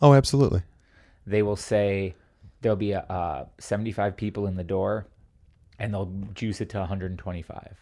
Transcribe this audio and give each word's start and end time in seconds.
Oh, 0.00 0.14
absolutely. 0.14 0.62
They 1.26 1.42
will 1.42 1.56
say 1.56 2.14
there'll 2.60 2.76
be 2.76 2.92
a, 2.92 3.00
uh, 3.00 3.46
75 3.58 4.16
people 4.16 4.46
in 4.46 4.56
the 4.56 4.64
door, 4.64 5.06
and 5.78 5.92
they'll 5.92 6.12
juice 6.34 6.60
it 6.60 6.70
to 6.70 6.78
125. 6.78 7.76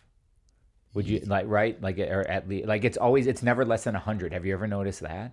Would 0.95 1.07
you 1.07 1.21
like 1.27 1.45
right 1.47 1.81
like 1.83 1.99
or 1.99 2.27
at 2.27 2.49
least 2.49 2.67
like 2.67 2.83
it's 2.83 2.97
always 2.97 3.27
it's 3.27 3.43
never 3.43 3.67
less 3.67 3.85
than 3.85 3.93
100. 3.93 4.33
Have 4.33 4.47
you 4.47 4.55
ever 4.55 4.67
noticed 4.67 5.01
that? 5.01 5.33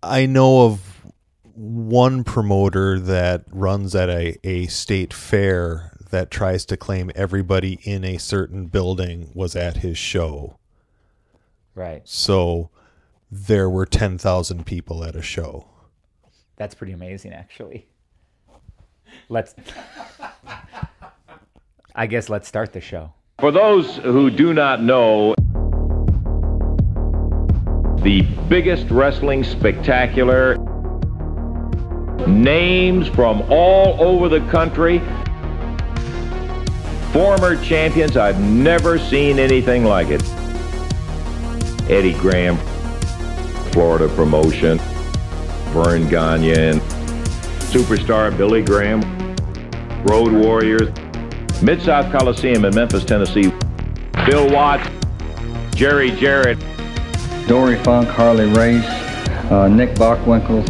I 0.00 0.26
know 0.26 0.66
of 0.66 1.06
one 1.56 2.22
promoter 2.22 3.00
that 3.00 3.44
runs 3.50 3.96
at 3.96 4.08
a, 4.08 4.36
a 4.44 4.66
state 4.66 5.12
fair 5.12 5.90
that 6.10 6.30
tries 6.30 6.64
to 6.66 6.76
claim 6.76 7.10
everybody 7.14 7.80
in 7.82 8.04
a 8.04 8.18
certain 8.18 8.66
building 8.66 9.30
was 9.34 9.56
at 9.56 9.78
his 9.78 9.98
show. 9.98 10.58
Right. 11.74 12.02
So 12.04 12.70
there 13.30 13.68
were 13.68 13.86
10,000 13.86 14.64
people 14.64 15.02
at 15.02 15.16
a 15.16 15.22
show. 15.22 15.66
That's 16.56 16.74
pretty 16.74 16.92
amazing, 16.92 17.32
actually. 17.32 17.86
Let's. 19.28 19.54
I 21.94 22.06
guess 22.06 22.28
let's 22.28 22.48
start 22.48 22.72
the 22.72 22.80
show. 22.80 23.12
For 23.38 23.50
those 23.50 23.96
who 23.96 24.30
do 24.30 24.54
not 24.54 24.82
know, 24.82 25.34
the 28.02 28.22
biggest 28.48 28.90
wrestling 28.90 29.44
spectacular, 29.44 30.56
names 32.26 33.08
from 33.08 33.42
all 33.50 34.02
over 34.02 34.28
the 34.28 34.40
country, 34.50 35.00
former 37.12 37.62
champions, 37.62 38.16
I've 38.16 38.40
never 38.40 38.98
seen 38.98 39.38
anything 39.38 39.84
like 39.84 40.08
it. 40.08 40.22
Eddie 41.90 42.14
Graham, 42.14 42.56
Florida 43.72 44.08
promotion, 44.14 44.78
Verne 45.76 46.08
Gagne, 46.08 46.54
and 46.54 46.80
superstar 47.68 48.34
Billy 48.34 48.62
Graham, 48.62 49.02
Road 50.04 50.32
Warriors, 50.32 50.88
Mid 51.60 51.82
South 51.82 52.10
Coliseum 52.10 52.64
in 52.64 52.74
Memphis, 52.74 53.04
Tennessee, 53.04 53.52
Bill 54.24 54.50
Watts, 54.50 54.88
Jerry 55.74 56.12
Jarrett, 56.12 56.58
Dory 57.46 57.76
Funk, 57.84 58.08
Harley 58.08 58.46
Race, 58.54 58.86
uh, 59.50 59.68
Nick 59.68 59.94
Bockwinkel. 59.96 60.66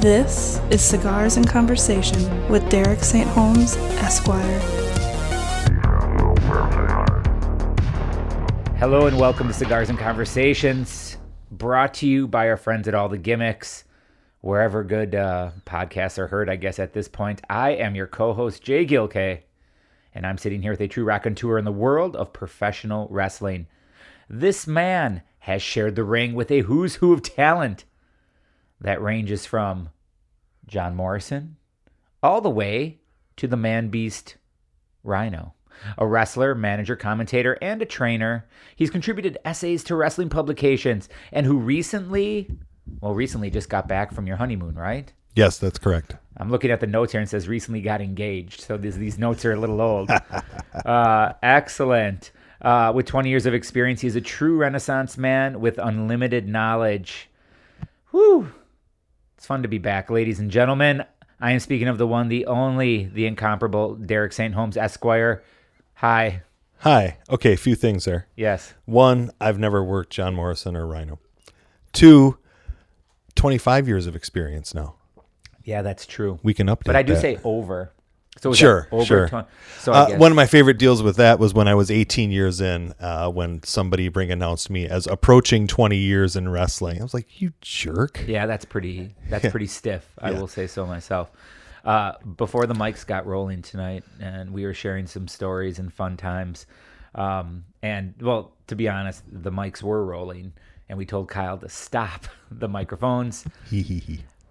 This 0.00 0.60
is 0.70 0.82
Cigars 0.82 1.36
and 1.36 1.48
Conversation 1.48 2.48
with 2.48 2.68
Derek 2.70 3.04
St. 3.04 3.28
Holmes, 3.28 3.76
Esquire. 4.02 4.58
Hello 8.78 9.06
and 9.06 9.16
welcome 9.16 9.46
to 9.46 9.54
Cigars 9.54 9.90
and 9.90 9.98
Conversations, 9.98 11.09
brought 11.50 11.94
to 11.94 12.06
you 12.06 12.28
by 12.28 12.48
our 12.48 12.56
friends 12.56 12.86
at 12.86 12.94
All 12.94 13.08
the 13.08 13.18
Gimmicks, 13.18 13.84
wherever 14.40 14.84
good 14.84 15.14
uh, 15.14 15.50
podcasts 15.66 16.18
are 16.18 16.28
heard, 16.28 16.48
I 16.48 16.56
guess, 16.56 16.78
at 16.78 16.92
this 16.92 17.08
point. 17.08 17.42
I 17.50 17.70
am 17.70 17.94
your 17.94 18.06
co 18.06 18.32
host, 18.32 18.62
Jay 18.62 18.86
Gilkay, 18.86 19.40
and 20.14 20.26
I'm 20.26 20.38
sitting 20.38 20.62
here 20.62 20.72
with 20.72 20.80
a 20.80 20.88
true 20.88 21.04
raconteur 21.04 21.58
in 21.58 21.64
the 21.64 21.72
world 21.72 22.16
of 22.16 22.32
professional 22.32 23.08
wrestling. 23.10 23.66
This 24.28 24.66
man 24.66 25.22
has 25.40 25.62
shared 25.62 25.96
the 25.96 26.04
ring 26.04 26.34
with 26.34 26.50
a 26.50 26.60
who's 26.60 26.96
who 26.96 27.12
of 27.12 27.22
talent 27.22 27.84
that 28.80 29.02
ranges 29.02 29.46
from 29.46 29.90
John 30.66 30.94
Morrison 30.94 31.56
all 32.22 32.40
the 32.40 32.50
way 32.50 33.00
to 33.36 33.46
the 33.46 33.56
man 33.56 33.88
beast 33.88 34.36
Rhino. 35.02 35.54
A 35.98 36.06
wrestler, 36.06 36.54
manager, 36.54 36.96
commentator, 36.96 37.58
and 37.60 37.80
a 37.82 37.86
trainer. 37.86 38.46
He's 38.76 38.90
contributed 38.90 39.38
essays 39.44 39.84
to 39.84 39.96
wrestling 39.96 40.28
publications 40.28 41.08
and 41.32 41.46
who 41.46 41.58
recently, 41.58 42.50
well, 43.00 43.14
recently 43.14 43.50
just 43.50 43.68
got 43.68 43.88
back 43.88 44.12
from 44.12 44.26
your 44.26 44.36
honeymoon, 44.36 44.74
right? 44.74 45.12
Yes, 45.34 45.58
that's 45.58 45.78
correct. 45.78 46.16
I'm 46.36 46.50
looking 46.50 46.70
at 46.70 46.80
the 46.80 46.86
notes 46.86 47.12
here 47.12 47.20
and 47.20 47.28
it 47.28 47.30
says 47.30 47.48
recently 47.48 47.80
got 47.80 48.00
engaged. 48.00 48.60
So 48.62 48.76
these, 48.76 48.96
these 48.96 49.18
notes 49.18 49.44
are 49.44 49.52
a 49.52 49.60
little 49.60 49.80
old. 49.80 50.10
uh, 50.84 51.32
excellent. 51.42 52.32
Uh, 52.62 52.92
with 52.94 53.06
20 53.06 53.28
years 53.28 53.46
of 53.46 53.54
experience, 53.54 54.00
he's 54.00 54.16
a 54.16 54.20
true 54.20 54.56
Renaissance 54.56 55.16
man 55.16 55.60
with 55.60 55.78
unlimited 55.78 56.46
knowledge. 56.46 57.30
Whew. 58.10 58.52
It's 59.36 59.46
fun 59.46 59.62
to 59.62 59.68
be 59.68 59.78
back, 59.78 60.10
ladies 60.10 60.40
and 60.40 60.50
gentlemen. 60.50 61.04
I 61.40 61.52
am 61.52 61.60
speaking 61.60 61.88
of 61.88 61.96
the 61.96 62.06
one, 62.06 62.28
the 62.28 62.44
only, 62.46 63.06
the 63.06 63.26
incomparable 63.26 63.94
Derek 63.94 64.32
St. 64.32 64.52
Holmes 64.52 64.76
Esquire. 64.76 65.42
Hi. 66.00 66.42
Hi. 66.78 67.18
Okay, 67.28 67.52
a 67.52 67.56
few 67.58 67.74
things 67.74 68.04
there. 68.06 68.26
Yes. 68.36 68.72
One, 68.86 69.30
I've 69.40 69.58
never 69.58 69.84
worked 69.84 70.10
John 70.12 70.34
Morrison 70.34 70.74
or 70.76 70.86
Rhino. 70.86 71.18
Two, 71.92 72.38
25 73.34 73.86
years 73.86 74.06
of 74.06 74.16
experience 74.16 74.74
now. 74.74 74.94
Yeah, 75.62 75.82
that's 75.82 76.06
true. 76.06 76.38
We 76.42 76.54
can 76.54 76.68
update 76.68 76.84
But 76.86 76.96
I 76.96 77.02
do 77.02 77.14
that. 77.14 77.20
say 77.20 77.38
over. 77.44 77.92
So 78.40 78.54
Sure, 78.54 78.88
sure. 79.04 79.28
20 79.28 79.46
so 79.80 79.92
Uh, 79.92 80.16
one 80.16 80.32
of 80.32 80.36
my 80.36 80.46
favorite 80.46 80.78
deals 80.78 81.02
with 81.02 81.16
that 81.16 81.38
was 81.38 81.52
when 81.52 81.68
I 81.68 81.74
was 81.74 81.90
18 81.90 82.30
years 82.30 82.60
in, 82.62 82.94
uh, 82.98 83.28
when 83.28 83.62
somebody 83.64 84.08
bring 84.08 84.30
announced 84.30 84.70
me 84.70 84.86
as 84.86 85.06
approaching 85.06 85.66
20 85.66 85.98
years 85.98 86.36
in 86.36 86.48
wrestling. 86.48 87.00
I 87.00 87.02
was 87.02 87.12
like, 87.12 87.42
"You 87.42 87.52
jerk!" 87.60 88.24
Yeah, 88.26 88.46
that's 88.46 88.64
pretty. 88.64 89.14
That's 89.28 89.50
pretty 89.50 89.66
stiff. 89.66 90.08
I 90.18 90.30
Yeah. 90.30 90.38
will 90.40 90.48
say 90.48 90.66
so 90.66 90.86
myself. 90.86 91.30
Uh, 91.84 92.12
before 92.36 92.66
the 92.66 92.74
mics 92.74 93.06
got 93.06 93.26
rolling 93.26 93.62
tonight, 93.62 94.04
and 94.20 94.52
we 94.52 94.64
were 94.64 94.74
sharing 94.74 95.06
some 95.06 95.26
stories 95.26 95.78
and 95.78 95.92
fun 95.92 96.16
times. 96.16 96.66
Um, 97.14 97.64
and 97.82 98.14
well, 98.20 98.52
to 98.66 98.76
be 98.76 98.88
honest, 98.88 99.22
the 99.30 99.50
mics 99.50 99.82
were 99.82 100.04
rolling, 100.04 100.52
and 100.88 100.98
we 100.98 101.06
told 101.06 101.28
Kyle 101.28 101.56
to 101.58 101.68
stop 101.68 102.26
the 102.50 102.68
microphones. 102.68 103.44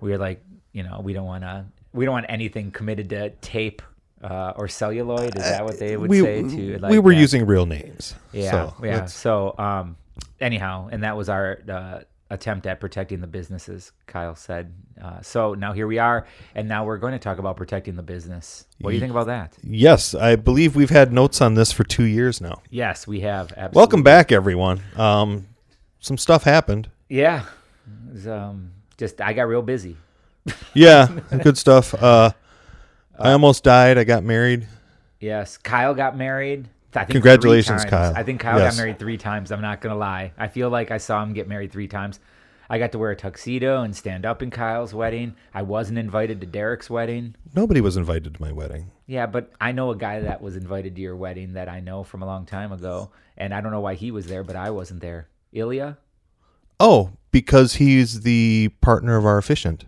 We 0.02 0.12
were 0.12 0.18
like, 0.18 0.42
you 0.72 0.84
know, 0.84 1.02
we 1.04 1.12
don't 1.12 1.26
want 1.26 1.44
to. 1.44 1.66
We 1.92 2.06
don't 2.06 2.14
want 2.14 2.28
anything 2.30 2.72
committed 2.72 3.10
to 3.10 3.32
tape 3.42 3.82
uh, 4.24 4.54
or 4.56 4.70
celluloid. 4.70 5.36
Is 5.36 5.44
that 5.44 5.66
what 5.66 5.78
they 5.78 5.98
would 5.98 6.10
we, 6.10 6.22
say? 6.22 6.42
To 6.42 6.80
like 6.80 6.90
we 6.90 7.00
were 7.00 7.14
that? 7.14 7.20
using 7.20 7.46
real 7.46 7.66
names. 7.66 8.16
Yeah, 8.32 8.52
so 8.52 8.74
yeah. 8.82 8.96
let's- 8.96 9.14
So, 9.14 9.56
um, 9.58 9.98
anyhow, 10.40 10.88
and 10.90 11.04
that 11.04 11.18
was 11.18 11.28
our 11.28 11.60
uh, 11.70 12.00
attempt 12.30 12.68
at 12.68 12.80
protecting 12.80 13.22
the 13.22 13.28
businesses. 13.28 13.92
Kyle 14.08 14.36
said. 14.36 14.74
Uh, 15.02 15.22
so 15.22 15.54
now 15.54 15.74
here 15.74 15.88
we 15.88 15.98
are, 15.98 16.28
and 16.56 16.68
now 16.68 16.86
we're 16.86 16.98
going 16.98 17.14
to 17.14 17.20
talk 17.20 17.40
about 17.40 17.56
protecting 17.58 17.96
the 17.96 18.04
business. 18.04 18.66
What 18.80 18.92
do 18.92 18.96
you 18.96 19.00
think 19.00 19.12
about 19.12 19.28
that? 19.28 19.58
Yes, 19.64 20.14
I 20.14 20.36
believe 20.36 20.76
we've 20.76 20.90
had 20.90 21.14
notes 21.14 21.42
on 21.42 21.56
this 21.56 21.72
for 21.72 21.84
two 21.84 22.04
years 22.04 22.42
now. 22.42 22.62
Yes, 22.70 23.08
we 23.08 23.22
have. 23.22 23.52
Absolutely. 23.52 23.78
Welcome 23.78 24.04
back, 24.04 24.32
everyone. 24.32 24.82
Um, 24.96 25.48
some 26.00 26.18
stuff 26.18 26.44
happened. 26.44 26.90
Yeah, 27.08 27.46
was, 28.12 28.28
um, 28.28 28.72
just 28.98 29.22
I 29.22 29.34
got 29.34 29.44
real 29.44 29.62
busy. 29.62 29.98
Yeah, 30.74 31.08
good 31.44 31.58
stuff. 31.58 31.94
Uh, 31.94 32.32
I 33.20 33.34
almost 33.34 33.64
died. 33.64 33.98
I 33.98 34.04
got 34.04 34.24
married. 34.24 34.68
Yes, 35.20 35.58
Kyle 35.58 35.94
got 35.94 36.18
married. 36.18 36.70
I 36.96 37.00
think 37.06 37.12
Congratulations. 37.12 37.86
Kyle. 37.86 38.14
I 38.16 38.24
think 38.24 38.40
Kyle 38.40 38.58
Yes. 38.60 38.76
got 38.76 38.82
married 38.82 39.00
three 39.00 39.18
times. 39.18 39.52
I'm 39.52 39.62
not 39.62 39.80
gonna 39.82 39.96
lie. 39.96 40.32
I 40.38 40.48
feel 40.48 40.70
like 40.70 40.90
I 40.92 40.98
saw 40.98 41.22
him 41.22 41.34
get 41.34 41.48
married 41.48 41.72
three 41.72 41.88
times. 41.88 42.20
I 42.72 42.78
got 42.78 42.92
to 42.92 43.00
wear 43.00 43.10
a 43.12 43.16
tuxedo 43.16 43.82
and 43.82 43.96
stand 43.96 44.26
up 44.26 44.44
in 44.44 44.52
Kyle's 44.52 44.94
wedding. 44.94 45.36
I 45.54 45.64
wasn't 45.64 45.98
invited 45.98 46.40
to 46.42 46.48
Derek's 46.48 46.90
wedding. 46.90 47.36
Nobody 47.56 47.82
was 47.82 47.98
invited 47.98 48.36
to 48.36 48.42
my 48.42 48.52
wedding. 48.52 48.92
Yeah, 49.08 49.26
but 49.26 49.52
I 49.60 49.72
know 49.72 49.90
a 49.90 49.96
guy 49.96 50.20
that 50.20 50.42
was 50.42 50.56
invited 50.56 50.96
to 50.96 51.02
your 51.02 51.16
wedding 51.16 51.54
that 51.54 51.68
I 51.68 51.80
know 51.80 52.04
from 52.04 52.22
a 52.22 52.28
long 52.28 52.46
time 52.46 52.72
ago, 52.72 53.10
and 53.38 53.54
I 53.56 53.62
don't 53.62 53.72
know 53.72 53.80
why 53.80 53.96
he 53.96 54.12
was 54.12 54.28
there, 54.28 54.44
but 54.44 54.56
I 54.56 54.70
wasn't 54.70 55.02
there. 55.02 55.30
Ilya? 55.52 55.98
Oh, 56.80 57.12
because 57.32 57.76
he's 57.76 58.22
the 58.22 58.70
partner 58.82 59.18
of 59.18 59.26
our 59.26 59.40
efficient. 59.40 59.86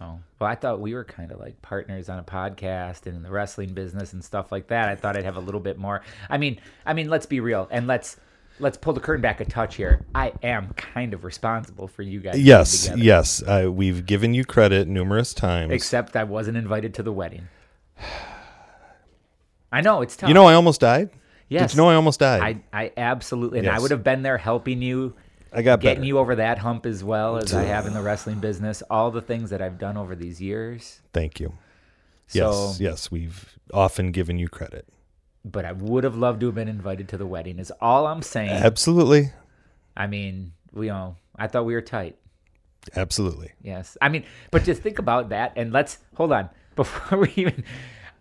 Oh, 0.00 0.18
well, 0.42 0.50
I 0.50 0.56
thought 0.56 0.80
we 0.80 0.92
were 0.92 1.04
kind 1.04 1.30
of 1.30 1.38
like 1.38 1.62
partners 1.62 2.08
on 2.08 2.18
a 2.18 2.24
podcast 2.24 3.06
and 3.06 3.14
in 3.14 3.22
the 3.22 3.30
wrestling 3.30 3.74
business 3.74 4.12
and 4.12 4.24
stuff 4.24 4.50
like 4.50 4.66
that. 4.68 4.88
I 4.88 4.96
thought 4.96 5.16
I'd 5.16 5.24
have 5.24 5.36
a 5.36 5.40
little 5.40 5.60
bit 5.60 5.78
more. 5.78 6.02
I 6.28 6.36
mean, 6.36 6.60
I 6.84 6.94
mean, 6.94 7.08
let's 7.08 7.26
be 7.26 7.38
real 7.38 7.68
and 7.70 7.86
let's 7.86 8.16
let's 8.58 8.76
pull 8.76 8.92
the 8.92 8.98
curtain 8.98 9.22
back 9.22 9.40
a 9.40 9.44
touch 9.44 9.76
here. 9.76 10.04
I 10.16 10.32
am 10.42 10.72
kind 10.74 11.14
of 11.14 11.22
responsible 11.22 11.86
for 11.86 12.02
you 12.02 12.18
guys. 12.18 12.42
Yes, 12.42 12.90
yes. 12.96 13.40
Uh, 13.40 13.70
we've 13.70 14.04
given 14.04 14.34
you 14.34 14.44
credit 14.44 14.88
numerous 14.88 15.32
times. 15.32 15.72
Except 15.72 16.16
I 16.16 16.24
wasn't 16.24 16.56
invited 16.56 16.92
to 16.94 17.04
the 17.04 17.12
wedding. 17.12 17.46
I 19.72 19.80
know 19.80 20.02
it's 20.02 20.16
tough. 20.16 20.26
you 20.26 20.34
know, 20.34 20.46
I 20.46 20.54
almost 20.54 20.80
died. 20.80 21.10
yes, 21.48 21.70
Did 21.70 21.76
you 21.76 21.82
know 21.82 21.88
I 21.88 21.94
almost 21.94 22.18
died? 22.18 22.62
I, 22.72 22.82
I 22.84 22.92
absolutely, 22.96 23.60
and 23.60 23.68
I 23.68 23.78
would 23.78 23.92
have 23.92 24.02
been 24.02 24.22
there 24.22 24.38
helping 24.38 24.82
you, 24.82 25.14
I, 25.52 25.62
got 25.62 25.80
getting 25.80 25.98
better. 25.98 26.06
you 26.06 26.18
over 26.18 26.36
that 26.36 26.58
hump 26.58 26.86
as 26.86 27.04
well 27.04 27.36
as 27.36 27.52
I 27.54 27.64
have 27.64 27.86
in 27.86 27.92
the 27.94 28.02
wrestling 28.08 28.40
business. 28.40 28.82
All 28.90 29.10
the 29.10 29.20
things 29.22 29.50
that 29.50 29.60
I've 29.60 29.78
done 29.78 29.96
over 29.96 30.14
these 30.14 30.40
years. 30.40 31.00
Thank 31.12 31.40
you. 31.40 31.52
So, 32.28 32.38
yes, 32.68 32.80
yes. 32.80 33.10
We've 33.10 33.58
often 33.72 34.10
given 34.12 34.38
you 34.38 34.48
credit. 34.48 34.86
but 35.44 35.64
I 35.64 35.72
would 35.72 36.04
have 36.04 36.16
loved 36.16 36.40
to 36.40 36.46
have 36.46 36.54
been 36.54 36.68
invited 36.68 37.08
to 37.10 37.18
the 37.18 37.26
wedding. 37.26 37.58
Is 37.58 37.72
all 37.80 38.06
I'm 38.06 38.22
saying. 38.22 38.50
Absolutely, 38.50 39.32
I 39.96 40.06
mean, 40.06 40.52
we 40.72 40.88
all. 40.88 41.16
I 41.36 41.48
thought 41.48 41.66
we 41.66 41.74
were 41.74 41.82
tight. 41.82 42.16
absolutely. 42.96 43.52
Yes. 43.62 43.96
I 44.00 44.08
mean, 44.08 44.24
but 44.50 44.64
just 44.64 44.82
think 44.82 44.98
about 44.98 45.28
that, 45.30 45.52
and 45.56 45.72
let's 45.72 45.98
hold 46.16 46.32
on 46.32 46.48
before 46.76 47.18
we 47.18 47.32
even. 47.36 47.64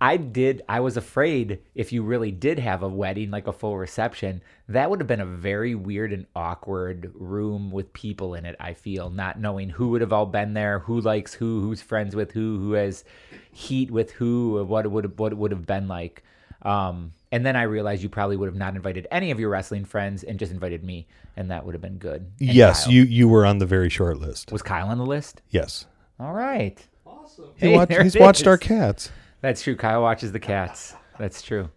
I 0.01 0.17
did. 0.17 0.63
I 0.67 0.79
was 0.79 0.97
afraid 0.97 1.59
if 1.75 1.93
you 1.93 2.01
really 2.01 2.31
did 2.31 2.57
have 2.57 2.81
a 2.81 2.89
wedding, 2.89 3.29
like 3.29 3.45
a 3.45 3.53
full 3.53 3.77
reception, 3.77 4.41
that 4.67 4.89
would 4.89 4.99
have 4.99 5.07
been 5.07 5.21
a 5.21 5.25
very 5.27 5.75
weird 5.75 6.11
and 6.11 6.25
awkward 6.35 7.11
room 7.13 7.69
with 7.69 7.93
people 7.93 8.33
in 8.33 8.43
it. 8.43 8.55
I 8.59 8.73
feel 8.73 9.11
not 9.11 9.39
knowing 9.39 9.69
who 9.69 9.89
would 9.89 10.01
have 10.01 10.11
all 10.11 10.25
been 10.25 10.55
there, 10.55 10.79
who 10.79 11.01
likes 11.01 11.35
who, 11.35 11.61
who's 11.61 11.83
friends 11.83 12.15
with 12.15 12.31
who, 12.31 12.57
who 12.57 12.71
has 12.71 13.03
heat 13.51 13.91
with 13.91 14.09
who, 14.13 14.65
what 14.65 14.85
it 14.85 14.89
would 14.89 15.19
what 15.19 15.33
it 15.33 15.37
would 15.37 15.51
have 15.51 15.67
been 15.67 15.87
like. 15.87 16.23
Um, 16.63 17.13
and 17.31 17.45
then 17.45 17.55
I 17.55 17.63
realized 17.63 18.01
you 18.01 18.09
probably 18.09 18.37
would 18.37 18.47
have 18.47 18.55
not 18.55 18.75
invited 18.75 19.05
any 19.11 19.29
of 19.29 19.39
your 19.39 19.49
wrestling 19.49 19.85
friends 19.85 20.23
and 20.23 20.39
just 20.39 20.51
invited 20.51 20.83
me, 20.83 21.07
and 21.37 21.51
that 21.51 21.63
would 21.63 21.75
have 21.75 21.81
been 21.81 21.99
good. 21.99 22.21
And 22.39 22.53
yes, 22.53 22.85
Kyle. 22.85 22.93
you 22.93 23.03
you 23.03 23.27
were 23.27 23.45
on 23.45 23.59
the 23.59 23.67
very 23.67 23.89
short 23.89 24.17
list. 24.17 24.51
was 24.51 24.63
Kyle 24.63 24.87
on 24.87 24.97
the 24.97 25.05
list. 25.05 25.43
Yes. 25.51 25.85
All 26.19 26.33
right. 26.33 26.83
Awesome. 27.05 27.45
He 27.55 27.67
Hey, 27.67 27.77
watched, 27.77 28.01
he's 28.01 28.15
it 28.15 28.21
watched 28.21 28.47
our 28.47 28.57
cats. 28.57 29.11
That's 29.41 29.61
true. 29.63 29.75
Kyle 29.75 30.01
watches 30.01 30.31
the 30.31 30.39
cats. 30.39 30.95
That's 31.19 31.41
true. 31.41 31.69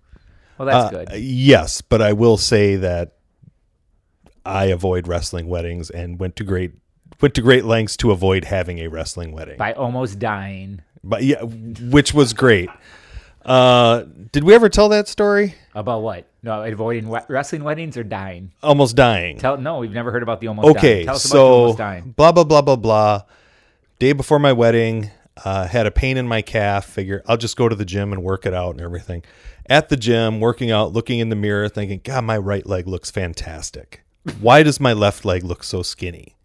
Well, 0.59 0.67
that's 0.67 0.95
Uh, 0.95 1.05
good. 1.05 1.21
Yes, 1.21 1.81
but 1.81 2.01
I 2.01 2.13
will 2.13 2.37
say 2.37 2.77
that 2.77 3.15
I 4.47 4.67
avoid 4.67 5.09
wrestling 5.09 5.49
weddings 5.49 5.91
and 5.91 6.19
went 6.21 6.37
to 6.37 6.45
great 6.45 6.73
went 7.21 7.35
to 7.35 7.43
great 7.43 7.65
lengths 7.65 7.97
to 7.99 8.11
avoid 8.13 8.45
having 8.45 8.79
a 8.79 8.87
wrestling 8.89 9.33
wedding. 9.33 9.57
By 9.59 9.73
almost 9.73 10.19
dying 10.19 10.81
But 11.03 11.25
yeah, 11.25 11.43
which 11.43 12.15
was 12.15 12.33
great. 12.33 12.69
Uh, 13.45 14.05
did 14.33 14.45
we 14.45 14.55
ever 14.55 14.69
tell 14.69 14.89
that 14.91 15.09
story? 15.09 15.55
about 15.75 16.03
what? 16.03 16.27
No, 16.43 16.63
avoiding 16.63 17.09
we- 17.09 17.19
wrestling 17.29 17.65
weddings 17.65 17.97
or 17.97 18.05
dying. 18.05 18.53
Almost 18.63 18.95
dying. 18.97 19.39
Tell 19.39 19.57
no, 19.59 19.79
we've 19.79 19.93
never 19.93 20.11
heard 20.13 20.23
about 20.23 20.41
the 20.41 20.49
almost. 20.49 20.69
okay, 20.79 21.05
dying. 21.05 21.07
Tell 21.07 21.15
us 21.17 21.25
about 21.25 21.33
the 21.33 21.39
so 21.39 21.47
almost 21.55 21.79
dying. 21.79 22.15
blah 22.17 22.33
blah 22.33 22.45
blah 22.45 22.63
blah 22.63 22.77
blah. 22.77 23.23
Day 23.99 24.13
before 24.13 24.39
my 24.39 24.53
wedding, 24.53 25.11
uh, 25.45 25.67
had 25.67 25.87
a 25.87 25.91
pain 25.91 26.17
in 26.17 26.29
my 26.29 26.43
calf. 26.43 26.87
Figure 26.87 27.23
I'll 27.27 27.37
just 27.37 27.57
go 27.57 27.69
to 27.69 27.75
the 27.75 27.85
gym 27.85 28.13
and 28.13 28.23
work 28.23 28.47
it 28.47 28.55
out 28.55 28.73
and 28.73 28.81
everything. 28.81 29.25
At 29.67 29.89
the 29.89 29.97
gym, 29.97 30.41
working 30.41 30.71
out, 30.71 30.93
looking 30.93 31.19
in 31.19 31.31
the 31.31 31.37
mirror, 31.37 31.69
thinking, 31.69 32.01
God, 32.05 32.25
my 32.25 32.37
right 32.37 32.67
leg 32.67 32.87
looks 32.87 33.11
fantastic. 33.11 34.03
Why 34.41 34.63
does 34.63 34.81
my 34.81 34.93
left 34.93 35.25
leg 35.25 35.43
look 35.43 35.65
so 35.65 35.83
skinny? 35.83 36.37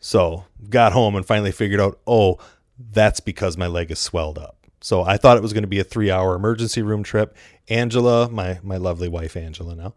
So 0.00 0.44
got 0.70 0.92
home 0.92 1.14
and 1.16 1.26
finally 1.26 1.52
figured 1.52 1.80
out, 1.80 1.98
oh, 2.06 2.38
that's 2.78 3.20
because 3.20 3.56
my 3.56 3.66
leg 3.66 3.90
is 3.90 3.98
swelled 3.98 4.38
up. 4.38 4.56
So 4.80 5.02
I 5.02 5.16
thought 5.16 5.36
it 5.36 5.42
was 5.42 5.52
going 5.52 5.64
to 5.64 5.68
be 5.68 5.80
a 5.80 5.84
three 5.84 6.10
hour 6.10 6.34
emergency 6.34 6.82
room 6.82 7.02
trip. 7.02 7.36
Angela, 7.68 8.28
my 8.30 8.60
my 8.62 8.76
lovely 8.76 9.08
wife 9.08 9.36
Angela 9.36 9.74
now, 9.74 9.94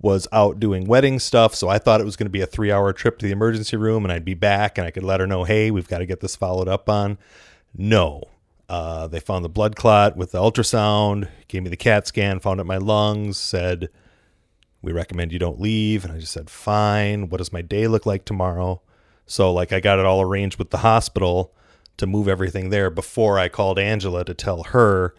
was 0.00 0.26
out 0.32 0.58
doing 0.58 0.86
wedding 0.86 1.18
stuff. 1.18 1.54
So 1.54 1.68
I 1.68 1.78
thought 1.78 2.00
it 2.00 2.04
was 2.04 2.16
going 2.16 2.26
to 2.26 2.30
be 2.30 2.40
a 2.40 2.46
three 2.46 2.72
hour 2.72 2.92
trip 2.92 3.18
to 3.18 3.26
the 3.26 3.32
emergency 3.32 3.76
room 3.76 4.04
and 4.04 4.12
I'd 4.12 4.24
be 4.24 4.34
back 4.34 4.76
and 4.76 4.86
I 4.86 4.90
could 4.90 5.04
let 5.04 5.20
her 5.20 5.26
know, 5.26 5.44
hey, 5.44 5.70
we've 5.70 5.88
got 5.88 5.98
to 5.98 6.06
get 6.06 6.20
this 6.20 6.36
followed 6.36 6.68
up 6.68 6.88
on. 6.88 7.18
No. 7.76 8.22
Uh, 8.68 9.06
they 9.06 9.20
found 9.20 9.44
the 9.44 9.48
blood 9.50 9.76
clot 9.76 10.16
with 10.16 10.32
the 10.32 10.38
ultrasound, 10.38 11.28
gave 11.48 11.62
me 11.62 11.68
the 11.70 11.76
CAT 11.76 12.06
scan, 12.06 12.40
found 12.40 12.60
out 12.60 12.66
my 12.66 12.78
lungs, 12.78 13.38
said, 13.38 13.88
we 14.80 14.92
recommend 14.92 15.32
you 15.32 15.38
don't 15.38 15.60
leave. 15.60 16.04
And 16.04 16.12
I 16.14 16.18
just 16.18 16.32
said, 16.32 16.48
fine. 16.48 17.28
What 17.28 17.38
does 17.38 17.52
my 17.52 17.62
day 17.62 17.86
look 17.88 18.06
like 18.06 18.24
tomorrow? 18.24 18.80
So, 19.26 19.52
like, 19.52 19.72
I 19.72 19.80
got 19.80 19.98
it 19.98 20.04
all 20.06 20.20
arranged 20.22 20.58
with 20.58 20.70
the 20.70 20.78
hospital 20.78 21.54
to 21.96 22.06
move 22.06 22.26
everything 22.28 22.70
there 22.70 22.90
before 22.90 23.38
I 23.38 23.48
called 23.48 23.78
Angela 23.78 24.24
to 24.24 24.34
tell 24.34 24.64
her 24.64 25.14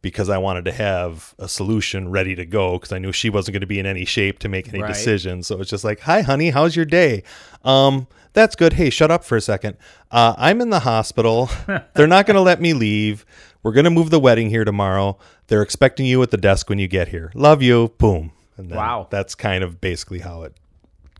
because 0.00 0.28
I 0.28 0.38
wanted 0.38 0.64
to 0.66 0.72
have 0.72 1.34
a 1.38 1.48
solution 1.48 2.10
ready 2.10 2.34
to 2.36 2.46
go 2.46 2.74
because 2.78 2.92
I 2.92 2.98
knew 2.98 3.12
she 3.12 3.28
wasn't 3.30 3.54
going 3.54 3.60
to 3.62 3.66
be 3.66 3.78
in 3.80 3.86
any 3.86 4.04
shape 4.04 4.38
to 4.40 4.48
make 4.48 4.68
any 4.68 4.80
Right. 4.82 4.88
decisions. 4.88 5.48
So 5.48 5.60
it's 5.60 5.70
just 5.70 5.84
like, 5.84 6.00
hi, 6.00 6.22
honey, 6.22 6.50
how's 6.50 6.76
your 6.76 6.84
day? 6.84 7.24
Um, 7.64 8.06
that's 8.38 8.54
good. 8.54 8.74
Hey, 8.74 8.88
shut 8.88 9.10
up 9.10 9.24
for 9.24 9.36
a 9.36 9.40
second. 9.40 9.76
Uh, 10.10 10.34
I'm 10.38 10.60
in 10.60 10.70
the 10.70 10.80
hospital. 10.80 11.50
They're 11.94 12.06
not 12.06 12.24
going 12.26 12.36
to 12.36 12.40
let 12.40 12.60
me 12.60 12.72
leave. 12.72 13.26
We're 13.62 13.72
going 13.72 13.84
to 13.84 13.90
move 13.90 14.10
the 14.10 14.20
wedding 14.20 14.48
here 14.48 14.64
tomorrow. 14.64 15.18
They're 15.48 15.62
expecting 15.62 16.06
you 16.06 16.22
at 16.22 16.30
the 16.30 16.36
desk 16.36 16.68
when 16.68 16.78
you 16.78 16.86
get 16.86 17.08
here. 17.08 17.32
Love 17.34 17.62
you. 17.62 17.92
Boom. 17.98 18.30
Wow. 18.56 19.08
That's 19.10 19.34
kind 19.34 19.64
of 19.64 19.80
basically 19.80 20.20
how 20.20 20.42
it 20.44 20.54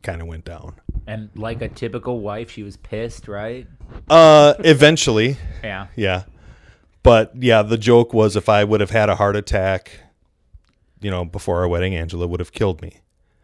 kind 0.02 0.22
of 0.22 0.28
went 0.28 0.44
down. 0.44 0.76
And 1.08 1.30
like 1.34 1.60
a 1.60 1.68
typical 1.68 2.20
wife, 2.20 2.50
she 2.52 2.62
was 2.62 2.76
pissed, 2.76 3.26
right? 3.26 3.66
Uh, 4.08 4.54
eventually, 4.60 5.36
Yeah. 5.64 5.88
yeah. 5.96 6.24
But 7.02 7.32
yeah, 7.34 7.62
the 7.62 7.78
joke 7.78 8.12
was 8.12 8.36
if 8.36 8.48
I 8.48 8.62
would 8.62 8.80
have 8.80 8.90
had 8.90 9.08
a 9.08 9.16
heart 9.16 9.34
attack, 9.34 9.90
you 11.00 11.10
know, 11.10 11.24
before 11.24 11.60
our 11.62 11.68
wedding, 11.68 11.96
Angela 11.96 12.26
would 12.26 12.40
have 12.40 12.52
killed 12.52 12.80
me. 12.82 13.00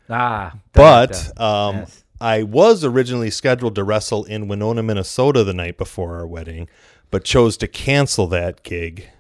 Ah. 0.09 0.55
But 0.73 1.41
um, 1.41 1.77
yes. 1.77 2.04
I 2.25 2.43
was 2.43 2.85
originally 2.85 3.31
scheduled 3.31 3.75
to 3.75 3.85
wrestle 3.85 4.25
in 4.25 4.49
Winona, 4.49 4.83
Minnesota 4.83 5.45
the 5.45 5.53
night 5.53 5.77
before 5.77 6.17
our 6.17 6.27
wedding, 6.27 6.71
but 7.11 7.23
chose 7.23 7.59
to 7.59 7.69
cancel 7.69 8.27
that 8.29 8.63
gig 8.63 9.11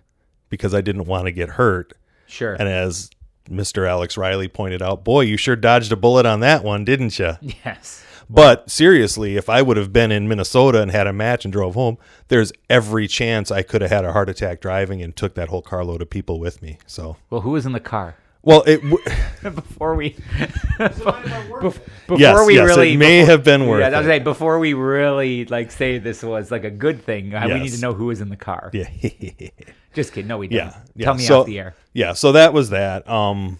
because 0.48 0.72
I 0.72 0.80
didn't 0.80 1.04
want 1.04 1.26
to 1.26 1.30
get 1.30 1.50
hurt. 1.50 1.92
Sure. 2.26 2.54
And 2.54 2.66
as 2.66 3.10
Mr. 3.46 3.86
Alex 3.86 4.16
Riley 4.16 4.48
pointed 4.48 4.80
out, 4.80 5.04
boy, 5.04 5.20
you 5.20 5.36
sure 5.36 5.54
dodged 5.54 5.92
a 5.92 5.96
bullet 5.96 6.24
on 6.24 6.40
that 6.40 6.64
one, 6.64 6.82
didn't 6.86 7.18
you? 7.18 7.34
yes. 7.42 8.02
But 8.30 8.70
seriously, 8.70 9.36
if 9.36 9.50
I 9.50 9.60
would 9.60 9.76
have 9.76 9.92
been 9.92 10.10
in 10.10 10.26
Minnesota 10.26 10.80
and 10.80 10.90
had 10.90 11.06
a 11.06 11.12
match 11.12 11.44
and 11.44 11.52
drove 11.52 11.74
home, 11.74 11.98
there's 12.28 12.54
every 12.70 13.06
chance 13.06 13.50
I 13.50 13.60
could 13.60 13.82
have 13.82 13.90
had 13.90 14.06
a 14.06 14.12
heart 14.12 14.30
attack 14.30 14.62
driving 14.62 15.02
and 15.02 15.14
took 15.14 15.34
that 15.34 15.50
whole 15.50 15.60
carload 15.60 16.00
of 16.00 16.08
people 16.08 16.40
with 16.40 16.62
me. 16.62 16.78
So, 16.86 17.18
Well, 17.28 17.42
who 17.42 17.50
was 17.50 17.66
in 17.66 17.72
the 17.72 17.80
car 17.80 18.16
well, 18.44 18.62
it 18.66 18.76
w- 18.82 18.98
before 19.42 19.94
we? 19.94 20.10
before 20.78 22.18
Yes, 22.18 22.46
we 22.46 22.54
yes, 22.56 22.62
it 22.62 22.76
really 22.76 22.96
may 22.96 23.18
have 23.24 23.42
been 23.44 23.66
worth 23.66 23.80
Yeah, 23.80 23.88
I 23.88 23.98
was 23.98 24.06
it. 24.06 24.10
saying 24.10 24.24
before 24.24 24.58
we 24.58 24.74
really 24.74 25.44
like 25.46 25.70
say 25.70 25.98
this 25.98 26.22
was 26.22 26.50
like 26.50 26.64
a 26.64 26.70
good 26.70 27.02
thing. 27.02 27.34
uh, 27.34 27.46
We 27.48 27.60
need 27.60 27.72
to 27.72 27.80
know 27.80 27.92
who 27.94 28.06
was 28.06 28.20
in 28.20 28.28
the 28.28 28.36
car. 28.36 28.70
yeah, 28.72 28.88
Just 29.94 30.12
kidding. 30.12 30.28
No, 30.28 30.38
we 30.38 30.48
didn't. 30.48 30.68
yeah, 30.72 30.80
yeah. 30.96 31.04
Tell 31.04 31.14
me 31.14 31.22
so, 31.22 31.40
off 31.40 31.46
the 31.46 31.58
air. 31.58 31.74
Yeah, 31.92 32.12
so 32.14 32.32
that 32.32 32.52
was 32.52 32.70
that. 32.70 33.08
Um, 33.08 33.58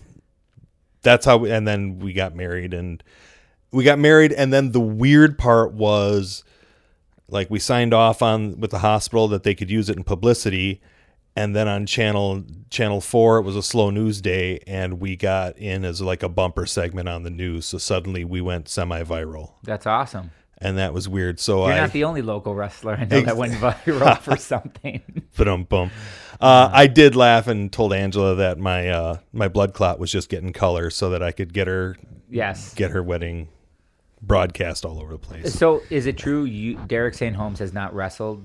that's 1.03 1.25
how, 1.27 1.37
we, 1.39 1.51
and 1.51 1.67
then 1.67 1.99
we 2.01 2.13
got 2.13 2.35
married, 2.35 2.75
and 2.75 3.03
we 3.71 3.85
got 3.85 3.99
married, 3.99 4.33
and 4.33 4.53
then 4.53 4.73
the 4.73 4.81
weird 4.81 5.39
part 5.39 5.73
was, 5.75 6.43
like, 7.29 7.51
we 7.51 7.59
signed 7.61 7.95
off 7.95 8.21
on 8.23 8.59
with 8.59 8.71
the 8.73 8.79
hospital 8.81 9.29
that 9.29 9.43
they 9.45 9.55
could 9.55 9.71
use 9.71 9.89
it 9.89 9.97
in 9.97 10.03
publicity, 10.03 10.81
and 11.37 11.55
then 11.55 11.69
on 11.69 11.87
channel 11.87 12.45
channel 12.71 13.01
four, 13.01 13.39
it 13.39 13.43
was 13.43 13.57
a 13.57 13.63
slow 13.63 13.91
news 13.91 14.21
day, 14.21 14.61
and 14.67 15.01
we 15.01 15.17
got 15.17 15.59
in 15.59 15.85
as 15.85 16.01
like 16.01 16.23
a 16.23 16.29
bumper 16.29 16.67
segment 16.67 17.09
on 17.09 17.23
the 17.23 17.31
news. 17.31 17.67
So 17.67 17.79
suddenly 17.79 18.25
we 18.25 18.41
went 18.41 18.69
semi-viral, 18.69 19.53
That's 19.63 19.87
awesome. 19.87 20.31
and 20.59 20.79
that 20.79 20.93
was 20.93 21.09
weird. 21.09 21.41
So 21.41 21.63
I 21.63 21.69
You're 21.69 21.75
I 21.77 21.81
not 21.81 21.93
the 21.93 22.05
only 22.05 22.23
local 22.23 22.55
wrestler 22.55 22.95
I 22.95 23.05
know 23.05 23.19
Ex- 23.19 23.27
that 23.27 23.37
went 23.37 23.55
viral 23.55 24.19
for 24.21 24.37
something. 24.37 25.03
Ba-dum 25.37 25.65
bum. 25.65 25.91
Uh, 26.41 26.69
I 26.73 26.87
did 26.89 27.15
laugh 27.17 27.47
and 27.47 27.73
told 27.73 27.93
Angela 27.93 28.35
that 28.37 28.59
my 28.59 28.89
uh, 28.89 29.19
my 29.33 29.49
blood 29.49 29.73
clot 29.73 29.99
was 29.99 30.11
just 30.11 30.29
getting 30.29 30.53
color 30.53 30.91
so 30.91 31.11
that 31.11 31.23
I 31.23 31.31
could 31.33 31.53
get 31.53 31.67
her 31.69 31.97
yes. 32.29 32.75
get 32.75 32.91
her 32.91 33.03
wedding 33.03 33.49
broadcast 34.21 34.85
all 34.85 35.01
over 35.01 35.13
the 35.13 35.19
place. 35.19 35.55
So 35.55 35.83
is 35.91 36.07
it 36.07 36.17
true 36.17 36.45
you 36.45 36.77
Derek 36.87 37.15
St. 37.15 37.37
Holmes 37.37 37.59
has 37.59 37.73
not 37.73 37.95
wrestled 37.95 38.45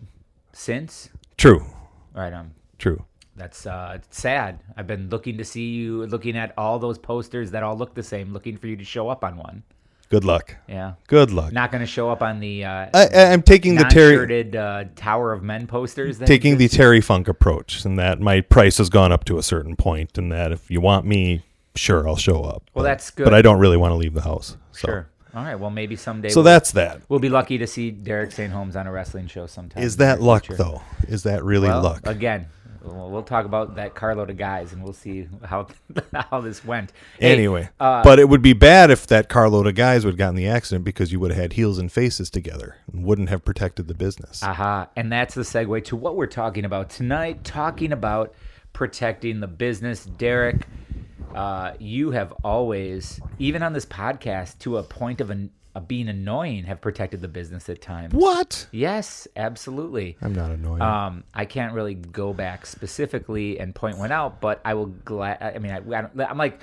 since? 0.54 1.10
True, 1.38 1.66
Right 2.14 2.34
on. 2.34 2.52
True. 2.80 3.04
That's 3.36 3.66
uh, 3.66 4.00
sad. 4.10 4.60
I've 4.76 4.88
been 4.88 5.10
looking 5.10 5.38
to 5.38 5.46
see 5.46 5.70
you, 5.70 6.06
looking 6.08 6.36
at 6.36 6.54
all 6.58 6.78
those 6.78 6.98
posters 6.98 7.52
that 7.52 7.64
all 7.64 7.78
look 7.78 7.94
the 7.94 8.04
same, 8.04 8.34
looking 8.34 8.58
for 8.58 8.68
you 8.68 8.76
to 8.76 8.84
show 8.84 9.08
up 9.08 9.24
on 9.24 9.38
one. 9.38 9.64
Good 10.10 10.26
luck. 10.26 10.56
Yeah. 10.68 10.94
Good 11.08 11.32
luck. 11.32 11.54
Not 11.54 11.72
going 11.72 11.82
to 11.82 11.88
show 11.88 12.10
up 12.10 12.24
on 12.24 12.40
the 12.40 12.66
uh, 12.66 12.90
I, 12.94 13.08
I'm 13.32 13.44
taking 13.44 13.76
the 13.76 13.84
Terry 13.84 14.58
uh, 14.58 14.86
Tower 14.96 15.32
of 15.32 15.44
Men 15.44 15.68
posters. 15.68 16.18
Taking 16.18 16.58
the? 16.58 16.68
Terry 16.68 17.00
Funk 17.00 17.28
approach, 17.28 17.86
and 17.86 17.98
that 18.00 18.20
my 18.20 18.42
price 18.42 18.80
has 18.80 18.90
gone 18.90 19.12
up 19.12 19.24
to 19.26 19.38
a 19.38 19.44
certain 19.44 19.76
point, 19.76 20.18
and 20.18 20.32
that 20.32 20.52
if 20.52 20.72
you 20.72 20.82
want 20.82 21.06
me, 21.06 21.44
sure, 21.76 22.08
I'll 22.10 22.16
show 22.16 22.44
up. 22.44 22.64
Well, 22.74 22.84
But- 22.84 22.84
that's 22.84 23.12
good. 23.12 23.24
But 23.24 23.36
I 23.36 23.44
don't 23.44 23.60
really 23.60 23.78
want 23.78 23.92
to 23.92 23.96
leave 23.96 24.16
the 24.16 24.22
house. 24.22 24.58
So. 24.72 24.88
Sure. 24.88 25.10
All 25.36 25.44
right. 25.44 25.60
Well, 25.60 25.70
maybe 25.70 25.96
someday. 25.96 26.30
So 26.30 26.38
we'll, 26.40 26.46
that's 26.46 26.72
that. 26.72 27.02
we'll 27.08 27.20
be 27.20 27.30
lucky 27.30 27.60
to 27.60 27.68
see 27.68 27.92
Derek 27.92 28.32
St. 28.32 28.52
Holmes 28.52 28.76
on 28.76 28.88
a 28.88 28.92
wrestling 28.92 29.28
show 29.28 29.46
sometime. 29.46 29.84
Is 29.84 29.98
that 29.98 30.22
luck 30.22 30.46
future. 30.46 30.64
though? 30.64 30.82
Is 31.08 31.22
that 31.24 31.44
really 31.44 31.68
Well, 31.68 31.84
luck? 31.84 32.02
again, 32.08 32.48
we'll, 32.84 33.10
we'll 33.10 33.24
talk 33.24 33.46
about 33.46 33.76
that 33.76 33.96
carload 33.96 34.30
of 34.30 34.38
guys, 34.38 34.74
and 34.74 34.84
we'll 34.84 34.94
see 34.94 35.28
how 35.44 35.68
how 36.14 36.42
this 36.42 36.64
went. 36.64 36.92
Hey, 37.20 37.34
Anyway, 37.34 37.70
uh, 37.80 38.04
but 38.04 38.20
it 38.20 38.30
would 38.30 38.42
be 38.42 38.54
bad 38.54 38.92
if 38.92 39.08
that 39.08 39.30
carload 39.30 39.68
of 39.68 39.76
guys 39.76 40.06
would 40.06 40.12
have 40.12 40.18
gotten 40.18 40.36
the 40.36 40.48
accident 40.48 40.84
because 40.84 41.12
you 41.12 41.20
would 41.20 41.32
have 41.32 41.40
had 41.40 41.54
heels 41.54 41.78
and 41.78 41.92
faces 41.92 42.30
together 42.30 42.78
and 42.92 43.04
wouldn't 43.04 43.30
have 43.30 43.44
protected 43.46 43.88
the 43.88 43.94
business. 43.94 44.44
Aha. 44.44 44.88
And 44.96 45.12
that's 45.12 45.34
the 45.36 45.42
segue 45.42 45.84
to 45.86 45.96
what 45.96 46.16
we're 46.16 46.28
talking 46.28 46.66
about 46.66 46.90
tonight, 46.90 47.44
talking 47.44 47.92
about 47.92 48.34
protecting 48.74 49.40
the 49.40 49.48
business. 49.48 50.06
Derek, 50.06 50.68
uh, 51.34 51.74
you 51.80 52.12
have 52.12 52.32
always, 52.44 53.20
even 53.38 53.64
on 53.64 53.74
this 53.74 53.86
podcast, 53.86 54.60
to 54.60 54.78
a 54.78 54.84
point 54.84 55.22
of, 55.22 55.30
an, 55.30 55.52
being 55.88 56.08
annoying, 56.10 56.66
have 56.66 56.82
protected 56.82 57.22
the 57.22 57.28
business 57.28 57.70
at 57.70 57.82
times. 57.82 58.14
what? 58.14 58.68
Yes, 58.72 59.28
absolutely. 59.36 60.18
I'm 60.22 60.34
not 60.34 60.52
annoying. 60.52 60.82
Um, 60.82 61.24
I 61.34 61.46
can't 61.46 61.74
really 61.74 61.96
go 61.96 62.34
back 62.34 62.66
specifically 62.66 63.60
and 63.60 63.74
point 63.74 63.98
one 63.98 64.12
out, 64.12 64.42
but 64.42 64.62
I 64.66 64.74
will 64.74 64.88
glad. 64.88 65.42
I 65.42 65.58
mean, 65.60 65.72
I, 65.72 65.78
I 65.78 66.02
don't, 66.02 66.20
I'm 66.22 66.38
like, 66.38 66.62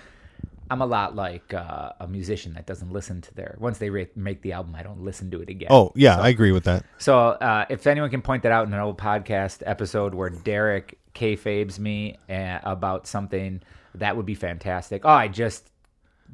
I'm 0.71 0.83
a 0.83 0.87
lot 0.87 1.15
like 1.15 1.55
uh, 1.55 1.93
a 2.01 2.09
musician 2.09 2.55
that 2.55 2.67
doesn't 2.67 2.93
listen 2.93 3.21
to 3.23 3.35
their 3.35 3.57
once 3.59 3.79
they 3.79 3.91
re- 3.91 4.09
make 4.17 4.43
the 4.43 4.53
album, 4.53 4.75
I 4.75 4.83
don't 4.83 5.03
listen 5.03 5.31
to 5.31 5.41
it 5.41 5.49
again. 5.49 5.69
oh 5.71 5.93
yeah, 5.95 6.19
I 6.19 6.29
agree 6.29 6.53
with 6.53 6.65
that. 6.65 6.85
So 6.99 7.19
uh, 7.19 7.67
if 7.69 7.87
anyone 7.87 8.11
can 8.11 8.23
point 8.23 8.43
that 8.43 8.53
out 8.53 8.67
in 8.67 8.75
an 8.75 8.81
old 8.81 8.99
podcast 8.99 9.63
episode 9.65 10.15
where 10.15 10.31
Derek 10.31 10.99
kayfabes 11.15 11.79
me 11.79 12.19
uh, 12.29 12.59
about 12.65 13.07
something, 13.07 13.63
that 13.95 14.17
would 14.17 14.27
be 14.27 14.35
fantastic. 14.35 15.05
Oh, 15.05 15.09
I 15.09 15.29
just 15.29 15.71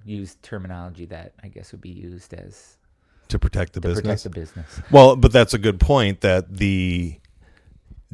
used 0.04 0.42
terminology 0.42 1.06
that 1.06 1.32
I 1.42 1.48
guess 1.48 1.72
would 1.72 1.80
be 1.80 1.90
used 1.90 2.34
as 2.34 2.76
to 3.28 3.38
protect 3.38 3.72
the 3.72 3.80
to 3.80 3.88
business. 3.88 4.02
protect 4.02 4.22
the 4.24 4.30
business. 4.30 4.80
Well, 4.90 5.16
but 5.16 5.32
that's 5.32 5.54
a 5.54 5.58
good 5.58 5.80
point 5.80 6.20
that 6.22 6.56
the 6.56 7.18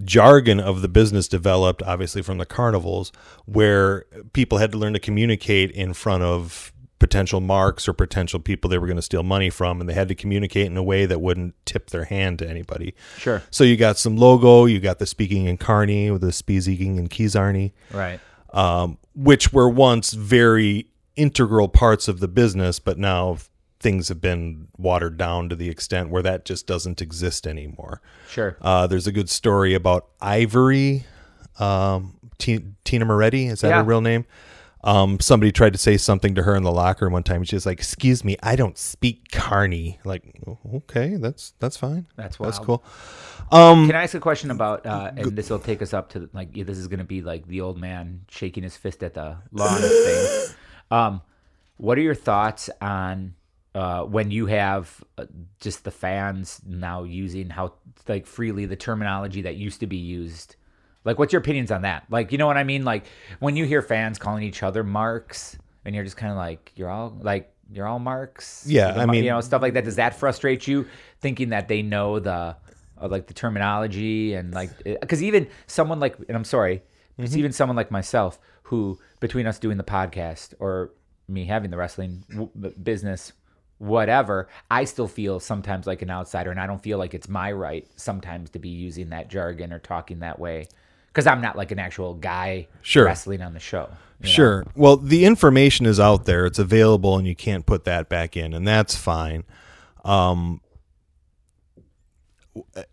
jargon 0.04 0.60
of 0.60 0.80
the 0.80 0.88
business 0.88 1.26
developed 1.26 1.82
obviously 1.82 2.22
from 2.22 2.38
the 2.38 2.46
carnivals 2.46 3.10
where 3.46 4.04
people 4.32 4.58
had 4.58 4.70
to 4.72 4.78
learn 4.78 4.92
to 4.92 5.00
communicate 5.00 5.70
in 5.72 5.92
front 5.92 6.22
of 6.22 6.72
potential 7.00 7.40
marks 7.40 7.88
or 7.88 7.92
potential 7.92 8.38
people 8.40 8.68
they 8.70 8.78
were 8.78 8.86
going 8.86 8.96
to 8.96 9.02
steal 9.02 9.22
money 9.22 9.50
from 9.50 9.80
and 9.80 9.88
they 9.88 9.94
had 9.94 10.08
to 10.08 10.14
communicate 10.14 10.66
in 10.66 10.76
a 10.76 10.82
way 10.82 11.04
that 11.06 11.20
wouldn't 11.20 11.54
tip 11.64 11.90
their 11.90 12.04
hand 12.04 12.38
to 12.38 12.48
anybody. 12.48 12.94
Sure. 13.18 13.42
So 13.50 13.64
you 13.64 13.76
got 13.76 13.98
some 13.98 14.16
logo, 14.16 14.66
you 14.66 14.78
got 14.80 14.98
the 14.98 15.06
speaking 15.06 15.46
in 15.46 15.56
Carney 15.58 16.10
with 16.10 16.22
the 16.22 16.32
speaking 16.32 16.96
in 16.96 17.08
Keysarney, 17.08 17.72
Right. 17.92 18.20
um, 18.52 18.98
which 19.14 19.52
were 19.52 19.68
once 19.68 20.12
very 20.12 20.86
integral 21.18 21.68
parts 21.68 22.08
of 22.08 22.20
the 22.20 22.28
business, 22.28 22.78
but 22.78 22.98
now 22.98 23.38
things 23.80 24.08
have 24.08 24.20
been 24.20 24.68
watered 24.76 25.16
down 25.16 25.48
to 25.48 25.56
the 25.56 25.68
extent 25.68 26.10
where 26.10 26.22
that 26.22 26.44
just 26.44 26.66
doesn't 26.66 27.00
exist 27.02 27.46
anymore. 27.46 28.00
Sure. 28.28 28.56
Uh, 28.60 28.86
there's 28.86 29.06
a 29.06 29.12
good 29.12 29.28
story 29.30 29.74
about 29.74 30.06
Ivory, 30.20 31.04
um, 31.58 32.18
T- 32.38 32.64
Tina 32.84 33.04
Moretti. 33.04 33.46
Is 33.46 33.60
that 33.60 33.68
Yeah. 33.68 33.76
her 33.78 33.84
real 33.84 34.00
name? 34.00 34.24
Um, 34.84 35.18
somebody 35.18 35.50
tried 35.50 35.72
to 35.72 35.78
say 35.78 35.96
something 35.96 36.36
to 36.36 36.44
her 36.44 36.54
in 36.54 36.62
the 36.62 36.70
locker 36.70 37.04
room 37.04 37.12
one 37.12 37.24
time. 37.24 37.42
She's 37.42 37.66
like, 37.66 37.78
"Excuse 37.78 38.22
me, 38.24 38.36
I 38.44 38.54
don't 38.54 38.78
speak 38.78 39.32
Carney." 39.32 39.98
Like, 40.04 40.22
okay, 40.72 41.16
that's 41.16 41.52
that's 41.58 41.76
fine. 41.76 42.06
That's 42.16 42.36
that's 42.36 42.60
cool. 42.60 42.84
Um, 43.50 43.88
Can 43.88 43.96
I 43.96 44.04
ask 44.04 44.14
a 44.14 44.20
question 44.20 44.52
about, 44.52 44.86
uh, 44.86 45.10
and 45.16 45.36
this 45.36 45.50
will 45.50 45.58
take 45.58 45.82
us 45.82 45.92
up 45.92 46.10
to 46.10 46.28
like, 46.32 46.52
this 46.54 46.78
is 46.78 46.86
going 46.86 46.98
to 47.00 47.04
be 47.04 47.22
like 47.22 47.48
the 47.48 47.60
old 47.60 47.76
man 47.78 48.20
shaking 48.28 48.62
his 48.62 48.76
fist 48.76 49.02
at 49.02 49.14
the 49.14 49.36
lawn 49.52 49.80
thing. 49.80 50.54
Um, 50.90 51.20
what 51.76 51.98
are 51.98 52.02
your 52.02 52.14
thoughts 52.14 52.70
on 52.80 53.34
uh, 53.74 54.02
when 54.04 54.30
you 54.30 54.46
have 54.46 55.02
uh, 55.16 55.26
just 55.60 55.84
the 55.84 55.90
fans 55.90 56.60
now 56.66 57.04
using 57.04 57.50
how 57.50 57.74
like 58.08 58.26
freely 58.26 58.66
the 58.66 58.76
terminology 58.76 59.42
that 59.42 59.56
used 59.56 59.80
to 59.80 59.86
be 59.86 59.96
used? 59.98 60.56
Like, 61.04 61.18
what's 61.18 61.32
your 61.32 61.40
opinions 61.40 61.70
on 61.70 61.82
that? 61.82 62.04
Like, 62.10 62.32
you 62.32 62.38
know 62.38 62.46
what 62.46 62.56
I 62.56 62.64
mean? 62.64 62.84
Like, 62.84 63.04
when 63.38 63.56
you 63.56 63.64
hear 63.64 63.80
fans 63.82 64.18
calling 64.18 64.42
each 64.42 64.62
other 64.62 64.82
marks, 64.84 65.56
and 65.84 65.94
you're 65.94 66.04
just 66.04 66.16
kind 66.16 66.30
of 66.32 66.36
like, 66.36 66.72
you're 66.74 66.90
all 66.90 67.16
like, 67.20 67.50
you're 67.72 67.86
all 67.86 67.98
marks. 67.98 68.64
Yeah, 68.66 68.92
The 68.92 69.00
I 69.00 69.06
mean- 69.06 69.24
you 69.24 69.30
know, 69.30 69.40
stuff 69.40 69.62
like 69.62 69.74
that. 69.74 69.84
Does 69.84 69.96
that 69.96 70.14
frustrate 70.18 70.66
you? 70.66 70.86
Thinking 71.20 71.50
that 71.50 71.68
they 71.68 71.82
know 71.82 72.18
the 72.18 72.56
uh, 73.00 73.08
like 73.08 73.26
the 73.28 73.34
terminology 73.34 74.34
and 74.34 74.52
like 74.52 74.70
because 74.84 75.22
even 75.22 75.46
someone 75.66 76.00
like 76.00 76.16
and 76.28 76.36
I'm 76.36 76.44
sorry, 76.44 76.82
it's 77.16 77.30
Mm-hmm. 77.32 77.38
even 77.38 77.52
someone 77.52 77.76
like 77.76 77.90
myself 77.90 78.38
who 78.68 78.98
between 79.20 79.46
us 79.46 79.58
doing 79.58 79.76
the 79.76 79.84
podcast 79.84 80.54
or 80.58 80.92
me 81.28 81.44
having 81.44 81.70
the 81.70 81.76
wrestling 81.76 82.24
w- 82.30 82.50
business 82.82 83.32
whatever 83.78 84.48
i 84.70 84.84
still 84.84 85.06
feel 85.06 85.38
sometimes 85.38 85.86
like 85.86 86.02
an 86.02 86.10
outsider 86.10 86.50
and 86.50 86.58
i 86.60 86.66
don't 86.66 86.82
feel 86.82 86.98
like 86.98 87.14
it's 87.14 87.28
my 87.28 87.52
right 87.52 87.86
sometimes 87.96 88.50
to 88.50 88.58
be 88.58 88.68
using 88.70 89.10
that 89.10 89.28
jargon 89.28 89.72
or 89.72 89.78
talking 89.78 90.18
that 90.18 90.38
way 90.38 90.66
because 91.08 91.26
i'm 91.26 91.40
not 91.40 91.56
like 91.56 91.70
an 91.70 91.78
actual 91.78 92.14
guy 92.14 92.66
Sure. 92.82 93.04
wrestling 93.04 93.40
on 93.42 93.54
the 93.54 93.60
show 93.60 93.88
you 94.20 94.26
know? 94.26 94.30
Sure. 94.32 94.66
Well, 94.74 94.96
the 94.96 95.24
information 95.24 95.86
is 95.86 96.00
out 96.00 96.24
there. 96.24 96.44
It's 96.44 96.58
available, 96.58 97.16
and 97.18 97.24
you 97.24 97.36
can't 97.36 97.64
put 97.64 97.84
that 97.84 98.08
back 98.08 98.36
in, 98.36 98.52
and 98.52 98.66
that's 98.66 98.96
fine. 98.96 99.44
Um, 100.04 100.60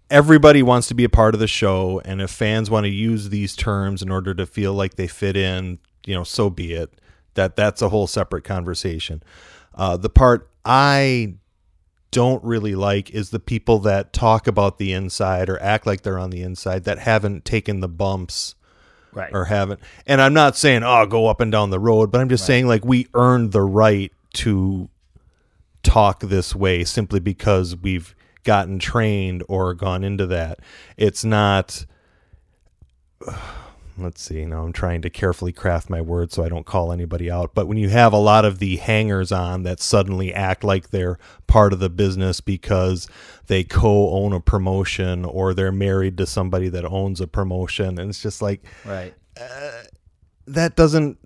everybody 0.10 0.64
wants 0.64 0.88
to 0.88 0.94
be 0.94 1.04
a 1.04 1.10
part 1.10 1.34
of 1.34 1.40
the 1.40 1.48
show, 1.48 2.02
and 2.06 2.22
if 2.22 2.32
fans 2.32 2.70
want 2.70 2.86
to 2.86 2.90
use 2.90 3.30
these 3.30 3.56
terms 3.56 4.02
in 4.02 4.12
order 4.12 4.34
to 4.34 4.46
feel 4.46 4.74
like 4.74 4.96
they 4.96 5.08
fit 5.08 5.36
in, 5.38 5.80
you 6.06 6.14
know, 6.14 6.24
so 6.24 6.50
be 6.50 6.74
it. 6.74 6.94
That 7.36 7.56
that's 7.56 7.82
a 7.82 7.90
whole 7.90 8.08
separate 8.08 8.44
conversation. 8.44 9.22
Uh, 9.74 9.98
the 9.98 10.10
part 10.10 10.50
I 10.64 11.36
don't 12.12 12.42
really 12.46 12.76
like 12.76 13.10
is 13.12 13.32
the 13.32 13.42
people 13.42 13.80
that 13.80 14.14
talk 14.14 14.48
about 14.48 14.78
the 14.78 14.94
inside 14.94 15.50
or 15.50 15.62
act 15.62 15.86
like 15.86 16.02
they're 16.02 16.18
on 16.18 16.30
the 16.30 16.42
inside 16.42 16.86
that 16.86 16.98
haven't 17.00 17.44
taken 17.44 17.82
the 17.82 17.90
bumps 17.90 18.56
right 19.12 19.34
or 19.34 19.46
haven't. 19.46 19.82
And 20.08 20.22
I'm 20.22 20.34
not 20.34 20.56
saying, 20.56 20.84
oh, 20.84 21.06
go 21.08 21.28
up 21.28 21.42
and 21.42 21.52
down 21.52 21.72
the 21.72 21.80
road, 21.80 22.12
but 22.12 22.22
I'm 22.22 22.30
just 22.30 22.46
saying, 22.46 22.68
like, 22.68 22.86
we 22.86 23.08
earned 23.14 23.52
the 23.52 23.64
right 23.64 24.14
to 24.36 24.90
talk 25.84 26.22
this 26.22 26.56
way 26.56 26.84
simply 26.84 27.20
because 27.20 27.76
we've 27.76 28.16
gotten 28.46 28.80
trained 28.80 29.44
or 29.50 29.74
gone 29.74 30.04
into 30.04 30.26
that. 30.28 30.60
It's 30.98 31.26
not. 31.26 31.86
Let's 33.98 34.22
see. 34.22 34.46
Now 34.46 34.64
I'm 34.64 34.74
trying 34.74 35.02
to 35.04 35.10
carefully 35.10 35.54
craft 35.54 35.90
my 35.90 36.02
words 36.02 36.36
so 36.36 36.44
I 36.44 36.50
don't 36.50 36.66
call 36.66 36.92
anybody 36.92 37.32
out. 37.32 37.56
But 37.56 37.68
when 37.68 37.78
you 37.78 37.88
have 37.88 38.12
a 38.12 38.18
lot 38.18 38.44
of 38.44 38.60
the 38.60 38.76
hangers 38.76 39.32
on 39.32 39.64
that 39.64 39.80
suddenly 39.80 40.34
act 40.34 40.66
like 40.66 40.90
they're 40.90 41.18
part 41.48 41.72
of 41.72 41.80
the 41.80 41.90
business 41.90 42.42
because 42.42 43.08
they 43.48 43.64
co 43.64 44.10
own 44.10 44.34
a 44.34 44.42
promotion 44.42 45.24
or 45.24 45.54
they're 45.54 45.72
married 45.72 46.18
to 46.18 46.26
somebody 46.26 46.68
that 46.68 46.84
owns 46.84 47.22
a 47.22 47.28
promotion, 47.28 47.98
and 47.98 48.10
it's 48.10 48.22
just 48.22 48.42
like, 48.42 48.66
right 48.84 49.14
uh, 49.40 49.84
that 50.48 50.76
doesn't 50.76 51.18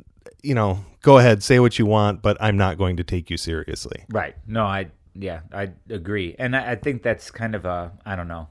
you 0.41 0.55
know 0.55 0.83
go 1.01 1.17
ahead 1.17 1.43
say 1.43 1.59
what 1.59 1.77
you 1.77 1.85
want 1.85 2.21
but 2.21 2.37
i'm 2.39 2.57
not 2.57 2.77
going 2.77 2.97
to 2.97 3.03
take 3.03 3.29
you 3.29 3.37
seriously 3.37 4.03
Right. 4.09 4.35
No, 4.47 4.63
I 4.63 4.87
yeah, 5.15 5.41
I 5.53 5.71
agree, 5.89 6.35
and 6.39 6.55
I, 6.55 6.71
I 6.71 6.75
think 6.75 7.03
that's 7.03 7.31
kind 7.31 7.55
of 7.55 7.65
a 7.65 7.91
I 8.05 8.15
don't 8.15 8.27
know. 8.27 8.47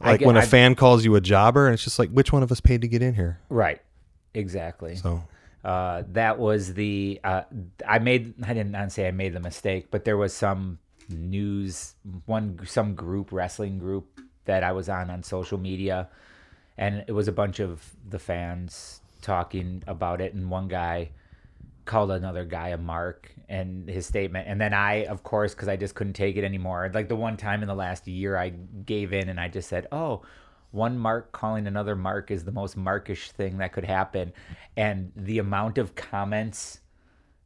Like 0.00 0.20
get- 0.20 0.26
when 0.26 0.36
a 0.36 0.40
I- 0.40 0.46
fan 0.46 0.74
calls 0.74 1.04
you 1.04 1.14
a 1.16 1.20
jobber 1.20 1.66
and 1.66 1.74
it's 1.74 1.84
just 1.84 1.98
like 1.98 2.10
which 2.10 2.32
one 2.32 2.42
of 2.42 2.50
us 2.52 2.60
paid 2.60 2.80
to 2.82 2.88
get 2.88 3.00
in 3.02 3.14
here 3.14 3.38
Right. 3.48 3.80
Exactly. 4.34 4.96
so 4.96 5.22
Uh, 5.64 6.02
that 6.12 6.38
was 6.38 6.74
the 6.74 7.18
uh, 7.24 7.42
I 7.88 7.98
made. 7.98 8.34
I 8.44 8.52
didn't 8.52 8.72
not 8.72 8.92
say 8.92 9.08
I 9.08 9.12
made 9.12 9.32
the 9.32 9.40
mistake, 9.40 9.86
but 9.90 10.04
there 10.04 10.16
was 10.18 10.34
some 10.34 10.78
news 11.08 11.94
one 12.26 12.58
some 12.66 12.94
group 12.94 13.32
wrestling 13.32 13.78
group 13.78 14.20
that 14.44 14.62
I 14.62 14.72
was 14.72 14.88
on 14.90 15.08
on 15.10 15.22
social 15.22 15.56
media, 15.58 16.08
and 16.76 17.04
it 17.08 17.12
was 17.12 17.28
a 17.28 17.32
bunch 17.32 17.60
of 17.60 17.94
the 18.06 18.18
fans 18.18 19.00
talking 19.22 19.82
about 19.86 20.20
it, 20.20 20.34
and 20.34 20.50
one 20.50 20.68
guy 20.68 21.10
called 21.84 22.10
another 22.10 22.44
guy 22.44 22.68
a 22.68 22.78
mark 22.78 23.30
and 23.48 23.88
his 23.88 24.06
statement. 24.06 24.48
And 24.48 24.60
then 24.60 24.72
i 24.74 25.04
of 25.06 25.22
course 25.22 25.54
because 25.54 25.68
i 25.68 25.76
just 25.76 25.94
couldn't 25.94 26.14
take 26.14 26.36
it 26.36 26.44
anymore. 26.44 26.90
Like 26.92 27.08
the 27.08 27.16
one 27.16 27.36
time 27.36 27.62
in 27.62 27.68
the 27.68 27.74
last 27.74 28.06
year 28.08 28.36
i 28.36 28.50
gave 28.50 29.12
in 29.12 29.28
and 29.28 29.38
i 29.38 29.48
just 29.48 29.68
said 29.68 29.86
oh 29.92 30.22
one 30.70 30.98
mark 30.98 31.30
calling 31.32 31.66
another 31.68 31.94
mark 31.94 32.30
is 32.30 32.44
the 32.44 32.50
most 32.52 32.76
markish 32.76 33.30
thing 33.30 33.58
that 33.58 33.72
could 33.72 33.84
happen. 33.84 34.32
And 34.76 35.12
the 35.14 35.38
amount 35.38 35.78
of 35.78 35.94
comments 35.94 36.80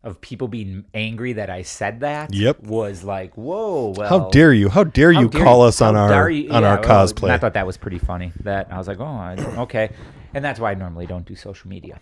of 0.04 0.20
people 0.20 0.46
being 0.46 0.84
angry 0.94 1.32
that 1.32 1.50
i 1.50 1.60
said 1.62 2.00
that 2.00 2.32
Yep. 2.32 2.60
was 2.60 3.02
like 3.02 3.36
whoa 3.36 3.92
well 3.96 4.08
how 4.08 4.30
dare 4.30 4.52
you. 4.54 4.68
How 4.68 4.84
dare 4.84 5.12
how 5.12 5.22
you 5.22 5.28
dare 5.28 5.42
call 5.42 5.58
you- 5.58 5.64
us 5.64 5.80
on 5.82 5.94
how 5.96 6.04
our 6.12 6.30
you- 6.30 6.48
on 6.50 6.62
yeah, 6.62 6.70
our 6.76 6.78
cosplay 6.80 7.30
I 7.30 7.38
thought 7.38 7.54
that 7.54 7.66
was 7.66 7.76
pretty 7.76 7.98
funny. 7.98 8.32
That 8.44 8.72
I 8.72 8.78
was 8.78 8.86
like, 8.86 9.00
oh, 9.00 9.62
okay, 9.62 9.90
and 10.32 10.44
that's 10.44 10.60
why 10.60 10.70
I 10.70 10.74
normally 10.74 11.06
don't 11.06 11.26
do 11.26 11.34
social 11.34 11.68
media. 11.68 11.98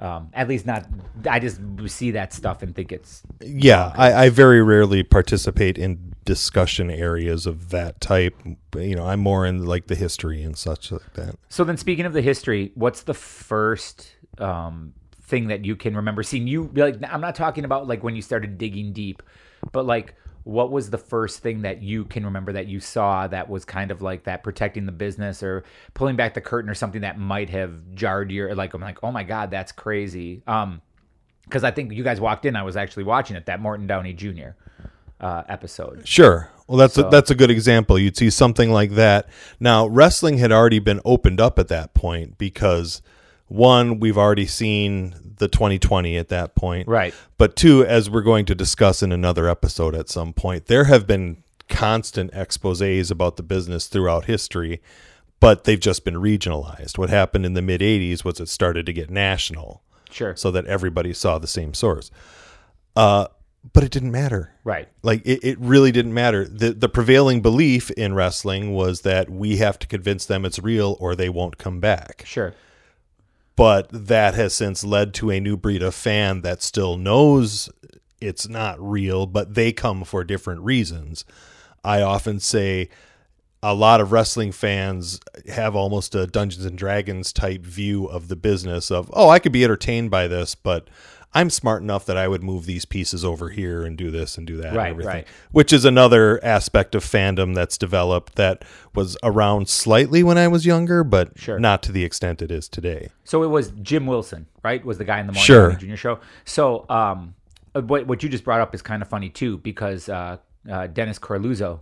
Um, 0.00 0.30
at 0.32 0.46
least 0.48 0.64
not. 0.64 0.86
I 1.28 1.40
just 1.40 1.60
see 1.88 2.12
that 2.12 2.32
stuff 2.32 2.62
and 2.62 2.74
think 2.74 2.92
it's 2.92 3.22
yeah 3.40 3.92
I, 3.96 4.26
I 4.26 4.30
very 4.30 4.62
rarely 4.62 5.02
participate 5.02 5.76
in 5.76 6.14
discussion 6.24 6.90
areas 6.90 7.46
of 7.46 7.70
that 7.70 8.00
type 8.02 8.34
you 8.76 8.94
know 8.94 9.06
i'm 9.06 9.18
more 9.18 9.46
in 9.46 9.64
like 9.64 9.86
the 9.86 9.94
history 9.94 10.42
and 10.42 10.58
such 10.58 10.92
like 10.92 11.14
that 11.14 11.36
So 11.48 11.64
then, 11.64 11.78
speaking 11.78 12.04
of 12.04 12.12
the 12.12 12.20
history, 12.20 12.70
what's 12.74 13.02
the 13.02 13.14
first 13.14 14.14
um, 14.36 14.92
thing 15.22 15.48
that 15.48 15.64
you 15.64 15.74
can 15.74 15.96
remember 15.96 16.22
seeing? 16.22 16.46
You 16.46 16.70
like, 16.74 16.96
I'm 17.10 17.20
not 17.20 17.34
talking 17.34 17.64
about 17.64 17.88
like 17.88 18.02
when 18.04 18.14
you 18.14 18.22
started 18.22 18.58
digging 18.58 18.92
deep, 18.92 19.22
but 19.72 19.86
like, 19.86 20.14
what 20.48 20.70
was 20.70 20.88
the 20.88 20.96
first 20.96 21.40
thing 21.40 21.60
that 21.60 21.82
you 21.82 22.06
can 22.06 22.24
remember 22.24 22.54
that 22.54 22.66
you 22.66 22.80
saw 22.80 23.26
that 23.26 23.50
was 23.50 23.66
kind 23.66 23.90
of 23.90 24.00
like 24.00 24.24
that 24.24 24.42
protecting 24.42 24.86
the 24.86 24.92
business 24.92 25.42
or 25.42 25.62
pulling 25.92 26.16
back 26.16 26.32
the 26.32 26.40
curtain 26.40 26.70
or 26.70 26.74
something 26.74 27.02
that 27.02 27.18
might 27.18 27.50
have 27.50 27.94
jarred 27.94 28.30
your 28.32 28.54
like? 28.54 28.72
I'm 28.72 28.80
like, 28.80 28.98
oh 29.04 29.12
my 29.12 29.24
god, 29.24 29.50
that's 29.50 29.72
crazy. 29.72 30.42
Um, 30.46 30.80
because 31.44 31.64
I 31.64 31.70
think 31.70 31.92
you 31.92 32.02
guys 32.02 32.18
walked 32.18 32.46
in, 32.46 32.56
I 32.56 32.62
was 32.62 32.78
actually 32.78 33.04
watching 33.04 33.36
it 33.36 33.44
that 33.44 33.60
Morton 33.60 33.86
Downey 33.86 34.14
Jr. 34.14 34.50
Uh, 35.20 35.42
episode. 35.50 36.08
Sure. 36.08 36.48
Well, 36.66 36.78
that's 36.78 36.94
So- 36.94 37.06
a, 37.08 37.10
that's 37.10 37.30
a 37.30 37.34
good 37.34 37.50
example. 37.50 37.98
You'd 37.98 38.16
see 38.16 38.30
something 38.30 38.70
like 38.72 38.92
that. 38.92 39.28
Now, 39.60 39.86
wrestling 39.86 40.38
had 40.38 40.50
already 40.50 40.78
been 40.78 41.00
opened 41.04 41.40
up 41.42 41.58
at 41.58 41.68
that 41.68 41.92
point 41.92 42.38
because 42.38 43.02
one, 43.48 43.98
we've 44.00 44.18
already 44.18 44.46
seen 44.46 45.14
the 45.38 45.48
2020 45.48 46.16
at 46.16 46.28
that 46.28 46.54
point, 46.54 46.88
Right. 46.88 47.14
But 47.36 47.54
two, 47.56 47.84
as 47.84 48.10
we're 48.10 48.22
going 48.22 48.44
to 48.46 48.54
discuss 48.54 49.02
in 49.02 49.12
another 49.12 49.48
episode 49.48 49.94
at 49.94 50.08
some 50.08 50.32
point, 50.32 50.66
there 50.66 50.84
have 50.84 51.06
been 51.06 51.42
constant 51.68 52.32
exposés 52.32 53.10
about 53.10 53.36
the 53.36 53.42
business 53.42 53.86
throughout 53.86 54.24
history, 54.24 54.80
but 55.38 55.64
they've 55.64 55.78
just 55.78 56.04
been 56.04 56.14
regionalized. 56.16 56.98
What 56.98 57.10
happened 57.10 57.46
in 57.46 57.54
the 57.54 57.62
mid 57.62 57.80
80s 57.80 58.24
was 58.24 58.40
it 58.40 58.48
started 58.48 58.86
to 58.86 58.92
get 58.92 59.10
national 59.10 59.82
Sure. 60.10 60.34
so 60.34 60.50
that 60.50 60.64
everybody 60.66 61.12
saw 61.12 61.38
the 61.38 61.46
same 61.46 61.74
source. 61.74 62.10
Uh, 62.96 63.28
but 63.72 63.84
it 63.84 63.90
didn't 63.92 64.10
matter. 64.12 64.54
right. 64.64 64.88
Like 65.02 65.24
it, 65.26 65.44
it 65.44 65.58
really 65.60 65.92
didn't 65.92 66.14
matter. 66.14 66.44
The 66.46 66.72
the 66.72 66.88
prevailing 66.88 67.42
belief 67.42 67.90
in 67.92 68.14
wrestling 68.14 68.72
was 68.72 69.02
that 69.02 69.28
we 69.28 69.58
have 69.58 69.78
to 69.80 69.86
convince 69.86 70.24
them 70.26 70.44
it's 70.44 70.58
real 70.58 70.96
or 71.00 71.14
they 71.14 71.28
won't 71.28 71.58
come 71.58 71.78
back. 71.80 72.22
Sure. 72.24 72.54
But 73.58 73.88
that 73.90 74.34
has 74.34 74.54
since 74.54 74.84
led 74.84 75.12
to 75.12 75.32
a 75.32 75.40
new 75.40 75.56
breed 75.56 75.82
of 75.82 75.92
fan 75.92 76.42
that 76.42 76.62
still 76.62 76.96
knows 76.96 77.68
it's 78.20 78.48
not 78.48 78.80
real, 78.80 79.26
but 79.26 79.54
they 79.54 79.72
come 79.72 80.04
for 80.04 80.22
different 80.22 80.60
reasons. 80.60 81.24
I 81.82 82.00
often 82.00 82.38
say 82.38 82.88
a 83.60 83.74
lot 83.74 84.00
of 84.00 84.12
wrestling 84.12 84.52
fans 84.52 85.18
have 85.48 85.74
almost 85.74 86.14
a 86.14 86.28
Dungeons 86.28 86.64
and 86.64 86.78
Dragons 86.78 87.32
type 87.32 87.62
view 87.62 88.06
of 88.06 88.28
the 88.28 88.36
business 88.36 88.92
of, 88.92 89.10
oh, 89.12 89.28
I 89.28 89.40
could 89.40 89.50
be 89.50 89.64
entertained 89.64 90.12
by 90.12 90.28
this, 90.28 90.54
but 90.54 90.88
I'm 91.34 91.50
smart 91.50 91.82
enough 91.82 92.06
that 92.06 92.16
I 92.16 92.26
would 92.26 92.42
move 92.42 92.64
these 92.64 92.84
pieces 92.86 93.24
over 93.24 93.50
here 93.50 93.82
and 93.84 93.98
do 93.98 94.10
this 94.10 94.38
and 94.38 94.46
do 94.46 94.56
that. 94.56 94.68
and 94.68 94.76
Right, 94.76 94.90
everything. 94.90 95.12
right. 95.12 95.26
Which 95.52 95.72
is 95.74 95.84
another 95.84 96.42
aspect 96.42 96.94
of 96.94 97.04
fandom 97.04 97.54
that's 97.54 97.76
developed 97.76 98.36
that 98.36 98.64
was 98.94 99.16
around 99.22 99.68
slightly 99.68 100.22
when 100.22 100.38
I 100.38 100.48
was 100.48 100.64
younger, 100.64 101.04
but 101.04 101.38
Sure. 101.38 101.58
not 101.58 101.82
to 101.84 101.92
the 101.92 102.02
extent 102.02 102.40
it 102.40 102.50
is 102.50 102.66
today. 102.68 103.10
So 103.24 103.42
it 103.42 103.48
was 103.48 103.70
Jim 103.82 104.06
Wilson, 104.06 104.46
right? 104.64 104.82
Was 104.84 104.96
the 104.98 105.04
guy 105.04 105.20
in 105.20 105.26
the 105.26 105.32
Morning 105.32 105.44
Sure. 105.44 105.72
Jr. 105.72 105.96
show. 105.96 106.18
So 106.46 106.86
um, 106.88 107.34
uh, 107.74 107.82
what 107.82 108.06
what 108.06 108.22
you 108.22 108.28
just 108.30 108.44
brought 108.44 108.60
up 108.62 108.74
is 108.74 108.80
kind 108.80 109.02
of 109.02 109.08
funny 109.08 109.28
too 109.28 109.58
because 109.58 110.08
uh, 110.08 110.38
uh, 110.68 110.86
Dennis 110.86 111.18
Coralluzzo 111.18 111.80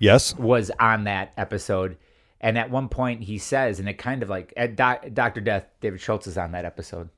Yes. 0.00 0.34
was 0.36 0.70
on 0.80 1.04
that 1.04 1.32
episode, 1.36 1.96
and 2.40 2.58
at 2.58 2.68
one 2.70 2.88
point 2.88 3.22
he 3.22 3.38
says, 3.38 3.78
and 3.78 3.88
it 3.88 3.94
kind 3.94 4.24
of 4.24 4.28
like 4.28 4.52
at 4.56 4.74
Doc, 4.74 5.04
Doctor 5.14 5.40
Death, 5.40 5.64
David 5.80 6.00
Schultz 6.00 6.26
is 6.26 6.36
on 6.36 6.50
that 6.52 6.64
episode. 6.64 7.08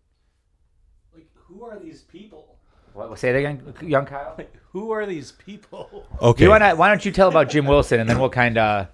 Like, 1.50 1.58
who 1.58 1.64
are 1.64 1.78
these 1.78 2.02
people? 2.02 2.46
What, 2.92 3.16
say 3.20 3.30
that 3.32 3.38
again, 3.38 3.74
young 3.82 4.04
Kyle. 4.04 4.36
Who 4.72 4.90
are 4.90 5.06
these 5.06 5.32
people? 5.32 6.06
Okay. 6.20 6.44
You 6.44 6.50
wanna, 6.50 6.74
why 6.74 6.88
don't 6.88 7.04
you 7.04 7.12
tell 7.12 7.28
about 7.28 7.48
Jim 7.48 7.66
Wilson, 7.66 8.00
and 8.00 8.10
then 8.10 8.18
we'll 8.18 8.30
kind 8.30 8.58
of, 8.58 8.88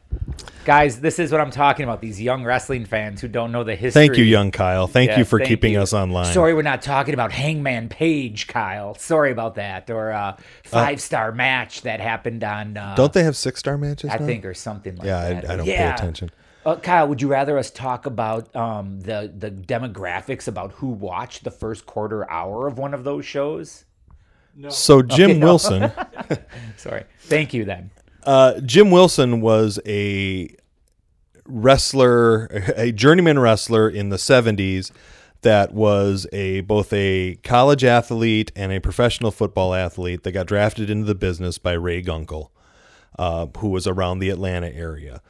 guys, 0.66 1.00
this 1.00 1.18
is 1.18 1.32
what 1.32 1.40
I'm 1.40 1.50
talking 1.50 1.84
about. 1.84 2.02
These 2.02 2.20
young 2.20 2.44
wrestling 2.44 2.84
fans 2.84 3.22
who 3.22 3.28
don't 3.28 3.52
know 3.52 3.64
the 3.64 3.74
history. 3.74 4.06
Thank 4.06 4.18
you, 4.18 4.24
young 4.24 4.50
Kyle. 4.50 4.86
Thank 4.86 5.08
Yes, 5.10 5.18
you 5.18 5.24
for 5.24 5.38
thank 5.38 5.48
keeping 5.48 5.72
you. 5.72 5.80
us 5.80 5.94
online. 5.94 6.32
Sorry, 6.32 6.52
we're 6.52 6.60
not 6.62 6.82
talking 6.82 7.14
about 7.14 7.32
Hangman 7.32 7.88
Page, 7.88 8.46
Kyle. 8.48 8.94
Sorry 8.96 9.32
about 9.32 9.54
that, 9.54 9.88
or 9.90 10.12
uh, 10.12 10.36
five 10.64 11.00
star 11.00 11.32
match 11.32 11.80
that 11.82 12.00
happened 12.00 12.44
on. 12.44 12.76
Uh, 12.76 12.94
Don't 12.96 13.14
they 13.14 13.24
have 13.24 13.36
six 13.36 13.60
star 13.60 13.78
matches? 13.78 14.10
I 14.10 14.18
now? 14.18 14.26
think 14.26 14.44
or 14.44 14.52
something 14.52 14.94
like 14.96 15.06
that. 15.06 15.42
Yeah, 15.44 15.50
I. 15.50 15.54
I 15.54 15.56
don't 15.56 15.66
Yeah. 15.66 15.88
pay 15.94 16.02
attention. 16.02 16.30
Uh, 16.66 16.74
Kyle, 16.74 17.06
would 17.06 17.22
you 17.22 17.28
rather 17.28 17.56
us 17.58 17.70
talk 17.70 18.06
about 18.06 18.54
um, 18.56 19.00
the 19.02 19.32
the 19.38 19.52
demographics 19.52 20.48
about 20.48 20.72
who 20.72 20.88
watched 20.88 21.44
the 21.44 21.50
first 21.52 21.86
quarter 21.86 22.28
hour 22.28 22.66
of 22.66 22.76
one 22.76 22.92
of 22.92 23.04
those 23.04 23.24
shows? 23.24 23.84
So 24.68 25.00
Jim 25.00 25.38
Wilson, 25.46 25.92
Sorry. 26.76 27.04
Thank 27.20 27.54
you. 27.54 27.64
Then 27.64 27.92
uh, 28.24 28.58
Jim 28.62 28.90
Wilson 28.90 29.40
was 29.40 29.78
a 29.86 30.56
wrestler, 31.46 32.46
a 32.76 32.90
journeyman 32.90 33.38
wrestler 33.38 33.88
in 33.88 34.08
the 34.08 34.16
'70s. 34.16 34.90
That 35.42 35.72
was 35.72 36.26
a 36.32 36.62
both 36.62 36.92
a 36.92 37.36
college 37.44 37.84
athlete 37.84 38.50
and 38.56 38.72
a 38.72 38.80
professional 38.80 39.30
football 39.30 39.72
athlete 39.72 40.24
that 40.24 40.32
got 40.32 40.48
drafted 40.48 40.90
into 40.90 41.04
the 41.04 41.14
business 41.14 41.58
by 41.58 41.74
Ray 41.74 42.02
Gunkel, 42.02 42.48
uh, 43.20 43.46
who 43.58 43.68
was 43.68 43.86
around 43.86 44.18
the 44.18 44.30
Atlanta 44.30 44.74
area. 44.74 45.22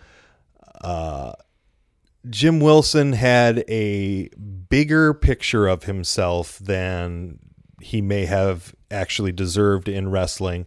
Jim 2.29 2.61
Wilson 2.61 3.13
had 3.13 3.65
a 3.69 4.29
bigger 4.69 5.15
picture 5.15 5.67
of 5.69 5.85
himself 5.85 6.59
than 6.59 7.39
he 7.81 8.01
may 8.01 8.27
have 8.27 8.75
actually 8.91 9.33
deserved 9.33 9.89
in 9.89 10.11
wrestling. 10.11 10.67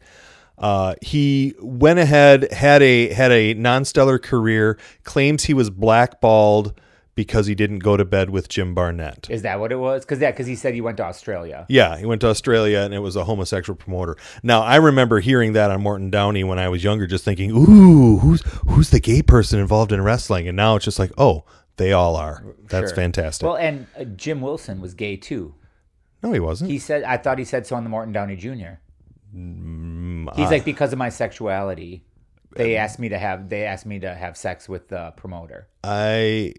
Uh, 0.58 0.96
he 1.02 1.56
went 1.60 2.00
ahead 2.00 2.52
had 2.52 2.82
a 2.82 3.14
had 3.14 3.32
a 3.32 3.54
non-stellar 3.54 4.20
career. 4.20 4.78
Claims 5.04 5.46
he 5.46 5.54
was 5.54 5.70
blackballed 5.70 6.80
because 7.24 7.48
he 7.48 7.56
didn't 7.56 7.80
go 7.80 7.98
to 7.98 8.06
bed 8.06 8.30
with 8.30 8.48
Jim 8.48 8.74
Barnett. 8.74 9.28
is 9.30 9.42
that 9.42 9.60
what 9.60 9.72
it 9.72 9.76
was? 9.76 10.06
Because 10.06 10.20
yeah, 10.22 10.32
because 10.32 10.48
he 10.48 10.56
said 10.56 10.74
he 10.74 10.80
went 10.80 10.96
to 10.98 11.04
Australia. 11.04 11.66
Yeah, 11.68 11.98
he 11.98 12.06
went 12.06 12.22
to 12.22 12.28
Australia 12.28 12.80
and 12.80 12.94
it 12.94 13.00
was 13.00 13.16
a 13.18 13.26
homosexual 13.26 13.76
promoter. 13.76 14.16
Now 14.42 14.62
I 14.62 14.78
remember 14.78 15.20
hearing 15.20 15.54
that 15.54 15.70
on 15.72 15.82
Morton 15.82 16.10
Downey 16.10 16.44
when 16.46 16.60
I 16.60 16.70
was 16.70 16.84
younger, 16.84 17.08
just 17.08 17.26
thinking, 17.26 17.52
"Ooh, 17.52 18.20
who's 18.20 18.42
who's 18.68 18.90
the 18.92 19.00
gay 19.02 19.22
person 19.22 19.60
involved 19.60 19.92
in 19.92 20.02
wrestling?" 20.02 20.48
And 20.48 20.56
now 20.56 20.76
it's 20.78 20.86
just 20.86 21.00
like, 21.00 21.12
"Oh, 21.18 21.44
they 21.76 21.92
all 21.92 22.16
are." 22.16 22.44
That's 22.70 22.92
Sure. 22.92 22.96
fantastic. 22.96 23.46
Well, 23.46 23.58
and 23.58 23.88
uh, 24.00 24.06
Jim 24.06 24.40
Wilson 24.42 24.80
was 24.80 24.94
gay 24.94 25.18
too. 25.18 25.54
no, 26.24 26.32
he 26.32 26.40
wasn't. 26.40 26.72
He 26.72 26.80
said, 26.80 27.04
I 27.04 27.18
thought 27.18 27.38
he 27.40 27.46
said 27.46 27.66
so 27.68 27.76
on 27.76 27.84
the 27.84 27.90
Morton 27.90 28.14
Downey 28.14 28.36
Jr. 28.36 28.80
Mm, 29.36 30.36
He's 30.36 30.50
like 30.52 30.66
because 30.66 30.92
of 30.94 31.00
my 31.00 31.10
sexuality, 31.10 32.04
they 32.56 32.76
asked 32.78 33.00
me 33.00 33.10
to 33.10 33.18
have 33.18 33.50
they 33.50 33.64
asked 33.64 33.86
me 33.86 34.00
to 34.00 34.14
have 34.14 34.36
sex 34.38 34.68
with 34.68 34.88
the 34.90 35.12
promoter. 35.18 35.68
I 35.84 36.54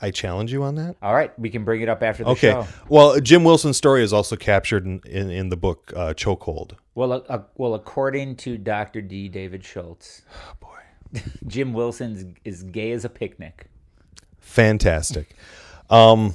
I 0.00 0.10
challenge 0.12 0.52
you 0.52 0.62
on 0.62 0.76
that. 0.76 0.96
All 1.02 1.12
right, 1.14 1.36
we 1.38 1.50
can 1.50 1.64
bring 1.64 1.80
it 1.80 1.88
up 1.88 2.02
after 2.02 2.22
the 2.24 2.30
Okay. 2.30 2.52
show. 2.52 2.66
Well, 2.88 3.18
Jim 3.20 3.42
Wilson's 3.44 3.76
story 3.76 4.02
is 4.04 4.12
also 4.12 4.36
captured 4.36 4.86
in, 4.86 5.00
in, 5.04 5.30
in 5.30 5.48
the 5.48 5.56
book 5.56 5.92
uh, 5.96 6.14
Chokehold. 6.14 6.72
Well, 6.94 7.24
uh, 7.28 7.38
well, 7.56 7.74
according 7.74 8.36
to 8.36 8.58
Dr. 8.58 9.00
D. 9.00 9.28
David 9.28 9.64
Schultz, 9.64 10.22
Oh 10.34 10.54
boy. 10.60 11.20
Jim 11.46 11.72
Wilson 11.72 12.36
is 12.44 12.62
gay 12.62 12.92
as 12.92 13.04
a 13.04 13.08
picnic. 13.08 13.66
Fantastic. 14.40 15.34
Um, 15.90 16.34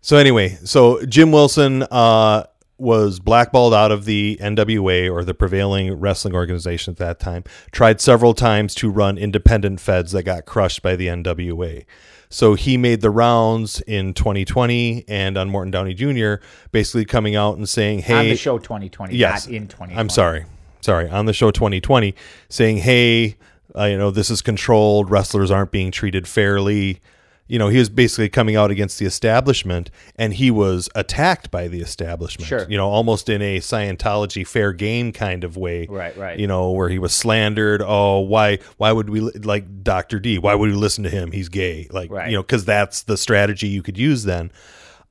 so 0.00 0.16
anyway, 0.16 0.50
so 0.64 1.04
Jim 1.06 1.32
Wilson 1.32 1.82
uh, 1.90 2.44
was 2.76 3.20
blackballed 3.20 3.72
out 3.72 3.92
of 3.92 4.04
the 4.04 4.36
NWA 4.40 5.10
or 5.10 5.24
the 5.24 5.34
prevailing 5.34 5.92
wrestling 5.94 6.34
organization 6.34 6.92
at 6.92 6.98
that 6.98 7.20
time. 7.20 7.44
Tried 7.70 8.00
several 8.00 8.34
times 8.34 8.74
to 8.76 8.90
run 8.90 9.16
independent 9.16 9.80
feds 9.80 10.12
that 10.12 10.24
got 10.24 10.44
crushed 10.44 10.82
by 10.82 10.96
the 10.96 11.06
NWA. 11.06 11.84
So 12.28 12.54
he 12.54 12.76
made 12.76 13.00
the 13.00 13.10
rounds 13.10 13.80
in 13.82 14.12
2020 14.12 15.04
and 15.06 15.38
on 15.38 15.50
Morton 15.50 15.70
Downey 15.70 15.94
Jr. 15.94 16.44
basically 16.72 17.04
coming 17.04 17.36
out 17.36 17.56
and 17.56 17.68
saying, 17.68 18.00
"Hey, 18.00 18.14
on 18.14 18.28
the 18.28 18.36
show 18.36 18.58
2020, 18.58 19.14
yes, 19.16 19.46
not 19.46 19.54
in 19.54 19.68
2020. 19.68 19.94
I'm 19.94 20.08
sorry, 20.08 20.44
sorry, 20.80 21.08
on 21.08 21.26
the 21.26 21.32
show 21.32 21.52
2020, 21.52 22.12
saying, 22.48 22.78
"Hey, 22.78 23.36
uh, 23.78 23.84
you 23.84 23.96
know, 23.96 24.10
this 24.10 24.30
is 24.30 24.42
controlled. 24.42 25.10
Wrestlers 25.10 25.52
aren't 25.52 25.70
being 25.70 25.92
treated 25.92 26.26
fairly." 26.26 27.00
You 27.46 27.58
know, 27.58 27.68
he 27.68 27.78
was 27.78 27.90
basically 27.90 28.30
coming 28.30 28.56
out 28.56 28.70
against 28.70 28.98
the 28.98 29.04
establishment, 29.04 29.90
and 30.16 30.32
he 30.32 30.50
was 30.50 30.88
attacked 30.94 31.50
by 31.50 31.68
the 31.68 31.80
establishment. 31.82 32.48
Sure. 32.48 32.66
You 32.70 32.78
know, 32.78 32.88
almost 32.88 33.28
in 33.28 33.42
a 33.42 33.58
Scientology 33.58 34.46
fair 34.46 34.72
game 34.72 35.12
kind 35.12 35.44
of 35.44 35.56
way. 35.58 35.86
Right, 35.90 36.16
right. 36.16 36.38
You 36.38 36.46
know, 36.46 36.70
where 36.70 36.88
he 36.88 36.98
was 36.98 37.12
slandered. 37.12 37.82
Oh, 37.84 38.20
why? 38.20 38.60
Why 38.78 38.92
would 38.92 39.10
we 39.10 39.20
like 39.20 39.82
Doctor 39.82 40.18
D? 40.18 40.38
Why 40.38 40.54
would 40.54 40.70
we 40.70 40.74
listen 40.76 41.04
to 41.04 41.10
him? 41.10 41.32
He's 41.32 41.50
gay. 41.50 41.86
Like, 41.90 42.10
Right. 42.10 42.30
you 42.30 42.36
know, 42.36 42.42
because 42.42 42.64
that's 42.64 43.02
the 43.02 43.18
strategy 43.18 43.68
you 43.68 43.82
could 43.82 43.98
use 43.98 44.24
then. 44.24 44.50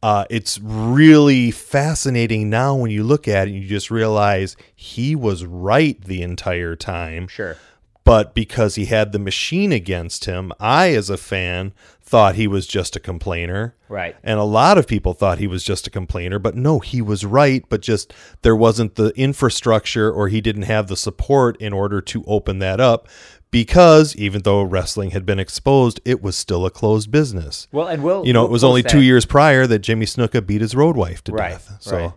Uh, 0.02 0.26
it's 0.30 0.60
really 0.60 1.50
fascinating 1.52 2.50
now 2.50 2.76
when 2.76 2.92
you 2.92 3.04
look 3.04 3.28
at 3.28 3.48
it 3.48 3.52
and 3.54 3.62
you 3.64 3.70
just 3.70 3.90
realize 3.92 4.58
he 4.76 5.16
was 5.16 5.46
right 5.46 6.02
the 6.04 6.22
entire 6.22 6.76
time. 6.76 7.28
Sure. 7.28 7.58
But 8.06 8.34
because 8.36 8.76
he 8.76 8.86
had 8.88 9.14
the 9.14 9.20
machine 9.20 9.72
against 9.72 10.26
him, 10.26 10.52
I, 10.60 10.94
as 10.94 11.10
a 11.10 11.16
fan, 11.16 11.72
thought 12.04 12.36
he 12.36 12.48
was 12.48 12.68
just 12.68 12.96
a 12.96 13.00
complainer. 13.00 13.76
Right. 13.88 14.16
And 14.24 14.40
a 14.40 14.44
lot 14.44 14.78
of 14.78 14.88
people 14.88 15.14
thought 15.14 15.40
he 15.40 15.48
was 15.48 15.64
just 15.64 15.88
a 15.88 15.90
complainer, 15.90 16.38
but 16.38 16.56
no, 16.56 16.80
he 16.80 17.02
was 17.02 17.26
right. 17.26 17.64
But 17.70 17.82
just 17.82 18.14
there 18.42 18.56
wasn't 18.56 18.96
the 18.96 19.14
infrastructure 19.16 20.12
or 20.12 20.28
he 20.28 20.42
didn't 20.42 20.64
have 20.64 20.88
the 20.88 20.98
support 20.98 21.56
in 21.62 21.72
order 21.74 22.02
to 22.02 22.24
open 22.28 22.60
that 22.60 22.80
up 22.80 23.08
because 23.52 24.16
even 24.16 24.42
though 24.42 24.64
wrestling 24.64 25.12
had 25.12 25.26
been 25.26 25.40
exposed, 25.40 26.02
it 26.04 26.22
was 26.22 26.36
still 26.36 26.66
a 26.66 26.72
closed 26.72 27.10
business. 27.10 27.68
Well, 27.72 27.88
and 27.88 28.04
we'll 28.04 28.26
You 28.26 28.34
know, 28.34 28.42
we'll 28.42 28.50
it 28.50 28.52
was 28.52 28.64
only 28.64 28.84
two 28.84 29.02
years 29.02 29.26
prior 29.26 29.66
that 29.68 29.80
Jimmy 29.80 30.06
Snuka 30.06 30.46
beat 30.46 30.62
his 30.62 30.76
road 30.76 30.98
wife 30.98 31.24
to 31.26 31.32
right, 31.32 31.52
death. 31.52 31.78
So 31.80 31.98
right. 31.98 32.14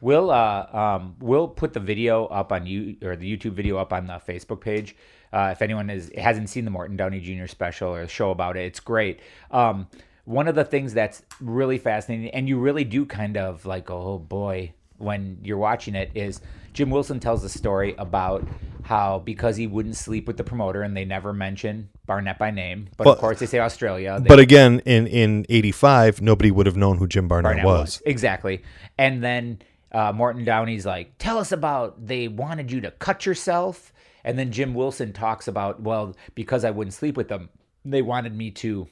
We'll 0.00 0.30
uh 0.30 0.66
um 0.72 1.16
we'll 1.20 1.48
put 1.48 1.72
the 1.72 1.80
video 1.80 2.26
up 2.26 2.52
on 2.52 2.66
you 2.66 2.96
or 3.02 3.16
the 3.16 3.36
YouTube 3.36 3.52
video 3.52 3.78
up 3.78 3.92
on 3.92 4.06
the 4.06 4.14
Facebook 4.14 4.60
page. 4.60 4.96
Uh, 5.32 5.50
if 5.52 5.62
anyone 5.62 5.90
is 5.90 6.10
hasn't 6.16 6.48
seen 6.48 6.64
the 6.64 6.70
Morton 6.70 6.96
Downey 6.96 7.20
Jr. 7.20 7.46
special 7.46 7.94
or 7.94 8.06
show 8.08 8.30
about 8.30 8.56
it, 8.56 8.64
it's 8.64 8.80
great. 8.80 9.20
Um, 9.50 9.86
one 10.24 10.46
of 10.48 10.54
the 10.54 10.64
things 10.64 10.92
that's 10.92 11.22
really 11.40 11.78
fascinating, 11.78 12.30
and 12.30 12.48
you 12.48 12.58
really 12.58 12.84
do 12.84 13.06
kind 13.06 13.36
of 13.36 13.64
like, 13.64 13.90
oh 13.90 14.18
boy, 14.18 14.72
when 14.98 15.38
you're 15.42 15.58
watching 15.58 15.94
it, 15.94 16.10
is 16.14 16.40
Jim 16.72 16.90
Wilson 16.90 17.18
tells 17.20 17.42
a 17.44 17.48
story 17.48 17.94
about 17.98 18.46
how 18.84 19.18
because 19.20 19.56
he 19.56 19.66
wouldn't 19.66 19.96
sleep 19.96 20.26
with 20.26 20.36
the 20.36 20.44
promoter, 20.44 20.82
and 20.82 20.96
they 20.96 21.04
never 21.04 21.32
mention 21.32 21.88
Barnett 22.06 22.38
by 22.38 22.50
name, 22.50 22.88
but 22.96 23.04
Well- 23.06 23.14
of 23.14 23.20
course 23.20 23.38
they 23.38 23.46
say 23.46 23.58
Australia. 23.58 24.18
They 24.20 24.28
but 24.28 24.38
again, 24.38 24.80
in 24.86 25.06
in 25.06 25.46
'85, 25.48 26.20
nobody 26.22 26.50
would 26.50 26.66
have 26.66 26.76
known 26.76 26.96
who 26.98 27.06
Jim 27.06 27.28
Barnett, 27.28 27.56
Barnett 27.62 27.64
was. 27.66 28.02
Exactly. 28.06 28.62
And 28.96 29.22
then 29.22 29.60
uh, 29.92 30.12
Morton 30.12 30.44
Downey's 30.44 30.86
like, 30.86 31.12
tell 31.18 31.38
us 31.38 31.52
about 31.52 32.06
they 32.06 32.28
wanted 32.28 32.70
you 32.70 32.80
to 32.82 32.90
cut 32.92 33.26
yourself. 33.26 33.92
And 34.24 34.38
then 34.38 34.52
Jim 34.52 34.74
Wilson 34.74 35.12
talks 35.12 35.48
about, 35.48 35.80
well, 35.80 36.16
because 36.34 36.64
I 36.64 36.70
wouldn't 36.70 36.94
sleep 36.94 37.16
with 37.16 37.28
them, 37.28 37.48
they 37.84 38.02
wanted 38.02 38.36
me 38.36 38.50
to 38.52 38.88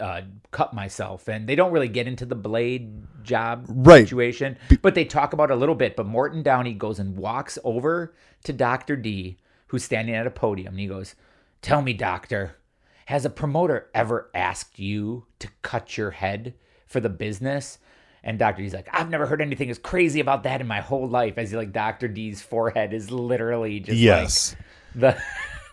uh, 0.00 0.22
cut 0.50 0.74
myself. 0.74 1.28
And 1.28 1.48
they 1.48 1.54
don't 1.54 1.72
really 1.72 1.88
get 1.88 2.06
into 2.06 2.26
the 2.26 2.34
blade 2.34 3.02
job 3.22 3.64
Right. 3.68 4.04
situation, 4.04 4.56
but 4.82 4.94
they 4.94 5.04
talk 5.04 5.32
about 5.32 5.50
it 5.50 5.54
a 5.54 5.56
little 5.56 5.74
bit. 5.74 5.96
But 5.96 6.06
Morton 6.06 6.42
Downey 6.42 6.74
goes 6.74 6.98
and 6.98 7.16
walks 7.16 7.58
over 7.64 8.14
to 8.44 8.52
Dr. 8.52 8.96
D, 8.96 9.38
who's 9.68 9.84
standing 9.84 10.14
at 10.14 10.26
a 10.26 10.30
podium. 10.30 10.74
And 10.74 10.80
he 10.80 10.86
goes, 10.86 11.14
Tell 11.62 11.80
me, 11.82 11.94
doctor, 11.94 12.56
has 13.06 13.24
a 13.24 13.30
promoter 13.30 13.88
ever 13.94 14.30
asked 14.34 14.78
you 14.78 15.26
to 15.38 15.48
cut 15.62 15.96
your 15.96 16.10
head 16.12 16.54
for 16.86 17.00
the 17.00 17.08
business? 17.08 17.78
And 18.26 18.38
Dr. 18.38 18.62
D's 18.62 18.72
like, 18.72 18.88
I've 18.90 19.10
never 19.10 19.26
heard 19.26 19.42
anything 19.42 19.68
as 19.70 19.78
crazy 19.78 20.18
about 20.18 20.42
that 20.44 20.60
in 20.62 20.66
my 20.66 20.80
whole 20.80 21.06
life. 21.06 21.36
As 21.36 21.50
he 21.50 21.56
like 21.56 21.72
Dr. 21.72 22.08
D's 22.08 22.40
forehead 22.42 22.92
is 22.94 23.10
literally 23.10 23.80
just 23.80 23.98
Yes. 23.98 24.56
like 24.96 25.20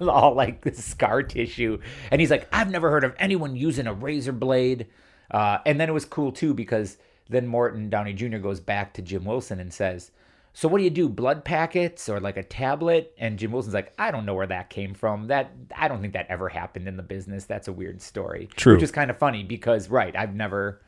the 0.02 0.10
all 0.12 0.36
like 0.36 0.62
the 0.62 0.74
scar 0.74 1.24
tissue. 1.24 1.80
And 2.12 2.20
he's 2.20 2.30
like, 2.30 2.48
I've 2.52 2.70
never 2.70 2.92
heard 2.92 3.06
of 3.06 3.16
anyone 3.18 3.56
using 3.56 3.88
a 3.88 3.94
razor 3.94 4.34
blade. 4.34 4.88
Uh, 5.32 5.60
and 5.66 5.80
then 5.80 5.88
it 5.90 5.94
was 5.94 6.04
cool 6.06 6.32
too 6.34 6.54
because 6.54 6.98
then 7.30 7.48
Morton 7.48 7.90
Downey 7.90 8.12
Jr. 8.14 8.38
goes 8.40 8.60
back 8.60 8.94
to 8.96 9.02
Jim 9.02 9.24
Wilson 9.24 9.62
and 9.62 9.74
says, 9.74 10.12
So 10.52 10.68
what 10.68 10.80
do 10.80 10.84
you 10.84 10.90
do? 10.90 11.08
Blood 11.08 11.46
packets 11.46 12.10
or 12.10 12.20
like 12.20 12.36
a 12.36 12.44
tablet? 12.44 13.14
And 13.18 13.40
Jim 13.40 13.54
Wilson's 13.54 13.74
like, 13.74 13.94
I 13.98 14.12
don't 14.12 14.26
know 14.26 14.34
where 14.36 14.48
that 14.48 14.70
came 14.70 14.94
from. 14.94 15.28
That 15.28 15.52
I 15.74 15.88
don't 15.88 16.02
think 16.02 16.12
that 16.14 16.28
ever 16.28 16.50
happened 16.50 16.90
in 16.90 16.98
the 16.98 17.04
business. 17.04 17.46
That's 17.46 17.70
a 17.70 17.74
weird 17.74 18.02
story. 18.02 18.50
True. 18.58 18.74
Which 18.74 18.84
is 18.84 18.92
kind 18.92 19.10
of 19.10 19.18
funny 19.18 19.44
because 19.46 19.88
right, 19.88 20.14
I've 20.18 20.36
never 20.36 20.82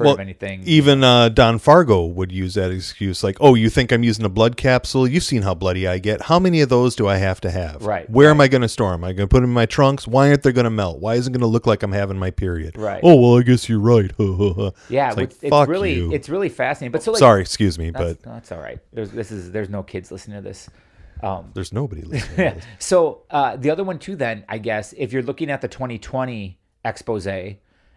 heard 0.00 0.06
Well, 0.06 0.14
of 0.14 0.20
anything. 0.20 0.62
Even 0.64 1.04
uh, 1.04 1.28
Don 1.28 1.58
Fargo 1.58 2.04
would 2.04 2.32
use 2.32 2.54
that 2.54 2.70
excuse, 2.70 3.22
like, 3.22 3.36
"Oh, 3.40 3.54
you 3.54 3.70
think 3.70 3.92
I'm 3.92 4.02
using 4.02 4.24
a 4.24 4.28
blood 4.28 4.56
capsule? 4.56 5.06
You've 5.06 5.22
seen 5.22 5.42
how 5.42 5.54
bloody 5.54 5.86
I 5.86 5.98
get. 5.98 6.22
How 6.22 6.38
many 6.38 6.60
of 6.62 6.68
those 6.68 6.96
do 6.96 7.06
I 7.06 7.16
have 7.16 7.40
to 7.42 7.50
have? 7.50 7.84
Right, 7.84 8.08
Where 8.08 8.30
am 8.30 8.40
I 8.40 8.48
going 8.48 8.62
to 8.62 8.68
store 8.68 8.92
them? 8.92 9.04
Am 9.04 9.10
I 9.10 9.12
going 9.12 9.28
to 9.28 9.32
put 9.32 9.40
them 9.40 9.50
in 9.50 9.54
my 9.54 9.66
trunks? 9.66 10.08
Why 10.08 10.28
aren't 10.28 10.42
they 10.42 10.52
going 10.52 10.64
to 10.64 10.70
melt? 10.70 11.00
Why 11.00 11.14
isn't 11.14 11.32
it 11.32 11.38
going 11.38 11.48
to 11.48 11.52
look 11.52 11.66
like 11.66 11.82
I'm 11.82 11.92
having 11.92 12.18
my 12.18 12.30
period? 12.30 12.76
Right. 12.76 13.00
Oh, 13.04 13.14
well, 13.16 13.38
I 13.38 13.42
guess 13.42 13.68
you're 13.68 13.78
right. 13.78 14.10
yeah, 14.88 15.08
it's, 15.08 15.16
like, 15.16 15.30
it's, 15.30 15.48
fuck 15.48 15.68
really 15.68 15.94
you. 15.94 16.12
it's 16.12 16.28
really 16.28 16.48
fascinating. 16.48 16.92
But 16.92 17.02
so 17.02 17.12
like 17.12 17.18
Sorry, 17.18 17.42
excuse 17.42 17.78
me, 17.78 17.90
that's, 17.90 18.14
but 18.14 18.22
that's 18.22 18.52
all 18.52 18.60
right. 18.60 18.78
There's 18.92 19.10
this 19.10 19.30
is 19.30 19.52
there's 19.52 19.68
no 19.68 19.82
kids 19.82 20.10
listening 20.10 20.38
to 20.38 20.42
this. 20.42 20.68
Um, 21.22 21.50
there's 21.54 21.72
nobody 21.72 22.02
listening. 22.06 22.36
to 22.36 22.54
this. 22.56 22.64
So 22.78 23.22
uh, 23.30 23.56
the 23.56 23.70
other 23.70 23.84
one 23.84 23.98
too, 23.98 24.16
then 24.16 24.44
I 24.48 24.58
guess 24.58 24.94
if 24.96 25.12
you're 25.12 25.22
looking 25.22 25.50
at 25.50 25.60
the 25.60 25.68
2020 25.68 26.58
expose 26.84 27.26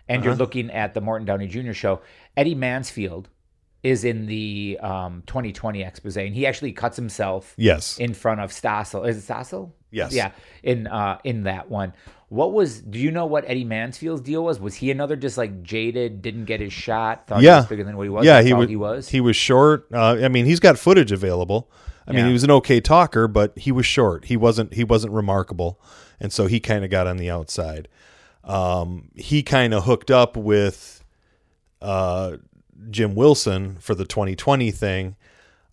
and 0.07 0.19
Uh-huh. 0.19 0.29
you're 0.29 0.35
looking 0.37 0.69
at 0.71 0.93
the 0.93 1.01
Morton 1.01 1.25
Downey 1.25 1.47
Jr. 1.47 1.73
show, 1.73 2.01
Eddie 2.37 2.55
Mansfield 2.55 3.29
is 3.83 4.05
in 4.05 4.25
the 4.27 4.79
um, 4.81 5.23
2020 5.27 5.83
expose, 5.83 6.15
and 6.17 6.33
he 6.33 6.45
actually 6.47 6.71
cuts 6.71 6.95
himself 6.95 7.53
Yes. 7.57 7.97
in 7.97 8.13
front 8.13 8.39
of 8.39 8.51
Stossel. 8.51 9.07
Is 9.07 9.17
it 9.17 9.31
Stossel? 9.31 9.71
Yes. 9.91 10.13
Yeah, 10.13 10.31
in 10.63 10.87
uh, 10.87 11.19
in 11.23 11.43
that 11.43 11.69
one. 11.69 11.93
What 12.29 12.51
was? 12.51 12.81
Do 12.81 12.97
you 12.97 13.11
know 13.11 13.27
what 13.27 13.43
Eddie 13.45 13.63
Mansfield's 13.65 14.21
deal 14.21 14.43
was? 14.43 14.59
Was 14.59 14.73
he 14.73 14.89
another 14.89 15.15
just 15.15 15.37
like 15.37 15.61
jaded, 15.61 16.23
didn't 16.23 16.45
get 16.45 16.61
his 16.61 16.73
shot, 16.73 17.27
thought 17.27 17.41
he 17.41 17.45
yeah, 17.45 17.57
was 17.57 17.67
bigger 17.67 17.83
than 17.83 17.95
what 17.95 18.03
he 18.03 18.09
was? 18.09 18.25
Yeah, 18.25 18.41
he 18.41 18.53
was. 18.53 18.69
He 18.69 18.75
was. 18.75 19.09
He 19.09 19.21
was 19.21 19.35
short. 19.35 19.85
Uh, 19.93 20.17
I 20.23 20.29
mean, 20.29 20.45
he's 20.45 20.59
got 20.59 20.79
footage 20.79 21.11
available. 21.11 21.69
I 22.07 22.11
mean, 22.11 22.25
he 22.25 22.33
was 22.33 22.43
an 22.43 22.49
okay 22.51 22.81
talker, 22.81 23.27
but 23.27 23.55
he 23.57 23.71
was 23.71 23.85
short. 23.85 24.25
He 24.25 24.35
wasn't. 24.35 24.73
He 24.73 24.83
wasn't 24.83 25.13
remarkable, 25.13 25.79
and 26.19 26.33
so 26.33 26.47
he 26.47 26.59
kind 26.59 26.83
of 26.83 26.89
got 26.89 27.05
on 27.05 27.17
the 27.17 27.29
outside. 27.29 27.87
Um, 28.43 29.10
he 29.15 29.43
kind 29.43 29.73
of 29.73 29.86
hooked 29.86 30.12
up 30.12 30.36
with 30.36 31.03
uh, 31.82 32.38
Jim 32.89 33.15
Wilson 33.15 33.77
for 33.79 33.95
the 33.95 34.06
2020 34.06 34.71
thing. 34.71 35.15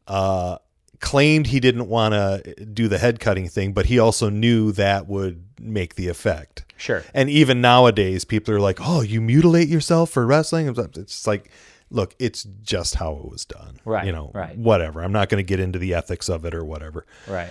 Uh, 0.07 0.59
claimed 1.01 1.47
he 1.47 1.61
didn't 1.61 1.89
want 1.89 2.13
to 2.13 2.65
do 2.67 2.87
the 2.87 2.99
head 2.99 3.21
cutting 3.21 3.49
thing, 3.49 3.73
but 3.73 3.87
he 3.87 3.99
also 3.99 4.29
knew 4.29 4.71
that 4.73 5.09
would 5.09 5.43
make 5.59 5.95
the 5.95 6.09
effect. 6.09 6.65
Sure. 6.77 7.03
And 7.15 7.31
even 7.31 7.61
nowadays, 7.61 8.25
people 8.25 8.55
are 8.55 8.61
like, 8.61 8.79
"Oh, 8.81 9.01
you 9.03 9.21
mutilate 9.21 9.69
yourself 9.69 10.11
for 10.11 10.27
wrestling." 10.27 10.69
It's 10.97 11.27
like, 11.27 11.51
look, 11.91 12.15
it's 12.19 12.45
just 12.63 12.97
how 12.97 13.13
it 13.17 13.31
was 13.31 13.45
done. 13.45 13.81
Right, 13.85 14.05
You 14.07 14.13
know. 14.13 14.31
right. 14.35 14.57
Whatever. 14.57 15.03
I'm 15.03 15.13
not 15.13 15.29
going 15.29 15.39
to 15.43 15.47
get 15.47 15.59
into 15.61 15.79
the 15.79 15.95
ethics 15.95 16.29
of 16.29 16.45
it 16.45 16.55
or 16.55 16.65
whatever. 16.65 17.07
right. 17.27 17.51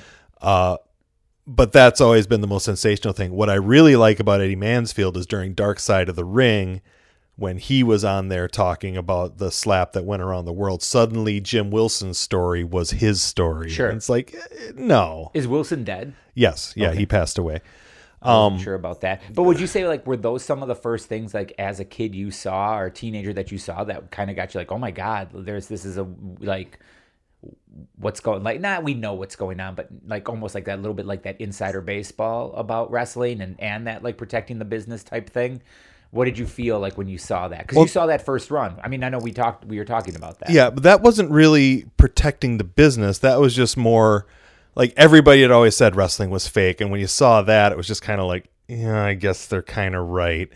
But 1.51 1.71
that's 1.71 1.99
always 1.99 2.27
been 2.27 2.41
the 2.41 2.47
most 2.47 2.65
sensational 2.65 3.13
thing. 3.13 3.31
What 3.31 3.49
I 3.49 3.55
really 3.55 3.95
like 3.95 4.19
about 4.19 4.39
Eddie 4.39 4.55
Mansfield 4.55 5.17
is 5.17 5.25
during 5.25 5.55
Dark 5.55 5.79
Side 5.79 6.07
of 6.07 6.15
the 6.15 6.23
Ring, 6.23 6.81
when 7.39 7.57
he 7.57 7.81
was 7.83 8.03
on 8.03 8.27
there 8.27 8.47
talking 8.47 8.95
about 8.95 9.37
the 9.37 9.49
slap 9.49 9.93
that 9.93 10.03
went 10.03 10.21
around 10.21 10.45
the 10.45 10.53
world. 10.53 10.83
Suddenly, 10.83 11.39
Jim 11.39 11.71
Wilson's 11.71 12.19
story 12.19 12.63
was 12.63 12.91
his 12.91 13.21
story. 13.21 13.69
Sure. 13.69 13.87
And 13.87 13.97
it's 13.97 14.09
like, 14.09 14.35
eh, 14.35 14.73
no. 14.75 15.31
Is 15.33 15.47
Wilson 15.47 15.83
dead? 15.83 16.13
Yes. 16.35 16.73
Yeah. 16.75 16.93
He 16.93 17.05
passed 17.05 17.37
away. 17.37 17.61
I 18.21 18.35
wasn't 18.35 18.61
sure 18.61 18.75
about 18.75 19.01
that. 19.01 19.21
But 19.33 19.43
would 19.43 19.61
you 19.61 19.67
say 19.67 19.87
like 19.87 20.05
were 20.05 20.17
those 20.17 20.43
some 20.43 20.61
of 20.61 20.67
the 20.67 20.75
first 20.75 21.07
things 21.07 21.33
like 21.33 21.53
as 21.57 21.79
a 21.79 21.85
kid 21.85 22.13
you 22.13 22.31
saw 22.31 22.77
or 22.77 22.87
a 22.87 22.91
teenager 22.91 23.31
that 23.31 23.51
you 23.51 23.57
saw 23.57 23.85
that 23.85 24.11
kind 24.11 24.29
of 24.29 24.35
got 24.35 24.53
you 24.53 24.59
like, 24.59 24.73
oh 24.73 24.77
my 24.77 24.91
god, 24.91 25.29
there's 25.33 25.67
this 25.67 25.85
is 25.85 25.97
a 25.97 26.05
like 26.39 26.79
what's 27.97 28.19
going 28.19 28.43
like 28.43 28.59
not 28.59 28.83
we 28.83 28.93
know 28.93 29.13
what's 29.13 29.35
going 29.35 29.59
on, 29.59 29.75
but 29.75 29.89
like 30.05 30.27
almost 30.27 30.55
like 30.55 30.65
that 30.65 30.79
little 30.79 30.93
bit 30.93 31.05
like 31.05 31.23
that 31.23 31.39
insider 31.39 31.81
baseball 31.81 32.53
about 32.53 32.91
wrestling 32.91 33.41
and 33.41 33.59
and 33.59 33.87
that 33.87 34.03
like 34.03 34.17
protecting 34.17 34.59
the 34.59 34.65
business 34.65 35.03
type 35.03 35.29
thing. 35.29 35.61
What 36.11 36.25
did 36.25 36.39
you 36.39 36.47
feel 36.47 36.79
like 36.79 36.97
when 36.97 37.07
you 37.07 37.19
saw 37.19 37.47
that? 37.49 37.67
Because 37.67 37.77
you 37.77 37.87
saw 37.87 38.07
that 38.07 38.25
first 38.25 38.49
run. 38.49 38.79
I 38.83 38.87
mean, 38.87 39.03
I 39.03 39.09
know 39.09 39.19
we 39.19 39.31
talked, 39.31 39.65
we 39.65 39.77
were 39.77 39.85
talking 39.85 40.15
about 40.15 40.39
that. 40.39 40.49
Yeah, 40.49 40.71
but 40.71 40.81
that 40.81 41.01
wasn't 41.01 41.29
really 41.29 41.85
protecting 41.97 42.57
the 42.57 42.63
business. 42.63 43.19
That 43.19 43.39
was 43.39 43.55
just 43.55 43.77
more 43.77 44.25
like 44.73 44.91
everybody 44.97 45.43
had 45.43 45.51
always 45.51 45.77
said 45.77 45.95
wrestling 45.95 46.31
was 46.31 46.47
fake, 46.47 46.81
and 46.81 46.89
when 46.89 46.99
you 46.99 47.07
saw 47.07 47.43
that, 47.43 47.71
it 47.71 47.77
was 47.77 47.85
just 47.85 48.01
kind 48.01 48.19
of 48.19 48.25
like, 48.27 48.49
yeah, 48.67 49.05
I 49.05 49.13
guess 49.13 49.45
they're 49.45 49.61
kind 49.61 49.95
of 49.95 50.07
right. 50.07 50.49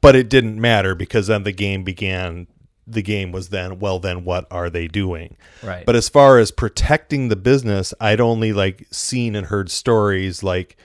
But 0.00 0.16
it 0.16 0.30
didn't 0.30 0.58
matter 0.60 0.94
because 0.94 1.26
then 1.26 1.42
the 1.42 1.52
game 1.52 1.84
began. 1.84 2.46
The 2.86 3.02
game 3.02 3.32
was 3.32 3.48
then, 3.48 3.78
well, 3.80 3.98
then 3.98 4.24
what 4.24 4.46
are 4.50 4.70
they 4.70 4.86
doing? 4.86 5.36
Right. 5.62 5.84
But 5.84 5.96
as 5.96 6.08
far 6.08 6.38
as 6.38 6.50
protecting 6.52 7.28
the 7.28 7.36
business, 7.36 7.92
I'd 8.00 8.20
only 8.20 8.52
like 8.52 8.86
seen 8.92 9.34
and 9.34 9.46
heard 9.48 9.70
stories 9.70 10.42
like 10.44 10.76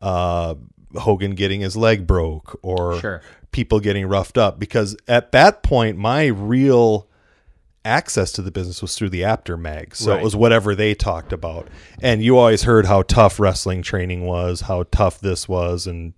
uh, 0.00 0.54
Hogan 0.96 1.32
getting 1.34 1.60
his 1.60 1.76
leg 1.76 2.06
broke 2.06 2.58
or 2.62 3.00
Sure. 3.00 3.22
people 3.50 3.80
getting 3.80 4.06
roughed 4.06 4.38
up 4.38 4.58
because 4.58 4.96
at 5.08 5.32
that 5.32 5.62
point 5.62 5.96
my 5.98 6.26
real 6.26 7.08
access 7.84 8.30
to 8.32 8.42
the 8.42 8.50
business 8.52 8.80
was 8.80 8.94
through 8.96 9.08
the 9.10 9.24
Apter 9.24 9.56
mag 9.56 9.96
so 9.96 10.12
Right. 10.12 10.20
it 10.20 10.24
was 10.24 10.36
whatever 10.36 10.74
they 10.74 10.94
talked 10.94 11.32
about 11.32 11.66
and 12.00 12.22
you 12.22 12.38
always 12.38 12.62
heard 12.62 12.86
how 12.86 13.02
tough 13.02 13.40
wrestling 13.40 13.82
training 13.82 14.24
was 14.24 14.62
how 14.62 14.84
tough 14.92 15.20
this 15.20 15.48
was 15.48 15.86
and 15.86 16.12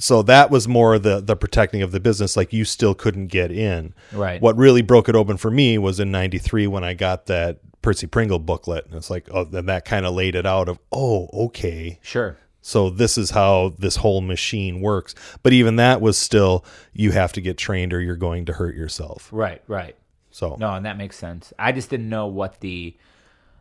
so 0.00 0.22
that 0.22 0.50
was 0.50 0.66
more 0.66 0.98
the 0.98 1.20
the 1.20 1.36
protecting 1.36 1.82
of 1.82 1.92
the 1.92 2.00
business 2.00 2.36
like 2.36 2.52
you 2.52 2.64
still 2.64 2.94
couldn't 2.94 3.28
get 3.28 3.52
in 3.52 3.94
Right. 4.12 4.40
what 4.42 4.56
really 4.56 4.82
broke 4.82 5.08
it 5.08 5.14
open 5.14 5.36
for 5.36 5.50
me 5.50 5.78
was 5.78 6.00
in 6.00 6.10
93 6.10 6.66
when 6.66 6.82
i 6.82 6.94
got 6.94 7.26
that 7.26 7.58
percy 7.82 8.06
pringle 8.06 8.38
booklet 8.38 8.86
and 8.86 8.94
it's 8.94 9.10
like 9.10 9.28
oh 9.32 9.44
then 9.44 9.66
that 9.66 9.84
kind 9.84 10.04
of 10.06 10.14
laid 10.14 10.34
it 10.34 10.46
out 10.46 10.68
of 10.68 10.78
oh 10.92 11.28
okay 11.32 11.98
Sure. 12.02 12.36
so 12.60 12.90
this 12.90 13.16
is 13.16 13.30
how 13.30 13.72
this 13.78 13.96
whole 13.96 14.20
machine 14.20 14.80
works. 14.82 15.14
But 15.42 15.52
even 15.54 15.76
that 15.76 16.00
was 16.02 16.18
still 16.18 16.64
you 16.92 17.12
have 17.12 17.32
to 17.34 17.40
get 17.40 17.56
trained 17.56 17.94
or 17.94 18.00
you're 18.00 18.16
going 18.16 18.44
to 18.46 18.52
hurt 18.52 18.74
yourself. 18.74 19.28
Right. 19.32 19.62
Right. 19.66 19.96
So 20.30 20.56
No, 20.60 20.74
and 20.74 20.84
that 20.84 20.98
makes 20.98 21.16
sense. 21.16 21.54
I 21.58 21.72
just 21.72 21.88
didn't 21.88 22.10
know 22.10 22.26
what 22.26 22.60
the 22.60 22.94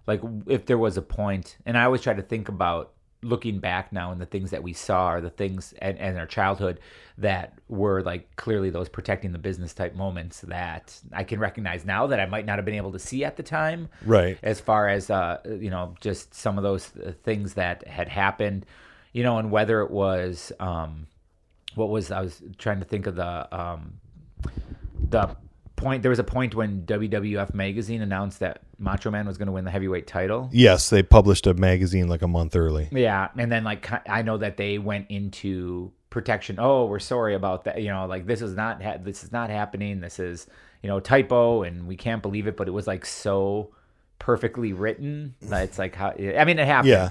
like 0.06 0.21
if 0.47 0.65
there 0.65 0.78
was 0.78 0.97
a 0.97 1.02
point, 1.02 1.56
and 1.65 1.78
I 1.78 1.86
always 1.86 2.02
try 2.02 2.13
to 2.13 2.21
think 2.21 2.49
about 2.49 2.91
looking 3.21 3.60
back 3.60 3.91
now 3.91 4.12
and 4.12 4.21
the 4.21 4.25
things 4.25 4.51
that 4.51 4.63
we 4.63 4.73
saw 4.73 5.12
or 5.12 5.21
the 5.21 5.29
things 5.29 5.73
and, 5.79 5.97
in 5.97 6.17
our 6.17 6.25
childhood 6.25 6.79
that 7.17 7.53
were 7.67 8.01
like 8.01 8.34
clearly 8.38 8.69
those 8.69 8.88
protecting 8.88 9.34
the 9.34 9.38
business 9.38 9.73
type 9.73 9.93
moments 9.93 10.41
that 10.41 10.97
I 11.12 11.25
can 11.25 11.39
recognize 11.39 11.86
now 11.86 12.08
that 12.08 12.19
I 12.19 12.25
might 12.25 12.45
not 12.45 12.58
have 12.58 12.65
been 12.65 12.75
able 12.75 12.93
to 12.93 12.99
see 12.99 13.25
at 13.25 13.36
the 13.36 13.43
time. 13.43 13.89
Right. 14.05 14.38
As 14.41 14.62
far 14.62 14.88
as 14.88 15.10
uh, 15.10 15.39
you 15.45 15.69
know, 15.69 15.95
just 15.99 16.34
some 16.34 16.58
of 16.58 16.63
those 16.63 16.95
uh, 16.97 17.12
things 17.23 17.55
that 17.55 17.86
had 17.88 18.08
happened, 18.08 18.65
you 19.12 19.23
know, 19.23 19.38
and 19.38 19.51
whether 19.51 19.82
it 19.82 19.91
was 19.91 20.53
um, 20.60 21.08
what 21.75 21.89
was 21.89 22.12
I 22.12 22.21
was 22.21 22.41
trying 22.58 22.79
to 22.79 22.86
think 22.86 23.05
of 23.05 23.15
the 23.15 23.58
um, 23.58 23.99
the 25.10 25.36
point 25.80 26.04
there 26.04 26.10
was 26.10 26.20
a 26.20 26.24
point 26.24 26.54
when 26.56 26.84
WWF 26.84 27.54
magazine 27.54 28.02
announced 28.02 28.39
that 28.39 28.62
Macho 28.78 29.10
Man 29.10 29.26
was 29.26 29.38
going 29.38 29.48
to 29.48 29.52
win 29.52 29.65
the 29.65 29.72
heavyweight 29.72 30.08
title. 30.08 30.50
yes, 30.52 30.89
they 30.89 31.02
published 31.02 31.48
a 31.48 31.54
magazine 31.54 32.08
like 32.08 32.22
a 32.22 32.28
month 32.28 32.56
early. 32.56 32.88
Yeah, 32.92 33.30
and 33.38 33.52
then 33.52 33.63
like 33.63 33.89
I 34.10 34.22
know 34.22 34.38
that 34.38 34.58
they 34.58 34.78
went 34.78 35.08
into 35.10 35.92
protection. 36.10 36.58
Oh, 36.60 36.86
we're 36.86 37.00
sorry 37.00 37.36
about 37.36 37.63
that. 37.65 37.82
You 37.82 37.89
know, 37.89 38.06
like 38.06 38.26
this 38.26 38.42
is 38.42 38.56
not 38.56 38.82
ha- 38.84 38.98
this 39.00 39.24
is 39.24 39.32
not 39.32 39.50
happening. 39.50 40.02
This 40.02 40.20
is 40.20 40.48
you 40.84 40.88
know 40.89 41.00
typo, 41.00 41.63
and 41.63 41.88
we 41.88 41.96
can't 41.96 42.22
believe 42.22 42.48
it. 42.48 42.56
But 42.58 42.68
it 42.68 42.72
was 42.72 42.88
like 42.88 43.06
so 43.06 43.72
perfectly 44.20 44.74
written 44.74 45.36
that 45.44 45.63
it's 45.63 45.80
like 45.80 45.96
how 45.96 46.10
I 46.12 46.46
mean 46.46 46.60
it 46.60 46.68
happens. 46.68 46.89
Yeah. 46.89 47.10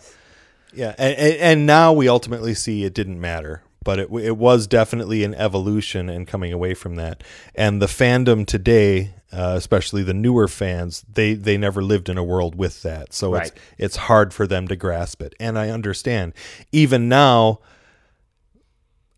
Yeah, 0.74 0.94
and, 0.98 1.14
and 1.16 1.34
and 1.36 1.66
now 1.66 1.94
we 1.94 2.08
ultimately 2.08 2.52
see 2.52 2.84
it 2.84 2.92
didn't 2.92 3.18
matter, 3.18 3.62
but 3.88 3.98
it 3.98 4.10
it 4.12 4.36
was 4.36 4.66
definitely 4.66 5.24
an 5.24 5.34
evolution 5.36 6.10
and 6.10 6.26
coming 6.28 6.52
away 6.52 6.74
from 6.74 6.96
that. 6.96 7.24
And 7.54 7.80
the 7.80 7.86
fandom 7.86 8.46
today, 8.46 9.14
uh, 9.32 9.54
especially 9.56 10.02
the 10.02 10.12
newer 10.12 10.46
fans, 10.46 11.06
they 11.10 11.32
they 11.32 11.56
never 11.56 11.82
lived 11.82 12.10
in 12.10 12.18
a 12.18 12.22
world 12.22 12.54
with 12.54 12.82
that, 12.82 13.14
so 13.14 13.32
Right. 13.32 13.46
it's 13.46 13.52
it's 13.78 13.96
hard 13.96 14.34
for 14.34 14.46
them 14.46 14.68
to 14.68 14.76
grasp 14.76 15.22
it. 15.22 15.34
And 15.40 15.58
I 15.58 15.70
understand. 15.70 16.34
Even 16.70 17.08
now, 17.08 17.60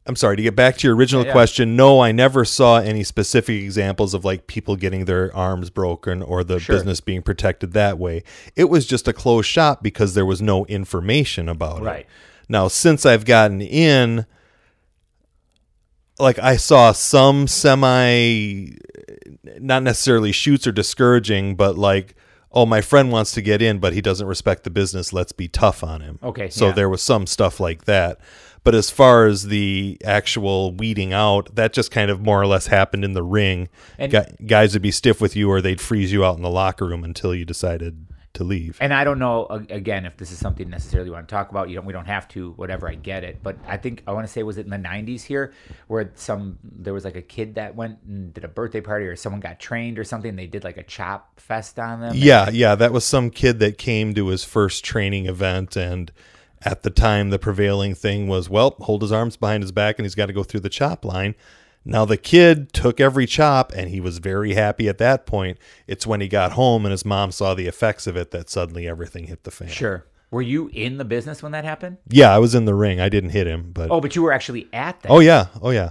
I'm 0.06 0.14
sorry 0.14 0.36
to 0.36 0.42
get 0.42 0.54
back 0.54 0.76
to 0.78 0.86
your 0.86 0.94
original 0.94 1.26
yeah. 1.26 1.32
question. 1.32 1.74
No, 1.74 1.98
I 1.98 2.12
never 2.12 2.44
saw 2.44 2.78
any 2.78 3.02
specific 3.02 3.60
examples 3.60 4.14
of 4.14 4.24
like 4.24 4.46
people 4.46 4.76
getting 4.76 5.06
their 5.06 5.34
arms 5.34 5.68
broken 5.68 6.22
or 6.22 6.44
the 6.44 6.60
Sure. 6.60 6.76
business 6.76 7.00
being 7.00 7.22
protected 7.22 7.72
that 7.72 7.98
way. 7.98 8.22
It 8.54 8.70
was 8.70 8.86
just 8.86 9.08
a 9.08 9.12
closed 9.12 9.48
shop 9.48 9.82
because 9.82 10.14
there 10.14 10.24
was 10.26 10.40
no 10.40 10.64
information 10.66 11.48
about 11.48 11.82
Right. 11.82 11.90
it. 11.90 11.94
Right. 11.94 12.06
Now, 12.48 12.68
since 12.68 13.04
I've 13.04 13.24
gotten 13.24 13.60
in, 13.60 14.26
like 16.20 16.38
I 16.38 16.56
saw 16.56 16.92
some 16.92 17.46
semi, 17.46 18.70
not 19.58 19.82
necessarily 19.82 20.32
shoots 20.32 20.66
or 20.66 20.72
discouraging, 20.72 21.56
but 21.56 21.76
like, 21.76 22.14
oh, 22.52 22.66
my 22.66 22.80
friend 22.80 23.10
wants 23.12 23.32
to 23.32 23.42
get 23.42 23.62
in, 23.62 23.78
but 23.78 23.92
he 23.92 24.00
doesn't 24.00 24.26
respect 24.26 24.64
the 24.64 24.70
business. 24.70 25.12
Let's 25.12 25.32
be 25.32 25.48
tough 25.48 25.84
on 25.84 26.00
him. 26.00 26.18
Okay, 26.22 26.50
So 26.50 26.66
yeah. 26.68 26.72
there 26.72 26.88
was 26.88 27.02
some 27.02 27.26
stuff 27.26 27.60
like 27.60 27.84
that. 27.84 28.18
But 28.62 28.74
as 28.74 28.90
far 28.90 29.26
as 29.26 29.44
the 29.44 29.96
actual 30.04 30.72
weeding 30.74 31.12
out, 31.14 31.54
that 31.54 31.72
just 31.72 31.90
kind 31.90 32.10
of 32.10 32.20
more 32.20 32.40
or 32.42 32.46
less 32.46 32.66
happened 32.66 33.04
in 33.04 33.14
the 33.14 33.22
ring. 33.22 33.68
And- 33.96 34.12
Gu- 34.12 34.46
guys 34.46 34.74
would 34.74 34.82
be 34.82 34.90
stiff 34.90 35.20
with 35.20 35.34
you, 35.34 35.50
or 35.50 35.62
they'd 35.62 35.80
freeze 35.80 36.12
you 36.12 36.24
out 36.24 36.36
in 36.36 36.42
the 36.42 36.50
locker 36.50 36.86
room 36.86 37.02
until 37.02 37.34
you 37.34 37.44
decided 37.46 38.06
to 38.34 38.44
leave. 38.44 38.78
And 38.80 38.94
I 38.94 39.04
don't 39.04 39.18
know 39.18 39.46
again 39.70 40.06
if 40.06 40.16
this 40.16 40.30
is 40.30 40.38
something 40.38 40.68
necessarily 40.68 41.08
you 41.08 41.12
want 41.12 41.28
to 41.28 41.34
talk 41.34 41.50
about. 41.50 41.68
You 41.68 41.74
don't. 41.76 41.84
We 41.84 41.92
don't 41.92 42.06
have 42.06 42.28
to. 42.28 42.52
Whatever. 42.52 42.88
I 42.88 42.94
get 42.94 43.24
it. 43.24 43.42
But 43.42 43.58
I 43.66 43.76
think 43.76 44.02
I 44.06 44.12
want 44.12 44.26
to 44.26 44.32
say 44.32 44.42
was 44.42 44.58
it 44.58 44.64
in 44.64 44.70
the 44.70 44.76
'90s 44.76 45.22
here 45.22 45.52
where 45.88 46.10
some 46.14 46.58
there 46.62 46.94
was 46.94 47.04
like 47.04 47.16
a 47.16 47.22
kid 47.22 47.56
that 47.56 47.74
went 47.74 47.98
and 48.06 48.32
did 48.32 48.44
a 48.44 48.48
birthday 48.48 48.80
party 48.80 49.06
or 49.06 49.16
someone 49.16 49.40
got 49.40 49.58
trained 49.58 49.98
or 49.98 50.04
something. 50.04 50.36
They 50.36 50.46
did 50.46 50.64
like 50.64 50.76
a 50.76 50.82
chop 50.82 51.40
fest 51.40 51.78
on 51.78 52.00
them. 52.00 52.12
Yeah, 52.14 52.50
yeah, 52.50 52.74
that 52.76 52.92
was 52.92 53.04
some 53.04 53.30
kid 53.30 53.58
that 53.58 53.78
came 53.78 54.14
to 54.14 54.28
his 54.28 54.44
first 54.44 54.84
training 54.84 55.26
event 55.26 55.76
and 55.76 56.12
at 56.62 56.82
the 56.82 56.90
time 56.90 57.30
the 57.30 57.38
prevailing 57.38 57.94
thing 57.94 58.28
was, 58.28 58.50
well, 58.50 58.76
hold 58.80 59.02
his 59.02 59.12
arms 59.12 59.36
behind 59.36 59.62
his 59.62 59.72
back 59.72 59.98
and 59.98 60.04
he's 60.04 60.14
got 60.14 60.26
to 60.26 60.32
go 60.32 60.42
through 60.42 60.60
the 60.60 60.68
chop 60.68 61.04
line. 61.04 61.34
Now 61.84 62.04
the 62.04 62.16
kid 62.18 62.72
took 62.72 63.00
every 63.00 63.26
chop 63.26 63.72
and 63.74 63.88
he 63.90 64.00
was 64.00 64.18
very 64.18 64.54
happy 64.54 64.88
at 64.88 64.98
that 64.98 65.24
point. 65.26 65.58
It's 65.86 66.06
when 66.06 66.20
he 66.20 66.28
got 66.28 66.52
home 66.52 66.84
and 66.84 66.90
his 66.92 67.04
mom 67.04 67.32
saw 67.32 67.54
the 67.54 67.66
effects 67.66 68.06
of 68.06 68.16
it 68.16 68.30
that 68.32 68.50
suddenly 68.50 68.86
everything 68.86 69.26
hit 69.28 69.44
the 69.44 69.50
fan. 69.50 69.68
Sure. 69.68 70.04
Were 70.30 70.42
you 70.42 70.70
in 70.74 70.98
the 70.98 71.04
business 71.04 71.42
when 71.42 71.52
that 71.52 71.64
happened? 71.64 71.96
Yeah, 72.08 72.32
I 72.34 72.38
was 72.38 72.54
in 72.54 72.64
the 72.64 72.74
ring. 72.74 73.00
I 73.00 73.08
didn't 73.08 73.30
hit 73.30 73.46
him, 73.46 73.72
but 73.72 73.90
Oh, 73.90 74.00
but 74.00 74.14
you 74.14 74.22
were 74.22 74.32
actually 74.32 74.68
at 74.72 75.00
that. 75.00 75.10
Oh 75.10 75.20
yeah. 75.20 75.46
Oh 75.62 75.70
yeah. 75.70 75.90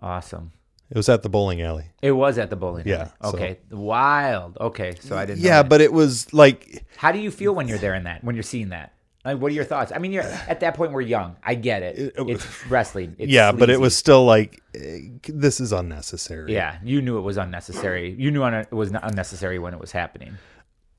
awesome. 0.00 0.52
It 0.90 0.96
was 0.96 1.08
at 1.08 1.22
the 1.22 1.30
bowling 1.30 1.62
alley. 1.62 1.86
It 2.02 2.12
was 2.12 2.36
at 2.36 2.50
the 2.50 2.56
bowling. 2.56 2.86
Yeah, 2.86 3.12
alley. 3.22 3.30
so- 3.32 3.38
Okay. 3.38 3.58
Wild. 3.70 4.58
Okay. 4.60 4.94
So 5.00 5.16
I 5.16 5.24
didn't. 5.24 5.40
Yeah, 5.40 5.62
but 5.62 5.80
it 5.80 5.90
was 5.92 6.32
like 6.34 6.84
how 6.96 7.12
do 7.12 7.18
you 7.18 7.30
feel 7.30 7.54
when 7.54 7.66
you're 7.68 7.78
there 7.78 7.94
in 7.94 8.04
that? 8.04 8.22
When 8.22 8.34
you're 8.34 8.42
seeing 8.42 8.70
that? 8.70 8.92
Like, 9.24 9.38
what 9.38 9.52
are 9.52 9.54
your 9.54 9.64
thoughts? 9.64 9.92
I 9.94 9.98
mean, 9.98 10.10
you're 10.12 10.24
at 10.24 10.60
that 10.60 10.74
point. 10.74 10.90
We're 10.92 11.00
young. 11.02 11.36
I 11.44 11.54
get 11.54 11.82
it. 11.84 12.12
It's 12.16 12.66
wrestling. 12.68 13.14
It's 13.18 13.30
yeah, 13.30 13.52
but 13.52 13.70
it 13.70 13.80
was 13.80 13.96
still 13.96 14.24
like 14.24 14.60
eh, 14.74 14.98
this 15.28 15.60
is 15.60 15.70
unnecessary. 15.72 16.52
Yeah, 16.52 16.78
you 16.82 17.00
knew 17.00 17.18
it 17.18 17.22
was 17.22 17.36
unnecessary. 17.36 18.14
You 18.18 18.30
knew 18.32 18.44
it 18.44 18.72
was 18.72 18.90
not 18.90 19.04
unnecessary 19.08 19.58
when 19.60 19.74
it 19.74 19.80
was 19.80 19.92
happening. 19.92 20.38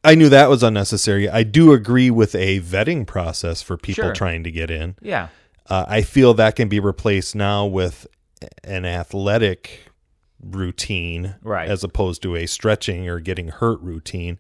I 0.06 0.16
knew 0.16 0.30
that 0.30 0.50
was 0.50 0.64
unnecessary. 0.64 1.30
I 1.30 1.44
do 1.44 1.74
agree 1.74 2.10
with 2.12 2.34
a 2.36 2.60
vetting 2.62 3.06
process 3.08 3.62
for 3.62 3.78
people 3.78 4.06
Sure. 4.06 4.14
trying 4.14 4.44
to 4.44 4.52
get 4.52 4.70
in. 4.72 4.96
Yeah. 5.02 5.28
Uh, 5.70 5.86
I 5.88 6.02
feel 6.02 6.34
that 6.34 6.56
can 6.58 6.68
be 6.68 6.80
replaced 6.82 7.36
now 7.36 7.66
with 7.66 8.06
an 8.66 8.84
athletic 8.86 9.86
routine, 10.42 11.36
Right. 11.42 11.70
as 11.70 11.84
opposed 11.84 12.22
to 12.24 12.36
a 12.36 12.46
stretching 12.46 13.08
or 13.08 13.20
getting 13.20 13.48
hurt 13.50 13.80
routine. 13.82 14.40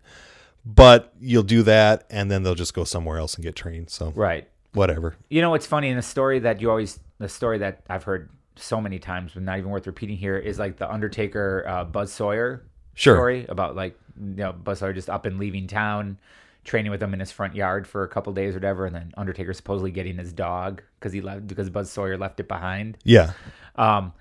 But 0.66 1.14
you'll 1.20 1.44
do 1.44 1.62
that, 1.64 2.06
and 2.10 2.32
then 2.32 2.44
they'll 2.44 2.56
just 2.56 2.74
go 2.74 2.84
somewhere 2.86 3.18
else 3.18 3.36
and 3.36 3.44
get 3.44 3.56
trained. 3.56 3.90
So 3.90 4.12
Right. 4.16 4.48
whatever. 4.74 5.16
You 5.30 5.42
know 5.42 5.50
what's 5.50 5.66
funny 5.68 5.90
in 5.90 5.96
the 5.98 6.02
story 6.02 6.40
that 6.40 6.62
you 6.62 6.70
always 6.70 7.00
the 7.20 7.28
story 7.30 7.58
that 7.60 7.82
I've 7.90 8.04
heard 8.04 8.30
so 8.56 8.80
many 8.80 9.00
times, 9.00 9.32
but 9.34 9.44
not 9.44 9.58
even 9.58 9.70
worth 9.72 9.88
repeating 9.88 10.18
here, 10.18 10.38
is 10.38 10.60
like 10.60 10.78
the 10.78 10.90
Undertaker 10.92 11.66
uh, 11.68 11.84
Buzz 11.86 12.12
Sawyer 12.14 12.64
Sure. 12.96 13.16
story 13.16 13.46
about 13.50 13.76
like 13.76 13.98
you 14.18 14.36
know 14.36 14.54
Buzz 14.54 14.80
Sawyer 14.80 14.94
just 14.94 15.10
up 15.10 15.26
and 15.26 15.38
leaving 15.40 15.68
town, 15.68 16.18
training 16.64 16.92
with 16.92 17.02
him 17.04 17.14
in 17.14 17.20
his 17.20 17.32
front 17.32 17.56
yard 17.56 17.86
for 17.88 18.04
a 18.04 18.08
couple 18.08 18.32
days 18.32 18.54
or 18.54 18.58
whatever, 18.58 18.86
and 18.86 18.96
then 18.96 19.12
Undertaker 19.18 19.54
supposedly 19.54 19.92
getting 19.92 20.18
his 20.18 20.32
dog 20.32 20.82
because 21.00 21.12
he 21.12 21.20
left 21.22 21.46
because 21.48 21.70
Buzz 21.70 21.90
Sawyer 21.92 22.18
left 22.18 22.40
it 22.40 22.48
behind. 22.48 22.98
Yeah, 23.04 23.34
Um, 23.76 24.14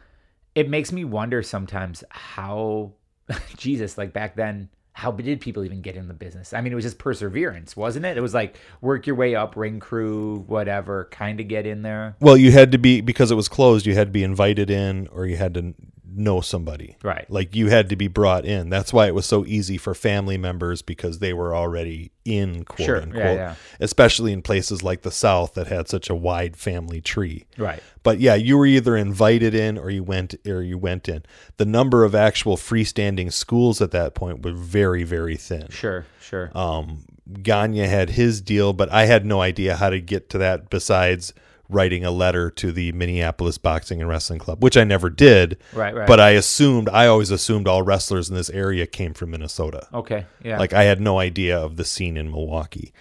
it 0.57 0.69
makes 0.69 0.91
me 0.93 1.05
wonder 1.05 1.43
sometimes 1.43 2.03
how 2.11 2.93
Jesus, 3.57 3.97
like 3.97 4.13
back 4.13 4.35
then, 4.35 4.69
how 4.95 5.11
did 5.11 5.41
people 5.41 5.65
even 5.65 5.81
get 5.81 5.97
in 5.97 6.07
the 6.07 6.15
business? 6.15 6.53
I 6.53 6.61
mean, 6.61 6.73
it 6.73 6.77
was 6.77 6.85
just 6.85 6.99
perseverance, 6.99 7.77
wasn't 7.77 8.05
it? 8.05 8.17
It 8.17 8.21
was 8.21 8.35
like 8.35 8.57
work 8.81 9.07
your 9.07 9.17
way 9.17 9.35
up, 9.35 9.57
ring 9.57 9.81
crew, 9.81 10.45
whatever, 10.47 11.09
kind 11.11 11.41
of 11.41 11.49
get 11.49 11.67
in 11.67 11.83
there. 11.83 12.17
Well, 12.21 12.37
you 12.37 12.53
had 12.53 12.73
to 12.73 12.79
be 12.79 13.01
because 13.01 13.31
it 13.31 13.35
was 13.35 13.49
closed. 13.49 13.87
You 13.87 13.95
had 13.95 14.09
to 14.09 14.13
be 14.13 14.23
invited 14.23 14.71
in, 14.71 15.09
or 15.09 15.27
you 15.27 15.37
had 15.37 15.55
to 15.55 15.75
know 16.15 16.41
somebody. 16.41 16.97
Right. 17.03 17.29
Like 17.31 17.55
you 17.55 17.69
had 17.69 17.89
to 17.91 17.97
be 17.97 18.09
brought 18.09 18.45
in. 18.45 18.69
That's 18.71 18.93
why 18.93 19.07
it 19.07 19.15
was 19.15 19.27
so 19.27 19.45
easy 19.47 19.77
for 19.79 19.95
family 19.95 20.37
members 20.37 20.83
because 20.83 21.19
they 21.19 21.33
were 21.33 21.55
already 21.55 22.13
in 22.25 22.65
quote 22.65 22.87
Sure. 22.87 22.97
Yeah, 22.97 23.03
unquote. 23.03 23.37
yeah. 23.37 23.55
Especially 23.81 24.33
in 24.33 24.43
places 24.43 24.83
like 24.83 25.03
the 25.03 25.11
South 25.11 25.55
that 25.55 25.67
had 25.67 25.89
such 25.89 26.09
a 26.11 26.15
wide 26.15 26.57
family 26.57 27.01
tree. 27.01 27.47
Right. 27.59 27.83
But 28.03 28.21
yeah, 28.21 28.35
you 28.35 28.59
were 28.59 28.67
either 28.67 28.97
invited 28.97 29.55
in 29.55 29.79
or 29.79 29.91
you 29.91 30.03
went 30.03 30.35
or 30.47 30.63
you 30.63 30.79
went 30.79 31.09
in. 31.09 31.25
The 31.57 31.67
number 31.67 32.05
of 32.05 32.15
actual 32.15 32.57
freestanding 32.57 33.33
schools 33.33 33.81
at 33.81 33.91
that 33.93 34.15
point 34.15 34.45
were 34.45 34.53
very, 34.53 35.05
very 35.05 35.37
thin. 35.37 35.69
Sure. 35.71 36.07
Sure. 36.21 36.51
Um, 36.57 37.05
Gagne 37.43 37.79
had 37.87 38.11
his 38.11 38.41
deal, 38.41 38.73
but 38.73 38.91
I 38.91 39.05
had 39.07 39.25
no 39.25 39.41
idea 39.41 39.77
how 39.77 39.91
to 39.91 40.01
get 40.01 40.29
to 40.31 40.39
that 40.39 40.71
besides 40.71 41.33
writing 41.69 42.05
a 42.05 42.11
letter 42.11 42.51
to 42.51 42.73
the 42.73 42.93
Minneapolis 42.93 43.59
Boxing 43.59 44.01
and 44.01 44.09
Wrestling 44.09 44.39
Club, 44.39 44.63
which 44.63 44.77
I 44.77 44.85
never 44.85 45.09
did. 45.09 45.59
Right, 45.73 45.95
right. 45.95 46.07
But 46.07 46.21
I 46.21 46.31
assumed, 46.31 46.89
I 46.89 47.07
always 47.07 47.31
assumed 47.31 47.67
all 47.67 47.83
wrestlers 47.83 48.29
in 48.29 48.37
this 48.37 48.51
area 48.51 48.87
came 48.87 49.15
from 49.15 49.31
Minnesota. 49.31 49.87
okay. 49.95 50.27
Yeah. 50.43 50.59
Like 50.59 50.73
I 50.73 50.85
had 50.85 51.01
no 51.01 51.19
idea 51.19 51.59
of 51.59 51.77
the 51.77 51.85
scene 51.85 52.17
in 52.17 52.31
Milwaukee. 52.31 52.93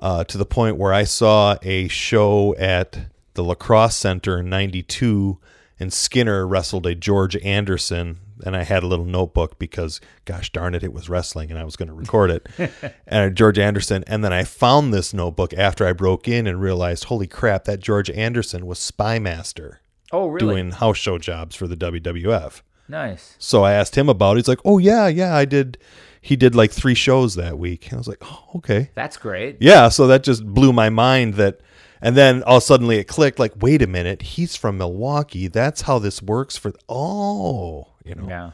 Uh, 0.00 0.22
to 0.24 0.38
the 0.38 0.46
point 0.46 0.76
where 0.76 0.92
I 0.92 1.02
saw 1.04 1.56
a 1.62 1.88
show 1.88 2.54
at 2.56 3.06
the 3.34 3.42
La 3.42 3.54
Crosse 3.54 3.96
Center 3.96 4.38
in 4.38 4.48
'92, 4.48 5.38
and 5.80 5.92
Skinner 5.92 6.46
wrestled 6.46 6.86
a 6.86 6.94
George 6.94 7.36
Anderson, 7.38 8.18
and 8.44 8.56
I 8.56 8.62
had 8.62 8.82
a 8.82 8.86
little 8.86 9.04
notebook 9.04 9.58
because, 9.58 10.00
gosh 10.24 10.50
darn 10.50 10.74
it, 10.74 10.82
it 10.82 10.92
was 10.92 11.08
wrestling, 11.08 11.50
and 11.50 11.58
I 11.58 11.64
was 11.64 11.76
going 11.76 11.88
to 11.88 11.94
record 11.94 12.30
it. 12.30 12.72
and 13.06 13.36
George 13.36 13.58
Anderson, 13.58 14.04
and 14.06 14.24
then 14.24 14.32
I 14.32 14.44
found 14.44 14.92
this 14.92 15.12
notebook 15.14 15.52
after 15.54 15.86
I 15.86 15.92
broke 15.92 16.28
in 16.28 16.46
and 16.46 16.60
realized, 16.60 17.04
holy 17.04 17.26
crap, 17.26 17.64
that 17.64 17.80
George 17.80 18.10
Anderson 18.10 18.66
was 18.66 18.78
Spy 18.78 19.18
Master 19.18 19.80
oh, 20.12 20.28
really? 20.28 20.46
doing 20.46 20.70
house 20.72 20.98
show 20.98 21.18
jobs 21.18 21.56
for 21.56 21.66
the 21.66 21.76
WWF. 21.76 22.62
nice. 22.88 23.36
So 23.38 23.64
I 23.64 23.72
asked 23.72 23.96
him 23.96 24.08
about 24.08 24.32
it. 24.32 24.40
He's 24.40 24.48
like, 24.48 24.60
"Oh 24.64 24.78
yeah, 24.78 25.08
yeah, 25.08 25.36
I 25.36 25.44
did." 25.44 25.78
He 26.20 26.36
did 26.36 26.54
like 26.54 26.72
three 26.72 26.94
shows 26.94 27.36
that 27.36 27.58
week. 27.58 27.86
And 27.86 27.94
I 27.94 27.98
was 27.98 28.08
like, 28.08 28.22
"Oh, 28.22 28.44
okay." 28.56 28.90
That's 28.94 29.16
great. 29.16 29.58
Yeah, 29.60 29.88
so 29.88 30.06
that 30.08 30.24
just 30.24 30.44
blew 30.44 30.72
my 30.72 30.90
mind 30.90 31.34
that 31.34 31.60
and 32.00 32.16
then 32.16 32.42
all 32.44 32.60
suddenly 32.60 32.98
it 32.98 33.04
clicked 33.04 33.38
like, 33.38 33.52
"Wait 33.60 33.82
a 33.82 33.86
minute, 33.86 34.22
he's 34.22 34.56
from 34.56 34.78
Milwaukee. 34.78 35.48
That's 35.48 35.82
how 35.82 35.98
this 35.98 36.22
works 36.22 36.56
for 36.56 36.72
Oh, 36.88 37.88
you 38.08 38.14
know. 38.14 38.26
Yeah. 38.28 38.50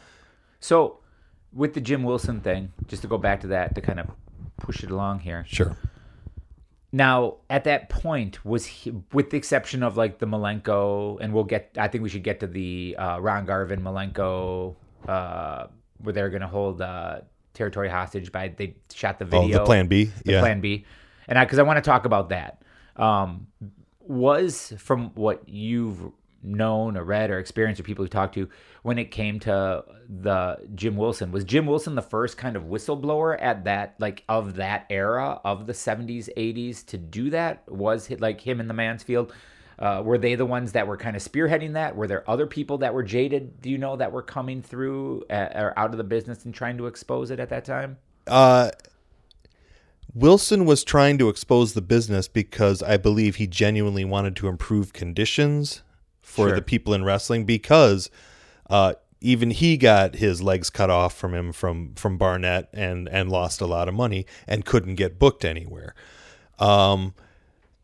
So, 0.61 0.99
with 1.53 1.75
the 1.75 1.81
Jim 1.81 2.03
Wilson 2.03 2.40
thing, 2.40 2.73
just 2.88 3.03
to 3.03 3.09
go 3.09 3.19
back 3.19 3.40
to 3.43 3.47
that 3.49 3.75
to 3.77 3.81
kind 3.81 4.01
of 4.01 4.11
push 4.59 4.83
it 4.83 4.90
along 4.90 5.21
here. 5.21 5.45
Sure. 5.49 5.77
Now, 6.93 7.37
at 7.51 7.64
that 7.64 7.88
point, 7.88 8.45
was 8.45 8.67
he, 8.67 8.93
with 9.12 9.31
the 9.31 9.37
exception 9.37 9.83
of 9.83 9.97
like 9.97 10.19
the 10.19 10.27
Malenko, 10.27 11.19
and 11.21 11.33
we'll 11.33 11.45
get, 11.45 11.77
I 11.77 11.88
think 11.88 12.03
we 12.03 12.09
should 12.09 12.23
get 12.23 12.40
to 12.40 12.47
the 12.47 12.95
uh, 12.97 13.19
Ron 13.19 13.47
Garvin 13.47 13.81
Malenko, 13.81 14.77
uh, 15.09 15.67
where 15.99 16.12
they're 16.12 16.31
going 16.31 16.43
to 16.43 16.49
hold 16.49 16.81
uh, 16.81 17.21
territory 17.53 17.88
hostage 17.88 18.31
by, 18.31 18.49
they 18.49 18.77
shot 18.93 19.19
the 19.19 19.25
Oh, 19.25 19.43
video. 19.43 19.59
the 19.59 19.64
plan 19.64 19.88
B. 19.88 20.05
the 20.25 20.33
yeah. 20.33 20.40
plan 20.40 20.61
B. 20.61 20.85
And 21.27 21.37
I, 21.38 21.45
because 21.45 21.59
I 21.59 21.62
want 21.62 21.79
to 21.79 21.83
talk 21.83 22.05
about 22.05 22.29
that. 22.29 22.62
Um, 22.97 23.49
was 24.01 24.73
from 24.79 25.11
what 25.14 25.49
you've 25.49 26.12
known 26.44 26.96
or 26.96 27.04
read 27.04 27.30
or 27.30 27.38
experienced 27.38 27.80
or 27.80 27.85
people 27.85 28.04
who 28.04 28.09
talked 28.09 28.35
to 28.35 28.48
when 28.83 28.98
it 28.98 29.11
came 29.11 29.40
to 29.40 29.85
the 30.22 30.59
Jim 30.74 30.96
Wilson. 30.96 31.33
Was 31.33 31.44
Jim 31.44 31.66
Wilson 31.66 31.94
the 31.94 32.02
first 32.02 32.37
kind 32.37 32.54
of 32.54 32.64
whistleblower 32.64 33.37
at 33.40 33.64
that 33.64 33.94
like 33.98 34.22
of 34.28 34.57
that 34.57 34.87
era 34.90 35.40
of 35.44 35.66
the 35.66 35.72
70s 35.72 36.28
80s 36.37 36.85
to 36.87 36.98
do 36.98 37.30
that? 37.30 37.68
Was 37.68 38.11
it 38.11 38.20
like 38.20 38.40
him 38.40 38.61
in 38.61 38.68
the 38.68 38.74
Mansfield 38.74 39.33
uh, 39.78 40.02
were 40.04 40.18
they 40.18 40.35
the 40.35 40.46
ones 40.46 40.72
that 40.72 40.87
were 40.87 40.96
kind 40.96 41.16
of 41.16 41.22
spearheading 41.22 41.72
that? 41.72 41.96
Were 41.96 42.07
there 42.07 42.28
other 42.30 42.46
people 42.46 42.78
that 42.78 42.94
were 42.94 43.02
jaded 43.02 43.61
do 43.61 43.70
you 43.70 43.78
know 43.78 43.96
that 43.96 44.12
were 44.12 44.22
coming 44.22 44.62
through 44.62 45.24
or 45.30 45.72
out 45.76 45.90
of 45.90 45.98
the 45.98 46.04
business 46.04 46.44
and 46.44 46.54
trying 46.54 46.76
to 46.78 46.87
expose 46.87 47.30
it 47.30 47.40
at 47.40 47.48
that 47.48 47.64
time? 47.64 47.98
Uh 48.26 48.70
Wilson 50.16 50.64
was 50.64 50.85
trying 50.85 51.18
to 51.18 51.28
expose 51.28 51.74
the 51.74 51.83
business 51.83 52.28
because 52.28 52.85
I 52.85 52.96
believe 52.96 53.37
he 53.37 53.48
genuinely 53.48 54.04
wanted 54.04 54.37
to 54.37 54.46
improve 54.46 54.92
conditions 54.92 55.83
for 56.25 56.49
Sure. 56.49 56.57
the 56.57 56.63
people 56.63 56.95
in 56.95 57.05
wrestling 57.05 57.45
because 57.45 58.11
uh, 58.69 58.95
even 59.21 59.51
he 59.51 59.77
got 59.77 60.17
his 60.17 60.43
legs 60.43 60.71
cut 60.71 60.91
off 60.91 61.15
from 61.17 61.35
him 61.35 61.53
from 61.53 61.95
from 61.95 62.19
Barnett 62.19 62.69
and 62.73 63.09
and 63.09 63.31
lost 63.31 63.61
a 63.61 63.67
lot 63.67 63.89
of 63.89 63.95
money 63.95 64.27
and 64.49 64.65
couldn't 64.65 64.97
get 64.97 65.19
booked 65.19 65.45
anywhere. 65.45 65.95
Um, 66.59 67.15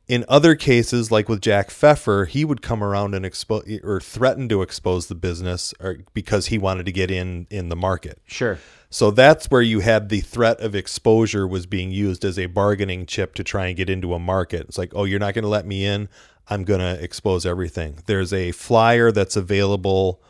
in 0.08 0.24
other 0.28 0.56
cases, 0.56 1.12
like 1.12 1.28
with 1.28 1.40
Jack 1.40 1.70
Pfeffer, 1.70 2.24
he 2.24 2.44
would 2.44 2.62
come 2.62 2.82
around 2.82 3.14
and 3.14 3.24
expose 3.24 3.62
or 3.84 4.00
threaten 4.00 4.48
to 4.48 4.60
expose 4.60 5.06
the 5.06 5.14
business 5.14 5.72
or 5.80 5.98
because 6.14 6.46
he 6.46 6.58
wanted 6.58 6.84
to 6.86 6.92
get 6.92 7.12
in 7.12 7.46
in 7.48 7.68
the 7.68 7.76
market. 7.76 8.20
sure 8.26 8.58
So 8.90 9.12
that's 9.12 9.46
where 9.52 9.62
you 9.62 9.80
had 9.80 10.08
the 10.08 10.20
threat 10.20 10.58
of 10.60 10.74
exposure 10.74 11.46
was 11.46 11.64
being 11.66 11.92
used 11.92 12.24
as 12.24 12.40
a 12.40 12.46
bargaining 12.46 13.06
chip 13.06 13.34
to 13.36 13.44
try 13.44 13.66
and 13.68 13.76
get 13.76 13.88
into 13.88 14.12
a 14.12 14.18
market. 14.18 14.62
It's 14.62 14.78
like, 14.78 14.90
oh, 14.96 15.04
you're 15.04 15.20
not 15.20 15.34
going 15.34 15.44
to 15.44 15.48
let 15.48 15.64
me 15.64 15.84
in. 15.86 16.08
I'm 16.50 16.64
going 16.64 16.80
to 16.80 17.02
expose 17.02 17.46
everything. 17.46 18.00
There's 18.06 18.32
a 18.32 18.52
flyer 18.52 19.12
that's 19.12 19.36
available 19.36 20.20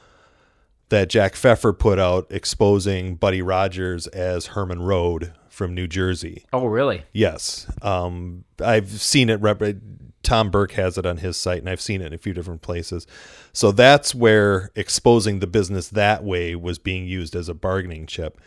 that 0.90 1.09
Jack 1.09 1.35
Pfeffer 1.35 1.72
put 1.72 1.98
out 1.98 2.26
exposing 2.30 3.14
Buddy 3.16 3.42
Rogers 3.42 4.06
as 4.09 4.46
Herman 4.48 4.80
Rohde 4.80 5.33
from 5.48 5.74
New 5.74 5.87
Jersey. 5.87 6.44
Oh, 6.52 6.66
really? 6.66 7.04
Yes. 7.12 7.66
Um, 7.80 8.44
I've 8.62 8.90
seen 8.90 9.30
it. 9.30 9.40
Rep- 9.40 9.62
Tom 10.22 10.50
Burke 10.50 10.72
has 10.72 10.98
it 10.98 11.06
on 11.06 11.18
his 11.18 11.37
site, 11.37 11.61
and 11.61 11.68
I've 11.68 11.80
seen 11.80 12.02
it 12.02 12.09
in 12.09 12.12
a 12.12 12.18
few 12.18 12.35
different 12.35 12.61
places. 12.61 13.06
So 13.52 13.72
that's 13.72 14.14
where 14.14 14.70
exposing 14.74 15.38
the 15.38 15.46
business 15.46 15.88
that 15.88 16.22
way 16.24 16.54
was 16.54 16.78
being 16.78 17.06
used 17.06 17.35
as 17.35 17.48
a 17.48 17.54
bargaining 17.54 18.06
chip. 18.06 18.38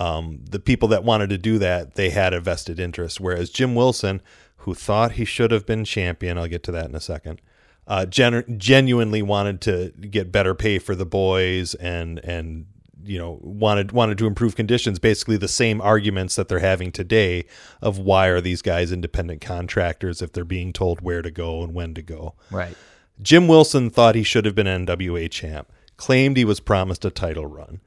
Um, 0.00 0.40
the 0.50 0.58
people 0.58 0.88
that 0.88 1.04
wanted 1.04 1.30
to 1.30 1.38
do 1.38 1.58
that, 1.58 1.94
they 1.94 2.10
had 2.10 2.34
a 2.34 2.40
vested 2.40 2.80
interest. 2.80 3.20
Whereas 3.20 3.50
Jim 3.50 3.74
Wilson, 3.76 4.20
who 4.64 4.74
thought 4.74 5.12
he 5.12 5.24
should 5.24 5.50
have 5.50 5.64
been 5.66 5.84
champion, 5.84 6.36
I'll 6.38 6.48
get 6.48 6.62
to 6.64 6.72
that 6.72 6.88
in 6.88 6.94
a 6.94 7.00
second, 7.00 7.40
uh, 7.86 8.06
gen- 8.06 8.58
genuinely 8.58 9.22
wanted 9.22 9.60
to 9.62 9.90
get 9.90 10.32
better 10.32 10.54
pay 10.54 10.78
for 10.78 10.94
the 10.94 11.06
boys 11.06 11.74
and 11.74 12.18
and 12.24 12.66
you 13.04 13.18
know 13.18 13.38
wanted 13.42 13.92
wanted 13.92 14.16
to 14.16 14.26
improve 14.26 14.56
conditions 14.56 14.98
basically 14.98 15.36
the 15.36 15.46
same 15.46 15.82
arguments 15.82 16.36
that 16.36 16.48
they're 16.48 16.60
having 16.60 16.90
today 16.90 17.44
of 17.82 17.98
why 17.98 18.28
are 18.28 18.40
these 18.40 18.62
guys 18.62 18.90
independent 18.90 19.42
contractors 19.42 20.22
if 20.22 20.32
they're 20.32 20.42
being 20.42 20.72
told 20.72 21.02
where 21.02 21.20
to 21.20 21.30
go 21.30 21.62
and 21.62 21.74
when 21.74 21.92
to 21.92 22.00
go 22.00 22.34
Right. 22.50 22.74
Jim 23.22 23.46
Wilson 23.46 23.90
thought 23.90 24.14
he 24.14 24.22
should 24.22 24.44
have 24.44 24.54
been 24.54 24.66
NWA 24.66 25.30
champ, 25.30 25.70
claimed 25.96 26.36
he 26.36 26.44
was 26.44 26.60
promised 26.60 27.04
a 27.04 27.10
title 27.10 27.46
run. 27.46 27.80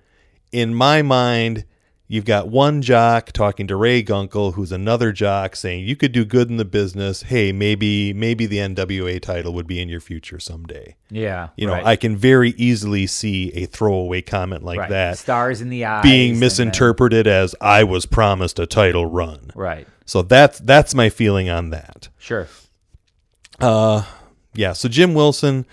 In 0.51 0.73
my 0.73 1.01
mind, 1.01 1.65
you've 2.07 2.25
got 2.25 2.47
one 2.47 2.81
jock 2.81 3.31
talking 3.31 3.67
to 3.67 3.75
Ray 3.75 4.03
Gunkel, 4.03 4.53
who's 4.53 4.71
another 4.71 5.11
jock 5.11 5.55
saying 5.55 5.85
you 5.85 5.95
could 5.95 6.11
do 6.11 6.25
good 6.25 6.49
in 6.49 6.57
the 6.57 6.65
business. 6.65 7.23
Hey, 7.23 7.51
maybe 7.51 8.13
maybe 8.13 8.45
the 8.45 8.57
NWA 8.57 9.21
title 9.21 9.53
would 9.53 9.67
be 9.67 9.79
in 9.79 9.89
your 9.89 9.99
future 9.99 10.39
someday. 10.39 10.95
Yeah. 11.09 11.49
You 11.55 11.67
know, 11.67 11.73
right. 11.73 11.85
I 11.85 11.95
can 11.95 12.15
very 12.17 12.51
easily 12.51 13.07
see 13.07 13.51
a 13.53 13.65
throwaway 13.65 14.21
comment 14.21 14.63
like 14.63 14.79
right. 14.79 14.89
that 14.89 15.17
Stars 15.17 15.61
in 15.61 15.69
the 15.69 15.85
eyes. 15.85 16.03
being 16.03 16.31
and 16.31 16.35
then- 16.35 16.39
misinterpreted 16.39 17.27
as 17.27 17.55
I 17.61 17.83
was 17.83 18.05
promised 18.05 18.59
a 18.59 18.65
title 18.65 19.05
run. 19.05 19.51
Right. 19.55 19.87
So 20.05 20.21
that's 20.21 20.59
that's 20.59 20.95
my 20.95 21.09
feeling 21.09 21.49
on 21.49 21.69
that. 21.71 22.09
Sure. 22.17 22.47
Uh, 23.59 24.03
yeah 24.57 24.73
so 24.73 24.89
jim 24.89 25.13
wilson 25.13 25.65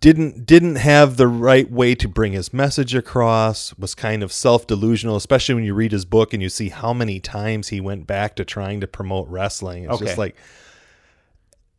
didn't 0.00 0.44
didn't 0.46 0.76
have 0.76 1.16
the 1.16 1.28
right 1.28 1.70
way 1.70 1.94
to 1.94 2.08
bring 2.08 2.32
his 2.32 2.52
message 2.52 2.92
across 2.94 3.72
was 3.78 3.94
kind 3.94 4.22
of 4.24 4.32
self-delusional 4.32 5.14
especially 5.14 5.54
when 5.54 5.62
you 5.62 5.74
read 5.74 5.92
his 5.92 6.04
book 6.04 6.32
and 6.34 6.42
you 6.42 6.48
see 6.48 6.70
how 6.70 6.92
many 6.92 7.20
times 7.20 7.68
he 7.68 7.80
went 7.80 8.04
back 8.04 8.34
to 8.34 8.44
trying 8.44 8.80
to 8.80 8.86
promote 8.88 9.28
wrestling 9.28 9.84
it's 9.84 9.92
Okay. 9.94 10.06
just 10.06 10.18
like 10.18 10.34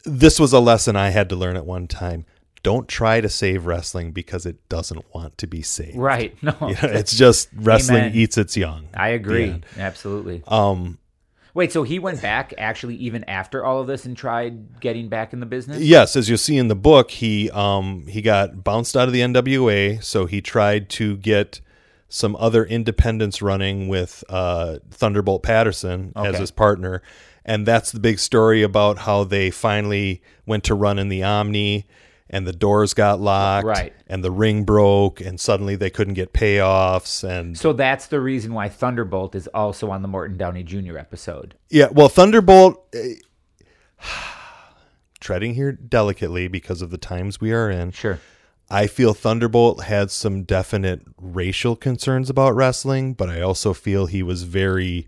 this 0.06 0.39
was 0.39 0.54
a 0.54 0.60
lesson 0.60 0.96
i 0.96 1.10
had 1.10 1.28
to 1.30 1.36
learn 1.36 1.58
at 1.58 1.65
one 1.65 1.86
time 1.88 2.26
don't 2.63 2.88
try 2.88 3.20
to 3.22 3.30
save 3.30 3.65
wrestling 3.65 4.12
because 4.12 4.46
it 4.46 4.58
doesn't 4.70 5.04
want 5.13 5.38
to 5.38 5.48
be 5.48 5.62
saved 5.62 5.98
Right. 5.98 6.36
No. 6.41 6.56
You 6.62 6.67
know, 6.76 6.80
it's 6.84 7.15
just 7.15 7.50
wrestling 7.56 8.04
Amen. 8.06 8.12
eats 8.15 8.38
its 8.38 8.56
young 8.58 8.88
I 8.93 9.10
agree. 9.10 9.62
Absolutely. 9.78 10.43
um 10.48 10.98
Wait, 11.54 11.72
so 11.72 11.84
he 11.84 12.00
went 12.00 12.22
back 12.22 12.54
actually 12.58 12.96
even 12.96 13.24
after 13.26 13.66
all 13.66 13.82
of 13.82 13.88
this 13.88 14.06
and 14.06 14.16
tried 14.16 14.80
getting 14.80 15.10
back 15.10 15.34
in 15.34 15.40
the 15.40 15.46
business? 15.46 15.80
Yes, 15.80 16.16
as 16.16 16.30
you'll 16.30 16.38
see 16.38 16.58
in 16.58 16.68
the 16.68 16.76
book, 16.76 17.12
he 17.12 17.50
um 17.52 18.06
he 18.08 18.22
got 18.22 18.64
bounced 18.64 18.96
out 18.96 19.08
of 19.08 19.14
the 19.14 19.22
NWA, 19.22 20.04
so 20.04 20.26
he 20.26 20.42
tried 20.42 20.90
to 20.92 21.18
get 21.18 21.62
some 22.10 22.36
other 22.38 22.64
independents 22.64 23.42
running 23.42 23.88
with 23.88 24.24
uh, 24.30 24.78
Thunderbolt 24.92 25.44
Patterson 25.44 26.14
as 26.16 26.38
his 26.38 26.52
partner, 26.52 27.02
and 27.44 27.66
that's 27.66 27.92
the 27.92 28.00
big 28.00 28.20
story 28.20 28.64
about 28.64 29.00
how 29.00 29.24
they 29.24 29.52
finally 29.52 30.22
went 30.46 30.64
to 30.66 30.76
run 30.76 31.00
in 31.00 31.10
the 31.10 31.24
Omni, 31.24 31.86
and 32.30 32.46
the 32.46 32.52
doors 32.54 32.94
got 32.94 33.20
locked, 33.22 33.66
Right. 33.66 33.94
and 34.08 34.24
the 34.24 34.32
ring 34.32 34.63
broke, 34.63 35.22
and 35.22 35.40
suddenly 35.40 35.76
they 35.76 35.90
couldn't 35.90 36.13
get 36.16 36.34
payoffs, 36.34 37.24
and 37.24 37.58
So 37.58 37.74
that's 37.74 38.08
the 38.08 38.20
reason 38.20 38.54
why 38.54 38.70
Thunderbolt 38.70 39.34
is 39.36 39.48
also 39.54 39.90
on 39.92 40.02
the 40.02 40.08
Morton 40.08 40.38
Downey 40.38 40.63
Jr. 40.63 40.98
episode. 40.98 41.56
Yeah, 41.70 41.88
well, 41.92 42.10
Thunderbolt, 42.10 42.84
eh, 42.94 43.16
treading 45.20 45.56
here 45.56 45.72
delicately 45.72 46.48
because 46.48 46.82
of 46.82 46.90
the 46.92 46.98
times 46.98 47.42
we 47.42 47.52
are 47.52 47.70
in. 47.70 47.92
Sure. 47.92 48.20
I 48.70 48.88
feel 48.88 49.13
Thunderbolt 49.13 49.86
had 49.86 50.12
some 50.12 50.44
definite 50.44 51.02
racial 51.20 51.76
concerns 51.76 52.30
about 52.30 52.56
wrestling, 52.56 53.13
but 53.13 53.30
I 53.30 53.40
also 53.42 53.74
feel 53.74 54.06
he 54.08 54.22
was 54.22 54.44
very 54.44 55.08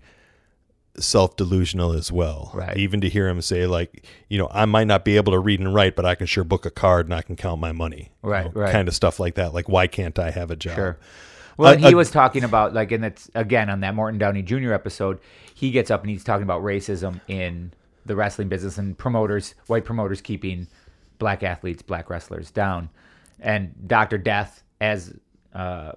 self 1.00 1.36
delusional 1.36 1.94
as 1.94 2.12
well. 2.12 2.52
Right. 2.54 2.78
Even 2.78 3.02
to 3.02 3.10
hear 3.10 3.28
him 3.28 3.42
say, 3.42 3.66
like, 3.68 4.06
you 4.28 4.38
know, 4.38 4.48
I 4.52 4.66
might 4.66 4.88
not 4.88 5.04
be 5.06 5.16
able 5.18 5.32
to 5.34 5.40
read 5.40 5.60
and 5.60 5.74
write, 5.74 5.96
but 5.96 6.06
I 6.06 6.16
can 6.16 6.28
sure 6.28 6.44
book 6.44 6.66
a 6.66 6.70
card 6.72 7.06
and 7.08 7.14
I 7.14 7.22
can 7.22 7.36
count 7.36 7.60
my 7.60 7.72
money. 7.72 8.12
You 8.24 8.30
Right, 8.30 8.46
know, 8.54 8.62
right. 8.62 8.72
Kind 8.72 8.88
of 8.88 8.96
stuff 8.96 9.20
like 9.20 9.36
that. 9.36 9.54
Like, 9.54 9.68
why 9.70 9.88
can't 9.88 10.18
I 10.20 10.32
have 10.32 10.52
a 10.52 10.56
job? 10.56 10.76
Sure. 10.76 10.98
Well, 11.58 11.74
Uh, 11.74 11.78
he 11.78 11.94
uh, 11.94 11.98
was 11.98 12.10
talking 12.12 12.44
about 12.44 12.74
like, 12.74 12.92
and 12.92 13.04
it's 13.04 13.30
again 13.36 13.70
on 13.70 13.82
that 13.82 13.94
Morton 13.96 14.18
Downey 14.18 14.42
Jr. 14.42 14.74
episode. 14.74 15.20
He 15.54 15.72
gets 15.72 15.92
up 15.92 16.02
and 16.02 16.10
he's 16.10 16.24
talking 16.24 16.44
about 16.44 16.62
racism 16.62 17.20
in 17.28 17.74
the 18.06 18.16
wrestling 18.16 18.48
business 18.48 18.78
and 18.78 18.98
promoters, 18.98 19.56
white 19.68 19.84
promoters 19.86 20.22
keeping 20.22 20.68
black 21.18 21.44
athletes, 21.44 21.82
black 21.82 22.10
wrestlers 22.10 22.50
down, 22.50 22.90
and 23.42 23.74
Doctor 23.88 24.18
Death, 24.18 24.64
as 24.80 25.14
uh, 25.54 25.92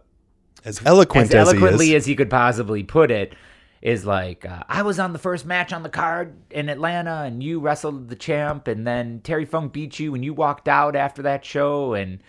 As 0.64 0.84
eloquent 0.84 1.32
as 1.32 1.34
as, 1.34 1.48
eloquently 1.48 1.86
he 1.86 1.94
as 1.96 2.06
he 2.06 2.16
could 2.16 2.28
possibly 2.28 2.82
put 2.82 3.12
it, 3.12 3.34
is 3.82 4.06
like, 4.06 4.46
uh, 4.46 4.62
I 4.68 4.82
was 4.82 4.98
on 5.00 5.12
the 5.12 5.18
first 5.18 5.44
match 5.44 5.72
on 5.72 5.82
the 5.82 5.88
card 5.88 6.34
in 6.50 6.68
Atlanta, 6.68 7.22
and 7.26 7.42
you 7.42 7.58
wrestled 7.60 8.08
the 8.08 8.16
champ, 8.16 8.68
and 8.68 8.86
then 8.86 9.20
Terry 9.24 9.44
Funk 9.44 9.72
beat 9.72 9.98
you, 9.98 10.14
and 10.14 10.24
you 10.24 10.32
walked 10.32 10.68
out 10.68 10.94
after 10.96 11.22
that 11.22 11.44
show, 11.44 11.94
and 11.94 12.20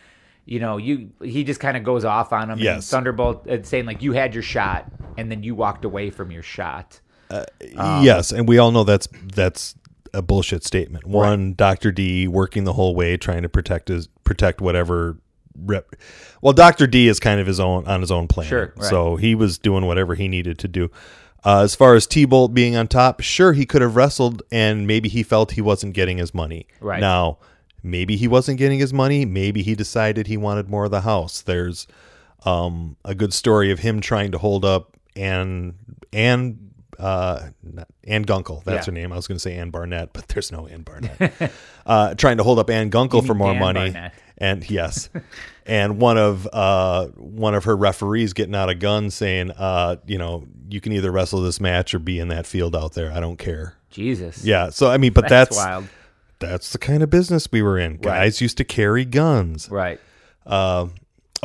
you 0.46 0.60
know, 0.60 0.78
you 0.78 1.12
he 1.22 1.44
just 1.44 1.60
kind 1.62 1.78
of 1.78 1.84
goes 1.84 2.04
off 2.04 2.34
on 2.34 2.44
him. 2.46 2.52
And 2.52 2.62
Yes. 2.62 2.90
Thunderbolt 2.90 3.48
uh, 3.48 3.64
saying 3.64 3.86
like, 3.86 4.02
you 4.02 4.12
had 4.14 4.34
your 4.34 4.44
shot, 4.44 4.92
and 5.18 5.32
then 5.32 5.44
you 5.44 5.56
walked 5.56 5.86
away 5.86 6.10
from 6.10 6.32
your 6.32 6.44
shot. 6.44 7.00
Um, 7.30 8.04
yes, 8.04 8.32
and 8.32 8.48
we 8.48 8.58
all 8.58 8.72
know 8.72 8.84
that's 8.84 9.08
that's 9.24 9.76
a 10.14 10.22
bullshit 10.22 10.64
statement. 10.64 11.06
One, 11.08 11.54
Doctor 11.54 11.92
D 11.92 12.28
working 12.28 12.64
the 12.64 12.74
whole 12.74 12.94
way 12.96 13.16
trying 13.18 13.44
to 13.44 13.50
protect 13.50 13.88
his 13.88 14.08
protect 14.24 14.60
whatever 14.60 15.18
rep. 15.58 15.96
Well, 16.42 16.54
Doctor 16.54 16.88
D 16.88 17.08
is 17.08 17.20
kind 17.20 17.40
of 17.40 17.48
his 17.48 17.60
own 17.60 17.86
on 17.88 18.02
his 18.02 18.12
own 18.12 18.28
planet, 18.28 18.50
Sure, 18.50 18.74
right. 18.76 18.90
so 18.90 19.16
he 19.16 19.34
was 19.36 19.58
doing 19.58 19.86
whatever 19.86 20.14
he 20.16 20.28
needed 20.28 20.60
to 20.60 20.68
do. 20.68 20.92
Uh, 21.46 21.62
as 21.62 21.76
far 21.76 21.96
as 21.96 22.08
T 22.08 22.26
Bolt 22.26 22.54
being 22.54 22.76
on 22.76 22.88
top, 22.88 23.20
sure 23.22 23.54
he 23.54 23.66
could 23.66 23.82
have 23.82 23.96
wrestled, 23.96 24.42
and 24.52 24.88
maybe 24.88 25.10
he 25.10 25.24
felt 25.24 25.52
he 25.52 25.62
wasn't 25.62 25.94
getting 25.94 26.18
his 26.18 26.34
money. 26.34 26.68
Right. 26.80 27.00
now, 27.02 27.38
maybe 27.84 28.16
he 28.16 28.28
wasn't 28.28 28.58
getting 28.58 28.80
his 28.80 28.94
money. 28.94 29.26
Maybe 29.26 29.62
he 29.62 29.76
decided 29.76 30.28
he 30.28 30.38
wanted 30.38 30.70
more 30.70 30.86
of 30.86 30.92
the 30.92 31.02
house. 31.02 31.42
There's 31.42 31.86
um, 32.46 32.96
a 33.04 33.14
good 33.14 33.34
story 33.34 33.72
of 33.72 33.80
him 33.80 34.00
trying 34.00 34.32
to 34.32 34.38
hold 34.38 34.64
up 34.64 34.96
Ann 35.18 35.76
Ann 36.14 36.70
uh, 37.00 37.50
Ann 38.06 38.24
Gunkel. 38.24 38.64
That's 38.64 38.88
Yeah. 38.88 38.92
her 38.92 38.92
name. 38.94 39.12
I 39.12 39.16
was 39.18 39.28
going 39.28 39.36
to 39.36 39.42
say 39.42 39.56
Ann 39.56 39.70
Barnett, 39.72 40.14
but 40.14 40.28
there's 40.30 40.52
no 40.52 40.68
Ann 40.68 40.84
Barnett. 40.84 41.52
uh, 41.86 42.14
trying 42.16 42.38
to 42.38 42.44
hold 42.44 42.60
up 42.60 42.70
Ann 42.70 42.90
Gunkel 42.92 43.26
for 43.26 43.34
more 43.34 43.54
money, 43.56 43.92
Barnett. 43.92 44.14
And 44.44 44.70
yes, 44.70 45.10
and 45.66 46.00
one 46.00 46.18
of 46.18 46.48
uh, 46.52 47.08
one 47.16 47.56
of 47.56 47.64
her 47.64 47.78
referees 47.78 48.34
getting 48.34 48.54
out 48.54 48.70
a 48.70 48.76
gun 48.76 49.10
saying, 49.10 49.52
uh, 49.52 49.96
you 50.06 50.18
know, 50.18 50.46
you 50.70 50.82
can 50.82 50.92
either 50.92 51.12
wrestle 51.12 51.42
this 51.42 51.62
match 51.62 51.94
or 51.96 52.00
be 52.00 52.20
in 52.20 52.28
that 52.28 52.46
field 52.46 52.76
out 52.76 52.94
there. 52.94 53.10
I 53.12 53.22
don't 53.22 53.38
care. 53.38 53.76
Jesus. 53.90 54.44
Yeah. 54.44 54.70
So 54.70 54.90
I 54.92 54.98
mean, 54.98 55.14
but 55.14 55.30
That's, 55.30 55.56
that's 55.56 55.66
wild. 55.66 55.88
that's 56.40 56.72
the 56.74 56.78
kind 56.78 57.04
of 57.04 57.10
business 57.10 57.50
we 57.52 57.62
were 57.62 57.80
in. 57.80 57.98
Guys 57.98 58.42
used 58.42 58.58
to 58.58 58.66
carry 58.66 59.06
guns. 59.06 59.70
Right. 59.70 60.00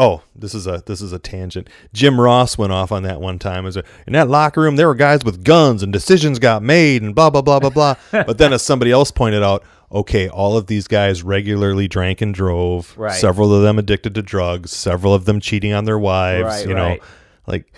Oh, 0.00 0.22
this 0.34 0.54
is 0.54 0.66
a 0.68 0.82
this 0.86 1.00
is 1.00 1.12
a 1.12 1.18
tangent. 1.18 1.68
Jim 1.92 2.20
Ross 2.20 2.56
went 2.56 2.72
off 2.72 2.92
on 2.92 3.02
that 3.02 3.20
one 3.20 3.38
time. 3.38 3.66
As 3.66 3.76
a, 3.76 3.82
in 4.06 4.12
that 4.12 4.28
locker 4.28 4.60
room, 4.60 4.76
there 4.76 4.86
were 4.86 4.94
guys 4.94 5.24
with 5.24 5.42
guns, 5.44 5.82
and 5.82 5.92
decisions 5.92 6.38
got 6.38 6.62
made, 6.62 7.02
and 7.02 7.14
blah 7.16 7.30
blah 7.30 7.42
blah 7.42 7.58
blah 7.58 7.70
blah. 7.70 7.94
but 8.12 8.38
then, 8.38 8.52
as 8.52 8.62
somebody 8.62 8.92
else 8.92 9.10
pointed 9.10 9.42
out, 9.42 9.64
okay, 9.90 10.28
all 10.28 10.56
of 10.56 10.66
these 10.66 10.86
guys 10.86 11.22
regularly 11.22 11.88
drank 11.88 12.20
and 12.20 12.34
drove. 12.34 12.96
Right. 12.96 13.14
Several 13.14 13.54
of 13.54 13.62
them 13.62 13.78
addicted 13.78 14.14
to 14.14 14.22
drugs. 14.22 14.70
Several 14.72 15.14
of 15.14 15.24
them 15.24 15.40
cheating 15.40 15.72
on 15.72 15.84
their 15.84 15.98
wives. 15.98 16.44
Right, 16.44 16.68
you 16.68 16.74
know, 16.74 16.98
like 17.46 17.72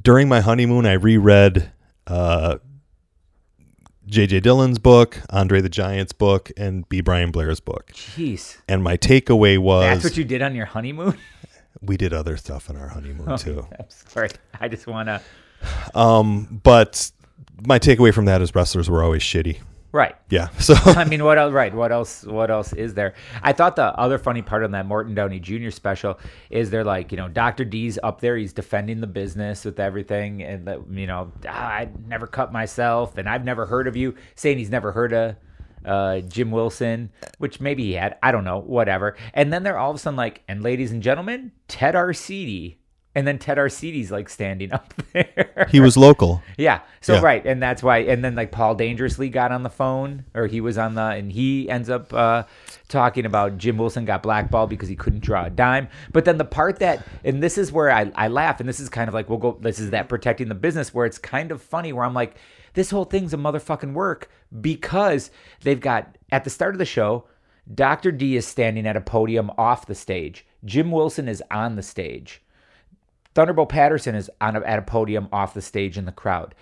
during 0.00 0.28
my 0.28 0.40
honeymoon, 0.40 0.86
I 0.86 0.92
reread 0.92 1.72
uh, 2.06 2.58
J.J. 4.06 4.40
Dillon's 4.40 4.78
book, 4.78 5.20
Andre 5.30 5.60
the 5.60 5.68
Giant's 5.68 6.12
book, 6.12 6.50
and 6.56 6.88
B. 6.88 7.00
Brian 7.00 7.30
Blair's 7.30 7.60
book. 7.60 7.92
Jeez. 7.94 8.56
And 8.68 8.82
my 8.82 8.96
takeaway 8.96 9.58
was 9.58 9.84
That's 9.84 10.04
what 10.04 10.16
you 10.16 10.24
did 10.24 10.42
on 10.42 10.54
your 10.54 10.66
honeymoon. 10.66 11.16
we 11.80 11.96
did 11.96 12.12
other 12.12 12.36
stuff 12.36 12.68
on 12.68 12.76
our 12.76 12.88
honeymoon 12.88 13.36
too. 13.38 13.66
I'm 13.78 13.86
sorry. 13.88 14.30
I 14.60 14.68
just 14.68 14.86
want 14.86 15.08
to. 15.08 15.22
Um, 15.94 16.60
but 16.62 17.12
my 17.64 17.78
takeaway 17.78 18.12
from 18.12 18.24
that 18.24 18.42
is 18.42 18.54
wrestlers 18.54 18.90
were 18.90 19.02
always 19.02 19.22
shitty. 19.22 19.60
Right. 19.92 20.14
Yeah. 20.28 20.48
So 20.60 20.74
I 20.74 21.04
mean, 21.04 21.24
what 21.24 21.36
else? 21.38 21.52
Right. 21.52 21.74
What 21.74 21.90
else? 21.90 22.24
What 22.24 22.50
else 22.50 22.72
is 22.72 22.94
there? 22.94 23.14
I 23.42 23.52
thought 23.52 23.74
the 23.76 23.86
other 23.98 24.18
funny 24.18 24.42
part 24.42 24.62
on 24.62 24.70
that 24.72 24.86
Morton 24.86 25.14
Downey 25.14 25.40
Jr. 25.40 25.70
special 25.70 26.18
is 26.48 26.70
they're 26.70 26.84
like, 26.84 27.10
you 27.10 27.16
know, 27.16 27.28
Doctor 27.28 27.64
D's 27.64 27.98
up 28.02 28.20
there. 28.20 28.36
He's 28.36 28.52
defending 28.52 29.00
the 29.00 29.08
business 29.08 29.64
with 29.64 29.80
everything, 29.80 30.42
and 30.42 30.68
that, 30.68 30.80
you 30.90 31.06
know, 31.06 31.32
"Ah, 31.48 31.68
I 31.68 31.88
never 32.06 32.26
cut 32.28 32.52
myself, 32.52 33.18
and 33.18 33.28
I've 33.28 33.44
never 33.44 33.66
heard 33.66 33.88
of 33.88 33.96
you 33.96 34.14
saying 34.36 34.58
he's 34.58 34.70
never 34.70 34.92
heard 34.92 35.12
of 35.12 35.36
uh, 35.84 36.20
Jim 36.20 36.50
Wilson, 36.50 37.10
which 37.38 37.60
maybe 37.60 37.84
he 37.84 37.92
had. 37.94 38.16
I 38.22 38.32
don't 38.32 38.44
know, 38.44 38.58
whatever. 38.60 39.16
And 39.34 39.52
then 39.52 39.62
they're 39.62 39.78
all 39.78 39.90
of 39.90 39.96
a 39.96 39.98
sudden 39.98 40.16
like, 40.16 40.42
and 40.46 40.62
ladies 40.62 40.92
and 40.92 41.02
gentlemen, 41.02 41.52
Ted 41.68 41.94
Arcidi. 41.94 42.76
And 43.14 43.26
then 43.26 43.38
Ted 43.38 43.58
Arcidi's 43.58 44.12
like 44.12 44.28
standing 44.28 44.72
up 44.72 44.94
there. 45.12 45.66
He 45.70 45.80
was 45.80 45.96
local. 45.96 46.42
Yeah. 46.56 46.80
So 47.00 47.14
Yeah. 47.14 47.20
right, 47.22 47.44
and 47.44 47.60
that's 47.62 47.82
why. 47.82 47.98
And 47.98 48.24
then 48.24 48.34
like 48.36 48.52
Paul 48.52 48.74
Dangerously 48.76 49.28
got 49.28 49.50
on 49.50 49.62
the 49.64 49.70
phone, 49.70 50.24
or 50.34 50.46
he 50.46 50.60
was 50.60 50.78
on 50.78 50.94
the, 50.94 51.02
and 51.02 51.32
he 51.32 51.68
ends 51.68 51.90
up 51.90 52.12
uh, 52.14 52.44
talking 52.88 53.26
about 53.26 53.58
Jim 53.58 53.78
Wilson 53.78 54.04
got 54.04 54.22
blackballed 54.22 54.70
because 54.70 54.88
he 54.88 54.94
couldn't 54.96 55.20
draw 55.24 55.46
a 55.46 55.50
dime. 55.50 55.88
But 56.12 56.24
then 56.24 56.38
the 56.38 56.44
part 56.44 56.78
that, 56.78 57.04
and 57.24 57.42
this 57.42 57.58
is 57.58 57.72
where 57.72 57.90
I, 57.90 58.12
I 58.14 58.28
laugh, 58.28 58.60
and 58.60 58.68
this 58.68 58.78
is 58.78 58.88
kind 58.88 59.08
of 59.08 59.14
like 59.14 59.28
we'll 59.28 59.38
go. 59.38 59.58
This 59.60 59.80
is 59.80 59.90
that 59.90 60.08
protecting 60.08 60.48
the 60.48 60.54
business 60.54 60.94
where 60.94 61.06
it's 61.06 61.18
kind 61.18 61.50
of 61.50 61.60
funny 61.60 61.92
where 61.92 62.04
I'm 62.04 62.14
like, 62.14 62.36
this 62.74 62.90
whole 62.90 63.04
thing's 63.04 63.34
a 63.34 63.36
motherfucking 63.36 63.92
work 63.92 64.30
because 64.60 65.32
they've 65.62 65.80
got 65.80 66.16
at 66.30 66.44
the 66.44 66.50
start 66.50 66.74
of 66.74 66.78
the 66.78 66.84
show. 66.84 67.24
Dr. 67.72 68.10
D 68.10 68.36
is 68.36 68.46
standing 68.46 68.86
at 68.86 68.96
a 68.96 69.00
podium 69.00 69.50
off 69.56 69.86
the 69.86 69.94
stage. 69.94 70.44
Jim 70.64 70.90
Wilson 70.90 71.28
is 71.28 71.42
on 71.50 71.76
the 71.76 71.82
stage. 71.82 72.42
Thunderbolt 73.34 73.68
Patterson 73.68 74.14
is 74.14 74.30
on 74.40 74.56
a, 74.56 74.60
at 74.60 74.78
a 74.78 74.82
podium 74.82 75.28
off 75.32 75.54
the 75.54 75.62
stage 75.62 75.96
in 75.96 76.04
the 76.04 76.12
crowd. 76.12 76.54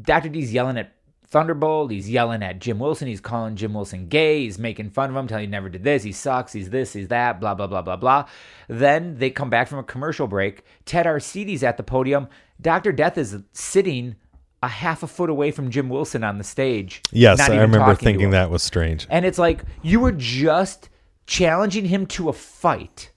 Dr. 0.00 0.28
D's 0.28 0.52
yelling 0.52 0.76
at 0.76 0.94
Thunderbolt. 1.28 1.90
He's 1.90 2.10
yelling 2.10 2.42
at 2.42 2.60
Jim 2.60 2.78
Wilson. 2.78 3.08
He's 3.08 3.20
calling 3.20 3.56
Jim 3.56 3.74
Wilson 3.74 4.08
gay. 4.08 4.40
He's 4.40 4.58
making 4.58 4.90
fun 4.90 5.10
of 5.10 5.16
him, 5.16 5.26
telling 5.26 5.44
he 5.44 5.50
never 5.50 5.68
did 5.68 5.84
this. 5.84 6.02
He 6.02 6.12
sucks. 6.12 6.52
He's 6.52 6.70
this. 6.70 6.92
He's 6.92 7.08
that. 7.08 7.40
Blah 7.40 7.54
blah 7.54 7.66
blah 7.66 7.82
blah 7.82 7.96
blah. 7.96 8.26
Then 8.68 9.18
they 9.18 9.30
come 9.30 9.50
back 9.50 9.68
from 9.68 9.78
a 9.78 9.84
commercial 9.84 10.26
break. 10.26 10.64
Ted 10.84 11.06
Arcidi's 11.06 11.62
at 11.62 11.76
the 11.76 11.82
podium. 11.82 12.28
Dr. 12.60 12.92
Death 12.92 13.18
is 13.18 13.36
sitting 13.52 14.16
a 14.62 14.68
half 14.68 15.02
a 15.02 15.06
foot 15.06 15.28
away 15.28 15.50
from 15.50 15.70
Jim 15.70 15.88
Wilson 15.88 16.24
on 16.24 16.38
the 16.38 16.44
stage. 16.44 17.02
Yes, 17.12 17.38
not 17.38 17.50
I 17.50 17.60
remember 17.60 17.94
thinking 17.94 18.30
that 18.30 18.50
was 18.50 18.62
strange. 18.62 19.06
And 19.10 19.24
it's 19.24 19.38
like 19.38 19.64
you 19.82 20.00
were 20.00 20.12
just 20.12 20.88
challenging 21.26 21.86
him 21.86 22.06
to 22.06 22.28
a 22.28 22.32
fight. 22.32 23.10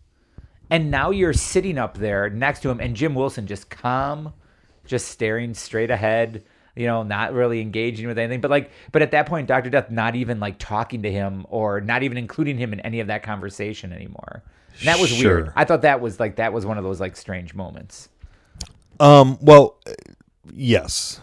And 0.69 0.91
now 0.91 1.11
you're 1.11 1.33
sitting 1.33 1.77
up 1.77 1.97
there 1.97 2.29
next 2.29 2.61
to 2.61 2.69
him 2.69 2.79
and 2.79 2.95
Jim 2.95 3.15
Wilson 3.15 3.47
just 3.47 3.69
calm, 3.69 4.33
just 4.85 5.07
staring 5.07 5.53
straight 5.53 5.89
ahead, 5.89 6.43
you 6.75 6.85
know, 6.85 7.03
not 7.03 7.33
really 7.33 7.61
engaging 7.61 8.07
with 8.07 8.17
anything. 8.17 8.41
But 8.41 8.51
like 8.51 8.71
but 8.91 9.01
at 9.01 9.11
that 9.11 9.25
point 9.27 9.47
Dr. 9.47 9.69
Death 9.69 9.89
not 9.89 10.15
even 10.15 10.39
like 10.39 10.57
talking 10.59 11.03
to 11.03 11.11
him 11.11 11.45
or 11.49 11.81
not 11.81 12.03
even 12.03 12.17
including 12.17 12.57
him 12.57 12.73
in 12.73 12.79
any 12.81 12.99
of 12.99 13.07
that 13.07 13.23
conversation 13.23 13.93
anymore. 13.93 14.43
And 14.79 14.87
that 14.87 14.99
was 14.99 15.11
weird. 15.11 15.51
I 15.55 15.65
thought 15.65 15.81
that 15.81 16.01
was 16.01 16.19
like 16.19 16.35
that 16.35 16.53
was 16.53 16.65
one 16.65 16.77
of 16.77 16.83
those 16.83 16.99
like 16.99 17.15
strange 17.15 17.53
moments. 17.53 18.09
Um, 18.99 19.37
well, 19.41 19.77
uh, 19.87 19.93
yes. 20.53 21.21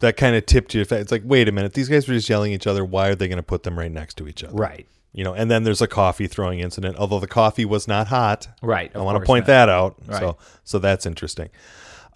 That 0.00 0.16
kind 0.16 0.34
of 0.34 0.46
tipped 0.46 0.74
you. 0.74 0.80
It's 0.80 1.12
like, 1.12 1.22
wait 1.24 1.48
a 1.48 1.52
minute, 1.52 1.74
these 1.74 1.88
guys 1.88 2.08
were 2.08 2.14
just 2.14 2.28
yelling 2.28 2.52
at 2.52 2.56
each 2.56 2.66
other. 2.66 2.84
Why 2.84 3.08
are 3.08 3.14
they 3.14 3.28
going 3.28 3.36
to 3.36 3.42
put 3.42 3.62
them 3.62 3.78
right 3.78 3.90
next 3.90 4.16
to 4.16 4.26
each 4.26 4.42
other? 4.42 4.54
Right. 4.54 4.88
You 5.14 5.24
know, 5.24 5.34
and 5.34 5.50
then 5.50 5.62
there's 5.64 5.82
a 5.82 5.86
coffee 5.86 6.26
throwing 6.26 6.60
incident. 6.60 6.96
Although 6.96 7.20
the 7.20 7.26
coffee 7.26 7.64
was 7.66 7.86
not 7.86 8.06
hot. 8.08 8.48
Right, 8.62 8.90
I 8.94 8.98
want 9.00 9.18
to 9.20 9.26
point 9.26 9.42
not. 9.42 9.46
that 9.48 9.68
out. 9.68 9.96
Right. 10.06 10.20
So, 10.20 10.38
so 10.64 10.78
that's 10.78 11.04
interesting. 11.06 11.50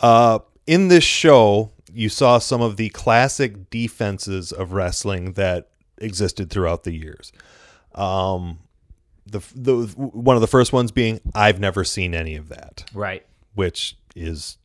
Uh, 0.01 0.39
in 0.67 0.89
this 0.89 1.05
show, 1.05 1.73
you 1.93 2.09
saw 2.09 2.39
some 2.39 2.63
of 2.63 2.77
the 2.77 2.89
classic 2.91 3.69
defenses 3.71 4.51
of 4.53 4.73
wrestling 4.73 5.33
that 5.35 5.69
existed 5.99 6.49
throughout 6.51 6.85
the 6.85 6.93
years. 6.93 7.33
Um, 7.95 8.61
the 9.27 9.41
the 9.55 9.87
one 9.97 10.37
of 10.37 10.41
the 10.41 10.47
first 10.47 10.73
ones 10.73 10.91
being, 10.93 11.21
I've 11.35 11.59
never 11.61 11.85
seen 11.85 12.15
any 12.15 12.37
of 12.37 12.49
that 12.49 12.85
Right. 12.95 13.25
which 13.55 13.97
is 14.15 14.57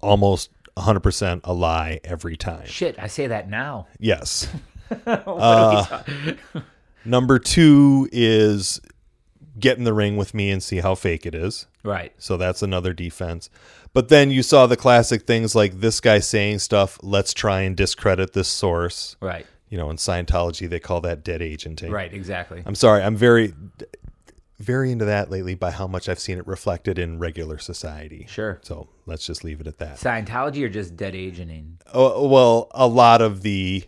almost 0.00 0.50
100% 0.76 1.40
a 1.44 1.52
lie 1.52 2.00
every 2.04 2.36
time. 2.36 2.66
Shit, 2.66 2.96
I 2.98 3.06
say 3.08 3.26
that 3.28 3.48
now. 3.48 3.86
Yes. 3.98 4.48
What 4.88 5.26
are 5.28 5.76
we 5.76 5.82
talking- 5.82 6.38
Number 7.08 7.38
two 7.38 8.08
is 8.12 8.80
get 9.58 9.78
in 9.78 9.84
the 9.84 9.94
ring 9.94 10.16
with 10.16 10.34
me 10.34 10.50
and 10.50 10.62
see 10.62 10.78
how 10.78 10.94
fake 10.94 11.26
it 11.26 11.34
is. 11.34 11.66
right. 11.82 12.12
So 12.18 12.36
that's 12.36 12.62
another 12.62 12.92
defense. 12.92 13.50
But 13.92 14.08
then 14.08 14.30
you 14.30 14.42
saw 14.42 14.66
the 14.66 14.76
classic 14.76 15.22
things 15.22 15.54
like 15.54 15.80
this 15.80 16.00
guy 16.00 16.18
saying 16.20 16.60
stuff, 16.60 16.98
let's 17.02 17.32
try 17.34 17.62
and 17.62 17.76
discredit 17.76 18.34
this 18.34 18.48
source. 18.48 19.16
Right. 19.20 19.46
You 19.70 19.78
know, 19.78 19.90
in 19.90 19.96
Scientology, 19.96 20.68
they 20.68 20.78
call 20.80 21.00
that 21.00 21.24
dead 21.24 21.42
agenting. 21.42 21.90
Right, 21.90 22.12
exactly. 22.12 22.62
I'm 22.64 22.74
sorry. 22.74 23.02
I'm 23.02 23.16
very, 23.16 23.54
very 24.58 24.92
into 24.92 25.04
that 25.06 25.30
lately 25.30 25.54
by 25.54 25.70
how 25.70 25.86
much 25.86 26.08
I've 26.08 26.18
seen 26.20 26.38
it 26.38 26.46
reflected 26.46 26.98
in 26.98 27.18
regular 27.18 27.58
society. 27.58 28.26
Sure. 28.28 28.60
So 28.62 28.88
let's 29.06 29.26
just 29.26 29.44
leave 29.44 29.60
it 29.60 29.66
at 29.66 29.78
that. 29.78 29.96
Scientology 29.96 30.62
or 30.64 30.68
just 30.68 30.96
dead 30.96 31.14
agenting? 31.14 31.78
Oh, 31.92 32.28
well, 32.28 32.68
a 32.72 32.86
lot 32.86 33.20
of 33.22 33.42
the. 33.42 33.84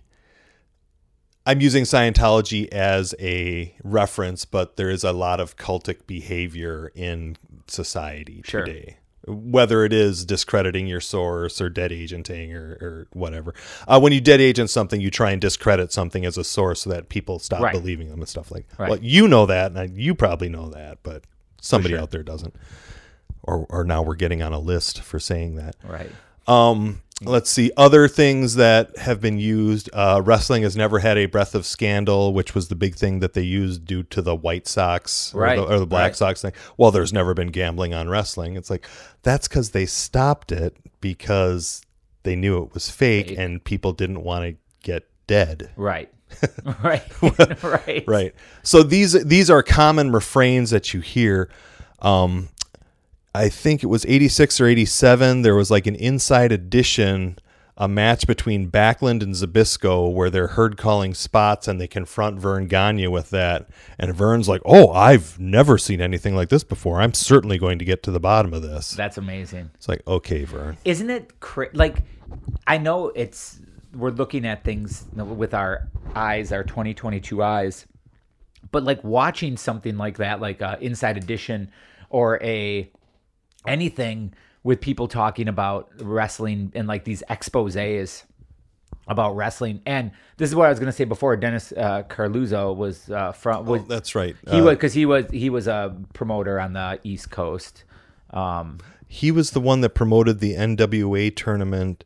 I'm 1.47 1.61
using 1.61 1.85
Scientology 1.85 2.69
as 2.69 3.15
a 3.19 3.75
reference, 3.83 4.45
but 4.45 4.77
there 4.77 4.91
is 4.91 5.05
a 5.05 5.13
lot 5.13 5.41
of 5.41 5.57
cultic 5.57 6.07
behavior 6.07 6.93
in 6.95 7.37
society 7.67 8.43
Sure. 8.45 8.65
today. 8.65 8.97
Whether 9.27 9.85
it 9.85 9.93
is 9.93 10.25
discrediting 10.25 10.87
your 10.87 11.01
source 11.01 11.61
or 11.61 11.69
dead 11.69 11.93
agenting 11.93 12.55
or, 12.55 12.79
or 12.81 13.07
whatever. 13.13 13.55
Uh, 13.87 14.01
when 14.01 14.13
you 14.13 14.21
dead 14.21 14.41
agent 14.41 14.71
something, 14.71 15.01
you 15.01 15.11
try 15.11 15.31
and 15.31 15.41
discredit 15.41 15.93
something 15.93 16.25
as 16.25 16.39
a 16.39 16.45
source 16.45 16.83
so 16.83 16.91
that 16.91 17.09
people 17.11 17.39
stop 17.39 17.61
Right. 17.61 17.73
believing 17.73 18.11
them 18.11 18.21
and 18.21 18.29
stuff 18.29 18.51
like 18.51 18.67
Right. 18.79 18.91
Well, 18.91 18.99
you 19.03 19.29
know 19.29 19.47
that, 19.47 19.73
and 19.73 19.97
you 19.99 20.15
probably 20.15 20.49
know 20.49 20.71
that, 20.71 20.99
but 21.03 21.25
somebody 21.61 21.95
sure. 21.95 22.03
out 22.03 22.11
there 22.11 22.23
doesn't. 22.23 22.55
Or, 23.43 23.67
or 23.69 23.85
now 23.85 24.03
we're 24.03 24.15
getting 24.17 24.43
on 24.43 24.53
a 24.53 24.59
list 24.59 25.01
for 25.03 25.19
saying 25.19 25.57
that. 25.57 25.77
Right. 25.85 26.11
Um, 26.49 27.03
let's 27.23 27.51
see 27.51 27.71
other 27.77 28.09
things 28.09 28.55
that 28.55 28.97
have 28.99 29.21
been 29.21 29.39
used. 29.39 29.91
Uh, 29.93 30.23
wrestling 30.25 30.63
has 30.63 30.77
never 30.77 30.99
had 31.01 31.19
a 31.19 31.27
breath 31.27 31.55
of 31.55 31.67
scandal, 31.67 32.33
which 32.33 32.55
was 32.55 32.69
the 32.69 32.75
big 32.75 32.95
thing 32.95 33.21
that 33.21 33.35
they 33.35 33.43
used 33.43 33.85
due 33.85 34.03
to 34.05 34.23
the 34.23 34.35
White 34.35 34.67
Sox 34.67 35.35
or, 35.35 35.43
Right, 35.43 35.57
the, 35.57 35.65
or 35.65 35.79
the 35.79 35.87
Black 35.87 36.11
right. 36.11 36.17
Sox 36.17 36.43
thing. 36.43 36.53
Well, 36.77 36.91
there's 36.91 37.13
never 37.13 37.35
been 37.35 37.49
gambling 37.49 37.95
on 37.95 38.09
wrestling. 38.09 38.57
It's 38.57 38.71
like 38.71 38.87
that's 39.23 39.49
because 39.49 39.71
they 39.71 39.87
stopped 39.87 40.53
it 40.53 40.77
because 41.01 41.83
they 42.23 42.37
knew 42.37 42.63
it 42.63 42.73
was 42.75 42.91
fake, 42.91 43.29
Fake. 43.29 43.39
and 43.39 43.63
people 43.63 43.93
didn't 43.93 44.23
want 44.23 44.45
to 44.45 44.57
get 44.83 45.09
dead. 45.27 45.71
Right. 45.77 46.11
right. 46.83 47.03
right. 47.63 48.05
Right. 48.07 48.35
So 48.63 48.83
these 48.83 49.13
these 49.25 49.51
are 49.51 49.63
common 49.63 50.13
refrains 50.13 50.71
that 50.71 50.95
you 50.95 51.01
hear. 51.01 51.51
Um, 52.01 52.49
I 53.35 53.49
think 53.49 53.83
it 53.83 53.87
was 53.87 54.05
86 54.07 54.61
or 54.61 54.67
87. 54.67 55.43
There 55.43 55.55
was 55.55 55.71
like 55.71 55.87
an 55.87 55.95
inside 55.95 56.51
edition, 56.51 57.39
a 57.77 57.87
match 57.87 58.27
between 58.27 58.71
Backlund 58.71 59.23
and 59.23 59.35
Zbyszko 59.35 60.13
where 60.13 60.31
they're 60.31 60.49
heard 60.49 60.77
calling 60.77 61.15
spots 61.15 61.69
and 61.69 61.81
they 61.81 61.87
confront 61.87 62.41
Verne 62.41 62.67
Gagne 62.67 63.07
with 63.07 63.31
that. 63.31 63.69
And 63.99 64.15
Verne's 64.15 64.49
like, 64.49 64.63
Oh, 64.65 64.91
I've 64.91 65.39
never 65.39 65.79
seen 65.79 66.01
anything 66.01 66.35
like 66.35 66.49
this 66.49 66.65
before. 66.65 67.01
I'm 67.01 67.15
certainly 67.15 67.57
going 67.57 67.79
to 67.79 67.85
get 67.85 68.03
to 68.05 68.11
the 68.11 68.21
bottom 68.21 68.53
of 68.53 68.63
this. 68.63 68.91
That's 68.93 69.19
amazing. 69.19 69.71
It's 69.77 69.89
like, 69.89 70.03
okay, 70.09 70.45
Verne. 70.45 70.77
Isn't 70.85 71.11
it 71.11 71.39
cra- 71.39 71.71
like 71.73 72.03
I 72.67 72.79
know 72.79 73.09
it's 73.15 73.61
we're 73.95 74.11
looking 74.11 74.47
at 74.47 74.65
things 74.65 75.07
with 75.15 75.55
our 75.55 75.89
eyes, 76.15 76.53
our 76.53 76.65
2022 76.65 77.43
eyes. 77.43 77.87
But 78.73 78.85
like 78.85 79.03
watching 79.03 79.57
something 79.57 79.97
like 79.97 80.19
that 80.19 80.41
like 80.41 80.63
uh, 80.63 80.77
Inside 80.81 81.17
Edition 81.17 81.71
or 82.09 82.41
a 82.43 82.91
anything 83.67 84.35
with 84.63 84.81
people 84.81 85.09
talking 85.09 85.49
about 85.49 85.91
wrestling 86.01 86.73
and 86.75 86.87
like 86.87 87.05
these 87.05 87.23
exposés 87.31 88.25
about 89.09 89.35
wrestling. 89.35 89.81
And 89.87 90.13
this 90.37 90.49
is 90.49 90.55
what 90.55 90.67
I 90.67 90.69
was 90.69 90.79
going 90.79 90.91
to 90.91 90.97
say 90.97 91.05
before. 91.05 91.37
Dennis 91.37 91.73
uh, 91.73 92.03
Coralluzzo 92.09 92.77
was 92.77 93.11
uh, 93.11 93.33
from 93.33 93.67
was 93.67 93.85
That's 93.87 94.15
right. 94.15 94.37
he 94.51 94.61
Uh, 94.61 94.65
was 94.65 94.75
because 94.77 94.93
he 94.93 95.07
was 95.07 95.27
he 95.31 95.51
was 95.51 95.67
a 95.67 95.97
promoter 96.13 96.61
on 96.61 96.75
the 96.75 97.01
East 97.03 97.31
Coast. 97.31 97.85
Um, 98.31 98.79
he 99.09 99.33
was 99.33 99.51
the 99.51 99.61
one 99.61 99.81
that 99.81 99.91
promoted 99.91 100.39
the 100.39 100.55
NWA 100.55 101.35
tournament 101.35 102.05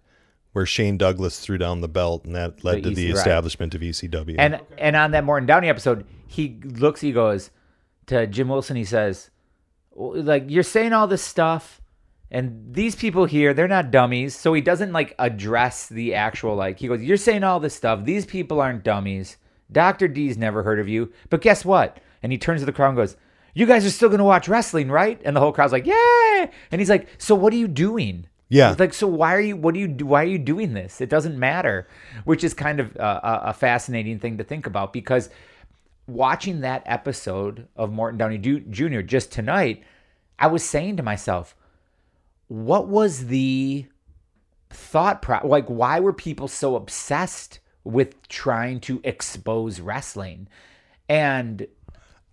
where 0.53 0.65
Shane 0.65 0.97
Douglas 0.97 1.41
threw 1.41 1.59
down 1.59 1.81
the 1.81 1.89
belt, 1.89 2.25
and 2.25 2.35
that 2.35 2.65
led 2.65 2.77
The 2.77 2.83
to 2.83 2.95
the 2.95 3.09
EC 3.09 3.15
right. 3.15 3.19
establishment 3.19 3.75
of 3.75 3.83
E 3.83 3.91
ECW. 3.91 4.37
And 4.39 4.61
and 4.79 4.97
on 4.97 5.11
that 5.11 5.25
Morton 5.25 5.47
Downey 5.47 5.69
episode, 5.69 6.07
he 6.27 6.61
looks, 6.65 7.01
he 7.01 7.13
goes 7.13 7.51
to 8.07 8.27
Jim 8.27 8.49
Wilson. 8.49 8.77
He 8.77 8.85
says, 8.85 9.31
like 9.95 10.45
you're 10.49 10.63
saying 10.63 10.93
all 10.93 11.07
this 11.07 11.23
stuff, 11.23 11.81
and 12.31 12.75
these 12.75 12.95
people 12.97 13.27
here, 13.27 13.55
they're 13.55 13.69
not 13.69 13.91
dummies. 13.91 14.37
So 14.37 14.53
he 14.53 14.61
doesn't 14.61 14.93
like 14.93 15.15
address 15.19 15.89
the 15.89 16.15
actual 16.15 16.57
like. 16.57 16.79
He 16.79 16.89
goes, 16.89 17.03
you're 17.03 17.17
saying 17.17 17.45
all 17.45 17.61
this 17.61 17.75
stuff. 17.75 18.05
These 18.05 18.27
people 18.27 18.61
aren't 18.61 18.83
dummies. 18.85 19.37
Doctor 19.71 20.09
D's 20.09 20.37
never 20.37 20.63
heard 20.63 20.79
of 20.79 20.89
you, 20.89 21.13
but 21.31 21.41
guess 21.41 21.65
what? 21.65 21.99
And 22.23 22.33
he 22.33 22.39
turns 22.39 22.61
to 22.61 22.67
the 22.67 22.73
crowd 22.73 22.89
and 22.89 22.97
goes, 22.97 23.17
"You 23.55 23.67
guys 23.67 23.85
are 23.85 23.91
still 23.91 24.09
gonna 24.09 24.25
watch 24.25 24.49
wrestling, 24.49 24.91
right?" 24.91 25.21
And 25.25 25.35
the 25.35 25.41
whole 25.41 25.53
crowd's 25.53 25.73
like, 25.73 25.87
"Yeah!" 25.87 26.51
And 26.71 26.81
he's 26.81 26.91
like, 26.91 27.09
"So 27.19 27.35
what 27.35 27.53
are 27.53 27.57
you 27.57 27.69
doing?" 27.69 28.27
Yeah. 28.49 28.71
It's 28.71 28.81
like, 28.81 28.95
so 28.95 29.07
why 29.09 29.35
are 29.35 29.41
you? 29.41 29.57
What 29.57 29.75
do 29.75 29.81
you? 29.81 29.89
Why 30.07 30.23
are 30.23 30.29
you 30.29 30.39
doing 30.39 30.75
this? 30.75 31.01
It 31.01 31.09
doesn't 31.09 31.39
matter, 31.39 31.89
which 32.25 32.45
is 32.45 32.55
kind 32.55 32.79
of 32.79 32.95
a, 32.97 33.41
a 33.47 33.53
fascinating 33.53 34.19
thing 34.19 34.39
to 34.39 34.45
think 34.45 34.67
about 34.67 34.93
because 34.93 35.31
watching 36.07 36.61
that 36.61 36.83
episode 36.87 37.69
of 37.77 37.93
Morton 37.93 38.19
Downey 38.19 38.39
Jr. 38.39 39.01
just 39.01 39.33
tonight, 39.33 39.83
I 40.39 40.49
was 40.49 40.65
saying 40.65 40.97
to 40.99 41.03
myself, 41.03 41.57
what 42.49 42.89
was 42.89 43.27
the 43.27 43.87
thought 44.71 45.23
pro? 45.23 45.47
Like, 45.47 45.67
why 45.67 46.01
were 46.01 46.13
people 46.13 46.49
so 46.49 46.77
obsessed 46.77 47.61
with 47.85 48.27
trying 48.29 48.81
to 48.81 49.01
expose 49.05 49.79
wrestling. 49.79 50.49
And 51.09 51.67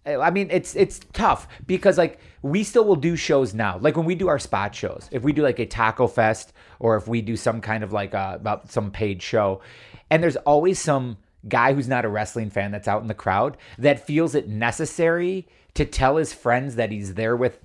I 0.05 0.31
mean, 0.31 0.47
it's 0.49 0.75
it's 0.75 0.99
tough 1.13 1.47
because 1.67 1.97
like 1.97 2.19
we 2.41 2.63
still 2.63 2.85
will 2.85 2.95
do 2.95 3.15
shows 3.15 3.53
now. 3.53 3.77
Like 3.77 3.97
when 3.97 4.05
we 4.05 4.15
do 4.15 4.29
our 4.29 4.39
spot 4.39 4.73
shows, 4.73 5.07
if 5.11 5.21
we 5.21 5.33
do 5.33 5.43
like 5.43 5.59
a 5.59 5.65
taco 5.65 6.07
fest 6.07 6.53
or 6.79 6.95
if 6.95 7.07
we 7.07 7.21
do 7.21 7.35
some 7.35 7.61
kind 7.61 7.83
of 7.83 7.93
like 7.93 8.15
uh, 8.15 8.33
about 8.35 8.71
some 8.71 8.89
paid 8.89 9.21
show, 9.21 9.61
and 10.09 10.23
there's 10.23 10.37
always 10.37 10.79
some 10.79 11.17
guy 11.47 11.73
who's 11.73 11.87
not 11.87 12.05
a 12.05 12.09
wrestling 12.09 12.49
fan 12.49 12.71
that's 12.71 12.87
out 12.87 13.01
in 13.01 13.07
the 13.07 13.13
crowd 13.13 13.57
that 13.77 14.05
feels 14.05 14.35
it 14.35 14.47
necessary 14.47 15.47
to 15.73 15.85
tell 15.85 16.17
his 16.17 16.33
friends 16.33 16.75
that 16.75 16.91
he's 16.91 17.15
there 17.15 17.35
with, 17.35 17.59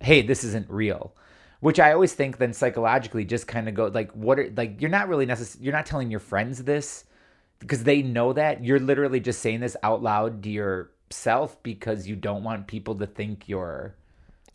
hey, 0.00 0.22
this 0.22 0.44
isn't 0.44 0.70
real. 0.70 1.14
Which 1.60 1.80
I 1.80 1.92
always 1.92 2.12
think 2.12 2.36
then 2.36 2.52
psychologically 2.52 3.24
just 3.24 3.48
kind 3.48 3.68
of 3.68 3.74
go 3.74 3.86
like, 3.86 4.12
what 4.12 4.38
are 4.38 4.52
like 4.56 4.80
you're 4.80 4.90
not 4.90 5.08
really 5.08 5.26
necessary. 5.26 5.64
You're 5.64 5.72
not 5.72 5.86
telling 5.86 6.10
your 6.10 6.20
friends 6.20 6.62
this 6.62 7.04
because 7.58 7.84
they 7.84 8.02
know 8.02 8.32
that 8.34 8.62
you're 8.62 8.78
literally 8.78 9.20
just 9.20 9.40
saying 9.40 9.60
this 9.60 9.76
out 9.82 10.02
loud 10.02 10.42
to 10.42 10.50
yourself 10.50 11.60
because 11.62 12.06
you 12.06 12.14
don't 12.14 12.44
want 12.44 12.66
people 12.66 12.94
to 12.96 13.06
think 13.06 13.48
you're 13.48 13.94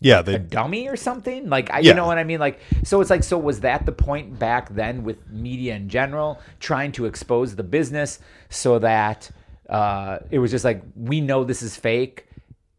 Yeah, 0.01 0.19
a 0.19 0.23
they 0.23 0.37
dummy 0.39 0.87
or 0.89 0.95
something 0.95 1.47
like 1.47 1.71
I, 1.71 1.79
Yeah. 1.79 1.89
you 1.91 1.95
know 1.95 2.07
what 2.07 2.17
i 2.17 2.23
mean 2.23 2.39
like 2.39 2.59
so 2.83 2.99
it's 3.01 3.09
like 3.11 3.23
so 3.23 3.37
was 3.37 3.59
that 3.61 3.85
the 3.85 3.91
point 3.91 4.37
back 4.39 4.73
then 4.73 5.03
with 5.03 5.29
media 5.29 5.75
in 5.75 5.87
general 5.89 6.39
trying 6.59 6.91
to 6.93 7.05
expose 7.05 7.55
the 7.55 7.63
business 7.63 8.19
so 8.49 8.79
that 8.79 9.29
uh, 9.69 10.19
it 10.31 10.39
was 10.39 10.51
just 10.51 10.65
like 10.65 10.81
we 10.95 11.21
know 11.21 11.43
this 11.45 11.61
is 11.61 11.77
fake 11.77 12.27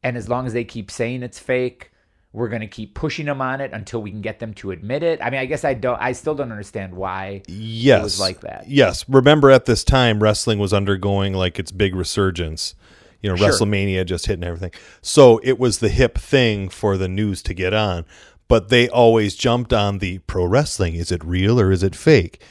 and 0.03 0.17
as 0.17 0.29
long 0.29 0.47
as 0.47 0.53
they 0.53 0.65
keep 0.65 0.91
saying 0.91 1.23
it's 1.23 1.39
fake 1.39 1.91
we're 2.35 2.49
going 2.49 2.61
to 2.61 2.67
keep 2.67 2.95
pushing 2.95 3.27
them 3.27 3.41
on 3.41 3.61
it 3.61 3.73
until 3.73 4.03
we 4.03 4.11
can 4.11 4.21
get 4.21 4.39
them 4.41 4.53
to 4.55 4.73
admit 4.73 5.03
it 5.03 5.21
i 5.23 5.31
mean 5.31 5.41
i 5.41 5.47
guess 5.47 5.65
i 5.65 5.73
don't 5.75 6.01
i 6.03 6.13
still 6.13 6.35
don't 6.35 6.51
understand 6.51 6.93
why 6.93 7.41
yes 7.47 8.01
it 8.01 8.03
was 8.03 8.21
like 8.21 8.41
that. 8.41 8.69
Yes, 8.69 9.09
remember 9.09 9.51
at 9.51 9.65
this 9.67 9.85
time 9.85 10.23
wrestling 10.23 10.59
was 10.59 10.73
undergoing 10.73 11.35
like 11.35 11.59
its 11.59 11.71
big 11.71 11.95
resurgence. 11.95 12.75
You 13.23 13.31
know, 13.31 13.37
Sure. 13.37 13.51
WrestleMania 13.51 14.05
just 14.05 14.27
hitting 14.27 14.45
everything. 14.45 14.73
So 15.01 15.39
it 15.45 15.59
was 15.59 15.79
the 15.79 15.89
hip 15.89 16.19
thing 16.19 16.69
for 16.69 16.97
the 16.97 17.09
news 17.09 17.43
to 17.45 17.55
get 17.55 17.73
on, 17.73 18.05
but 18.49 18.69
they 18.69 18.89
always 18.89 19.37
jumped 19.37 19.73
on 19.73 19.99
the 19.99 20.19
pro 20.19 20.45
wrestling. 20.45 20.95
Is 20.95 21.13
it 21.13 21.25
real 21.25 21.59
or 21.59 21.71
is 21.71 21.83
it 21.83 21.95
fake? 21.95 22.43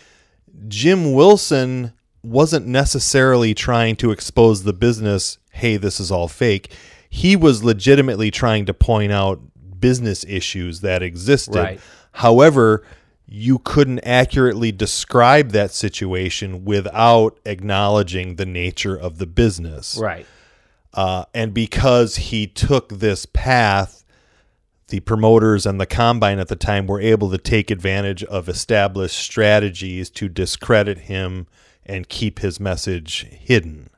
Jim 0.67 1.13
Wilson 1.13 1.93
wasn't 2.23 2.67
necessarily 2.67 3.53
trying 3.53 3.95
to 3.97 4.11
expose 4.11 4.63
the 4.63 4.73
business, 4.73 5.37
hey, 5.51 5.75
this 5.77 5.99
is 5.99 6.11
all 6.11 6.27
fake. 6.27 6.71
He 7.09 7.35
was 7.35 7.63
legitimately 7.63 8.31
trying 8.31 8.65
to 8.67 8.73
point 8.73 9.11
out 9.11 9.41
business 9.79 10.23
issues 10.25 10.81
that 10.81 11.03
existed. 11.03 11.55
Right. 11.55 11.81
However, 12.13 12.85
you 13.25 13.59
couldn't 13.59 13.99
accurately 14.05 14.71
describe 14.71 15.51
that 15.51 15.71
situation 15.71 16.63
without 16.63 17.39
acknowledging 17.45 18.35
the 18.35 18.45
nature 18.45 18.95
of 18.95 19.17
the 19.17 19.25
business. 19.25 19.97
right 20.01 20.25
Uh, 20.93 21.25
and 21.33 21.53
because 21.53 22.17
he 22.17 22.47
took 22.47 22.89
this 22.89 23.25
path, 23.25 24.03
the 24.89 24.99
promoters 24.99 25.65
and 25.65 25.79
the 25.79 25.85
combine 25.85 26.37
at 26.39 26.49
the 26.49 26.55
time 26.55 26.85
were 26.85 26.99
able 26.99 27.31
to 27.31 27.37
take 27.37 27.71
advantage 27.71 28.23
of 28.25 28.49
established 28.49 29.17
strategies 29.17 30.09
to 30.09 30.27
discredit 30.27 30.97
him 30.99 31.47
and 31.85 32.09
keep 32.09 32.39
his 32.39 32.59
message 32.59 33.25
hidden. 33.29 33.89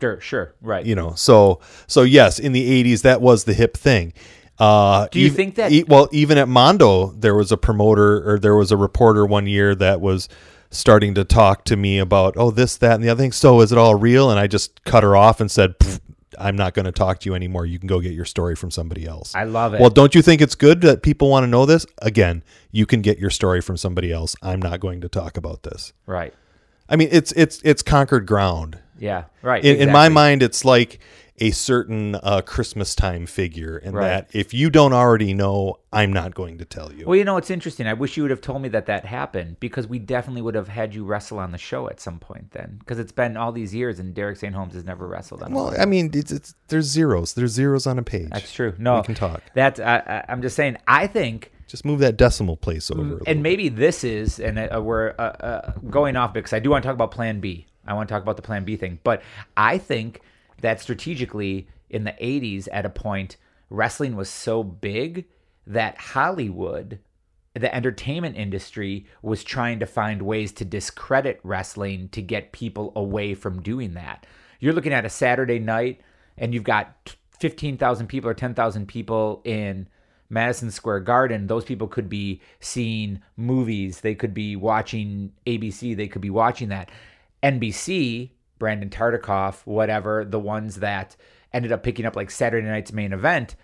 Sure 0.00 0.20
sure 0.20 0.54
right. 0.60 0.84
You 0.84 0.96
know 0.96 1.14
so 1.14 1.60
so 1.86 2.02
yes 2.02 2.40
in 2.40 2.50
the 2.50 2.82
80s 2.84 3.02
that 3.02 3.20
was 3.20 3.44
the 3.44 3.54
hip 3.54 3.76
thing. 3.76 4.12
Uh 4.58 5.06
Do 5.12 5.20
you 5.20 5.30
think 5.30 5.54
that- 5.54 5.70
e- 5.70 5.84
well 5.86 6.08
even 6.10 6.38
at 6.38 6.48
mondo 6.48 7.12
there 7.12 7.36
was 7.36 7.52
a 7.52 7.56
promoter 7.56 8.28
or 8.28 8.38
there 8.40 8.56
was 8.56 8.72
a 8.72 8.76
reporter 8.76 9.24
one 9.24 9.46
year 9.46 9.76
that 9.76 10.00
was 10.00 10.28
starting 10.72 11.14
to 11.14 11.22
talk 11.24 11.64
to 11.66 11.76
me 11.76 11.98
about 12.00 12.34
oh 12.36 12.50
this 12.50 12.76
that 12.78 12.94
and 12.96 13.04
the 13.04 13.08
other 13.10 13.22
thing. 13.22 13.30
So 13.30 13.60
is 13.60 13.70
it 13.70 13.78
all 13.78 13.94
real? 13.94 14.28
And 14.28 14.40
i 14.40 14.48
just 14.48 14.82
cut 14.82 15.04
her 15.04 15.14
off 15.16 15.40
and 15.40 15.48
said 15.48 15.78
"Pfft, 15.78 16.00
i'm 16.38 16.56
not 16.56 16.74
going 16.74 16.84
to 16.84 16.92
talk 16.92 17.20
to 17.20 17.28
you 17.28 17.34
anymore. 17.34 17.66
You 17.66 17.78
can 17.78 17.88
go 17.88 18.00
get 18.00 18.12
your 18.12 18.24
story 18.24 18.56
from 18.56 18.70
somebody 18.70 19.06
else. 19.06 19.34
I 19.34 19.44
love 19.44 19.74
it. 19.74 19.80
Well 19.80 19.90
don't 19.90 20.14
you 20.14 20.22
think 20.22 20.40
it's 20.40 20.54
good 20.54 20.80
that 20.82 21.02
people 21.02 21.28
want 21.28 21.44
to 21.44 21.48
know 21.48 21.66
this? 21.66 21.86
Again 22.00 22.42
you 22.70 22.86
can 22.86 23.02
get 23.02 23.18
your 23.18 23.30
story 23.30 23.60
from 23.60 23.76
somebody 23.76 24.12
else. 24.12 24.34
I'm 24.42 24.60
not 24.60 24.80
going 24.80 25.00
to 25.02 25.08
talk 25.08 25.36
about 25.36 25.62
this. 25.62 25.92
Right. 26.06 26.34
I 26.88 26.96
mean 26.96 27.08
it's 27.10 27.32
it's 27.32 27.60
it's 27.64 27.82
conquered 27.82 28.26
ground. 28.26 28.78
Yeah. 28.98 29.24
Right. 29.42 29.64
In, 29.64 29.76
in 29.76 29.92
my 29.92 30.08
mind 30.08 30.42
it's 30.42 30.64
like 30.64 31.00
a 31.42 31.50
certain 31.50 32.14
uh, 32.14 32.40
christmas 32.46 32.94
time 32.94 33.26
figure 33.26 33.76
and 33.78 33.94
Right. 33.94 34.06
that 34.08 34.30
if 34.32 34.54
you 34.54 34.70
don't 34.70 34.92
already 34.92 35.34
know 35.34 35.78
i'm 35.92 36.12
not 36.12 36.34
going 36.34 36.56
to 36.58 36.64
tell 36.64 36.92
you 36.92 37.04
Well, 37.06 37.16
you 37.16 37.24
know, 37.24 37.36
it's 37.36 37.50
interesting. 37.50 37.86
I 37.86 37.92
wish 37.94 38.16
you 38.16 38.22
would 38.22 38.30
have 38.30 38.40
told 38.40 38.62
me 38.62 38.68
that 38.70 38.86
that 38.86 39.04
happened 39.04 39.56
because 39.60 39.86
we 39.86 39.98
definitely 39.98 40.40
would 40.42 40.54
have 40.54 40.68
had 40.68 40.94
you 40.94 41.04
wrestle 41.04 41.38
on 41.38 41.50
the 41.52 41.58
show 41.58 41.88
at 41.90 42.00
some 42.00 42.18
point 42.18 42.52
then. 42.52 42.76
Because 42.78 42.98
it's 42.98 43.12
been 43.12 43.36
all 43.36 43.52
these 43.52 43.74
years 43.74 43.98
and 43.98 44.14
Derek 44.14 44.38
St. 44.38 44.54
Holmes 44.54 44.74
has 44.74 44.84
never 44.84 45.06
wrestled 45.06 45.42
on. 45.42 45.52
well 45.52 45.74
i 45.78 45.84
mean 45.84 46.10
it's, 46.14 46.30
it's 46.32 46.54
there's 46.68 46.86
zeros 46.86 47.34
there's 47.34 47.50
zeros 47.52 47.86
on 47.86 47.98
a 47.98 48.02
page 48.02 48.30
That's 48.30 48.52
true. 48.52 48.72
No, 48.78 48.96
we 48.96 49.02
can 49.02 49.14
talk 49.14 49.42
That's 49.54 49.80
I, 49.80 49.96
I, 49.98 50.24
I'm 50.30 50.40
just 50.42 50.56
saying. 50.56 50.76
I 50.86 51.06
think, 51.06 51.50
just 51.66 51.84
move 51.84 51.98
that 52.00 52.16
decimal 52.16 52.56
place 52.56 52.90
over 52.90 53.20
and 53.26 53.42
maybe 53.42 53.68
this 53.68 54.04
is, 54.04 54.38
and 54.38 54.58
uh, 54.58 54.80
we're 54.82 55.10
uh, 55.18 55.22
uh, 55.22 55.72
going 55.90 56.16
off 56.16 56.32
because 56.34 56.52
I 56.52 56.58
do 56.60 56.70
want 56.70 56.82
to 56.82 56.86
talk 56.86 56.94
about 56.94 57.10
Plan 57.10 57.40
B. 57.40 57.66
I 57.86 57.94
want 57.94 58.08
to 58.08 58.12
talk 58.14 58.22
about 58.22 58.36
the 58.36 58.42
Plan 58.42 58.64
B 58.64 58.76
thing, 58.76 58.98
but 59.04 59.22
I 59.56 59.78
think 59.78 60.20
that 60.62 60.80
strategically 60.80 61.68
in 61.90 62.04
the 62.04 62.12
'80s, 62.12 62.68
at 62.72 62.86
a 62.86 62.90
point, 62.90 63.36
wrestling 63.70 64.16
was 64.16 64.28
so 64.28 64.62
big 64.64 65.26
that 65.66 65.98
Hollywood 65.98 66.98
the 67.54 67.74
entertainment 67.74 68.36
industry 68.36 69.06
was 69.20 69.44
trying 69.44 69.78
to 69.78 69.86
find 69.86 70.22
ways 70.22 70.52
to 70.52 70.64
discredit 70.64 71.38
wrestling 71.42 72.08
to 72.10 72.22
get 72.22 72.52
people 72.52 72.92
away 72.96 73.34
from 73.34 73.60
doing 73.60 73.94
that. 73.94 74.26
You're 74.60 74.72
looking 74.72 74.92
at 74.92 75.04
a 75.04 75.10
Saturday 75.10 75.58
night 75.58 76.00
and 76.38 76.54
you've 76.54 76.64
got 76.64 77.14
15,000 77.40 78.06
people 78.06 78.30
or 78.30 78.34
10,000 78.34 78.86
people 78.86 79.42
in 79.44 79.86
Madison 80.30 80.70
Square 80.70 81.00
Garden. 81.00 81.46
Those 81.46 81.64
people 81.64 81.88
could 81.88 82.08
be 82.08 82.40
seeing 82.60 83.20
movies, 83.36 84.00
they 84.00 84.14
could 84.14 84.32
be 84.32 84.56
watching 84.56 85.32
ABC, 85.46 85.94
they 85.94 86.08
could 86.08 86.22
be 86.22 86.30
watching 86.30 86.70
that. 86.70 86.90
NBC, 87.42 88.30
Brandon 88.62 88.90
Tartikoff, 88.90 89.66
whatever, 89.66 90.24
the 90.24 90.38
ones 90.38 90.76
that 90.76 91.16
ended 91.52 91.72
up 91.72 91.82
picking 91.82 92.06
up 92.06 92.14
like 92.14 92.30
Saturday 92.30 92.64
night's 92.64 92.92
main 92.92 93.12
event 93.12 93.56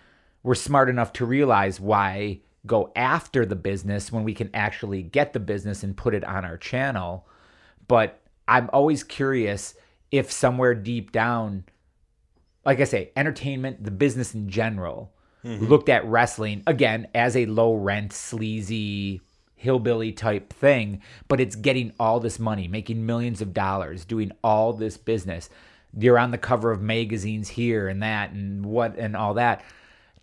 were 0.43 0.55
smart 0.55 0.89
enough 0.89 1.13
to 1.13 1.25
realize 1.25 1.79
why 1.79 2.41
go 2.65 2.91
after 2.97 3.45
the 3.45 3.55
business 3.55 4.11
when 4.11 4.25
we 4.25 4.33
can 4.33 4.49
actually 4.53 5.01
get 5.01 5.31
the 5.31 5.39
business 5.39 5.83
and 5.83 5.95
put 5.95 6.13
it 6.13 6.25
on 6.25 6.43
our 6.43 6.57
channel. 6.57 7.25
But 7.87 8.19
I'm 8.45 8.69
always 8.73 9.05
curious 9.05 9.73
if 10.11 10.33
somewhere 10.33 10.75
deep 10.75 11.13
down, 11.13 11.63
like 12.65 12.81
I 12.81 12.83
say, 12.83 13.13
entertainment, 13.15 13.81
the 13.81 13.91
business 13.91 14.35
in 14.35 14.49
general, 14.49 15.13
mm-hmm. 15.45 15.65
looked 15.65 15.87
at 15.87 16.03
wrestling 16.03 16.61
again 16.67 17.07
as 17.15 17.37
a 17.37 17.45
low 17.45 17.73
rent, 17.73 18.11
sleazy, 18.11 19.21
hillbilly 19.59 20.11
type 20.13 20.51
thing, 20.53 21.01
but 21.27 21.39
it's 21.39 21.55
getting 21.55 21.93
all 21.99 22.19
this 22.19 22.39
money, 22.39 22.67
making 22.67 23.05
millions 23.05 23.41
of 23.41 23.53
dollars, 23.53 24.05
doing 24.05 24.31
all 24.43 24.73
this 24.73 24.97
business. 24.97 25.49
You're 25.97 26.17
on 26.17 26.31
the 26.31 26.37
cover 26.37 26.71
of 26.71 26.81
magazines 26.81 27.49
here 27.49 27.87
and 27.87 28.01
that 28.01 28.31
and 28.31 28.65
what 28.65 28.97
and 28.97 29.15
all 29.15 29.33
that, 29.35 29.63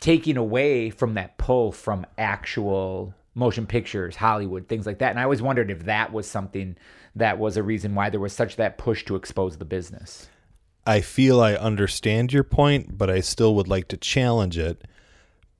taking 0.00 0.36
away 0.36 0.90
from 0.90 1.14
that 1.14 1.36
pull 1.36 1.70
from 1.70 2.06
actual 2.16 3.14
motion 3.34 3.66
pictures, 3.66 4.16
Hollywood, 4.16 4.68
things 4.68 4.86
like 4.86 4.98
that. 4.98 5.10
And 5.10 5.20
I 5.20 5.24
always 5.24 5.42
wondered 5.42 5.70
if 5.70 5.84
that 5.84 6.12
was 6.12 6.26
something 6.26 6.76
that 7.14 7.38
was 7.38 7.58
a 7.58 7.62
reason 7.62 7.94
why 7.94 8.08
there 8.08 8.20
was 8.20 8.32
such 8.32 8.56
that 8.56 8.78
push 8.78 9.04
to 9.04 9.16
expose 9.16 9.58
the 9.58 9.64
business. 9.66 10.28
I 10.86 11.02
feel 11.02 11.40
I 11.42 11.54
understand 11.54 12.32
your 12.32 12.44
point, 12.44 12.96
but 12.96 13.10
I 13.10 13.20
still 13.20 13.54
would 13.56 13.68
like 13.68 13.88
to 13.88 13.96
challenge 13.96 14.56
it 14.56 14.86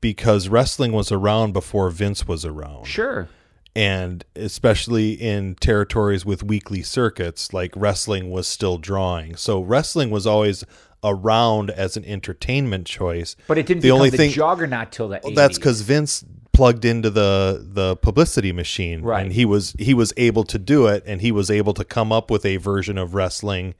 because 0.01 0.49
wrestling 0.49 0.93
was 0.93 1.11
around 1.11 1.53
before 1.53 1.91
Vince 1.91 2.29
was 2.29 2.45
around. 2.45 2.87
Sure. 2.87 3.29
And 3.77 4.24
especially 4.35 5.12
in 5.12 5.55
territories 5.57 6.24
with 6.24 6.43
weekly 6.43 6.83
circuits, 6.83 7.53
like 7.53 7.72
wrestling 7.77 8.31
was 8.31 8.49
still 8.49 8.79
drawing. 8.79 9.37
So 9.37 9.61
wrestling 9.61 10.11
was 10.11 10.27
always 10.27 10.64
around 11.05 11.70
as 11.70 11.97
an 11.97 12.05
entertainment 12.05 12.87
choice. 12.87 13.37
But 13.47 13.59
it 13.59 13.66
didn't 13.66 13.83
the 13.83 13.89
become 13.89 13.97
only 13.97 14.11
the 14.11 14.16
thing 14.16 14.31
juggernaut 14.33 14.93
till 14.93 15.09
the 15.09 15.18
80s. 15.18 15.35
that's 15.35 15.59
because 15.59 15.83
Vince 15.83 16.24
plugged 16.53 16.87
into 16.87 17.11
the 17.11 17.64
the 17.70 17.97
publicity 17.97 18.51
machine, 18.51 19.03
Right. 19.03 19.22
And 19.22 19.33
he 19.33 19.45
was 19.45 19.74
he 19.79 19.93
was 19.93 20.12
able 20.16 20.45
to 20.45 20.59
do 20.59 20.87
it, 20.87 21.05
and 21.07 21.20
he 21.20 21.31
was 21.31 21.51
able 21.51 21.74
to 21.74 21.85
come 21.85 22.12
up 22.12 22.31
with 22.31 22.47
a 22.47 22.57
version 22.57 22.97
of 22.97 23.14
wrestling 23.14 23.74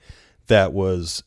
that 0.49 0.73
was 0.73 1.23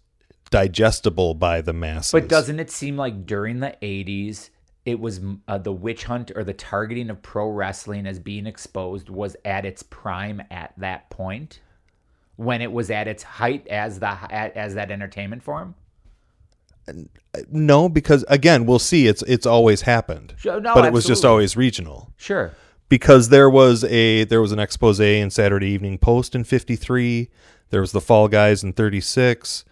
digestible 0.51 1.33
by 1.33 1.61
the 1.61 1.73
masses. 1.73 2.11
But 2.11 2.27
doesn't 2.27 2.59
it 2.59 2.71
seem 2.71 2.97
like 2.97 3.25
during 3.25 3.59
the 3.59 3.75
80s, 3.81 4.49
it 4.85 4.99
was 4.99 5.19
uh, 5.47 5.57
the 5.57 5.71
witch 5.71 6.05
hunt 6.05 6.31
or 6.35 6.43
the 6.43 6.53
targeting 6.53 7.09
of 7.09 7.21
pro 7.21 7.49
wrestling 7.49 8.07
as 8.07 8.19
being 8.19 8.47
exposed 8.47 9.09
was 9.09 9.35
at 9.45 9.65
its 9.65 9.83
prime 9.83 10.41
at 10.49 10.73
that 10.77 11.09
point? 11.09 11.59
When 12.37 12.61
it 12.61 12.71
was 12.71 12.89
at 12.89 13.07
its 13.07 13.21
height 13.23 13.67
as 13.67 13.99
the 13.99 14.07
as 14.31 14.75
that 14.75 14.91
entertainment 14.91 15.43
form? 15.43 15.75
no, 17.51 17.89
because 17.89 18.25
again, 18.27 18.65
we'll 18.65 18.79
see. 18.79 19.07
It's 19.07 19.21
it's 19.23 19.45
always 19.45 19.81
happened, 19.81 20.35
no, 20.45 20.59
but 20.59 20.85
it 20.85 20.93
was 20.93 21.05
just 21.05 21.25
always 21.25 21.55
regional. 21.55 22.13
Sure. 22.17 22.53
because 22.87 23.29
there 23.29 23.49
was 23.49 23.83
a 23.85 24.23
there 24.25 24.41
was 24.41 24.51
an 24.51 24.59
expose 24.59 24.99
in 24.99 25.29
Saturday 25.29 25.69
Evening 25.69 25.97
Post 25.97 26.35
in 26.35 26.43
'53 26.43 27.29
There 27.69 27.81
was 27.81 27.91
the 27.91 28.01
Fall 28.01 28.27
Guys 28.27 28.63
in 28.63 28.73
'36. 28.73 29.65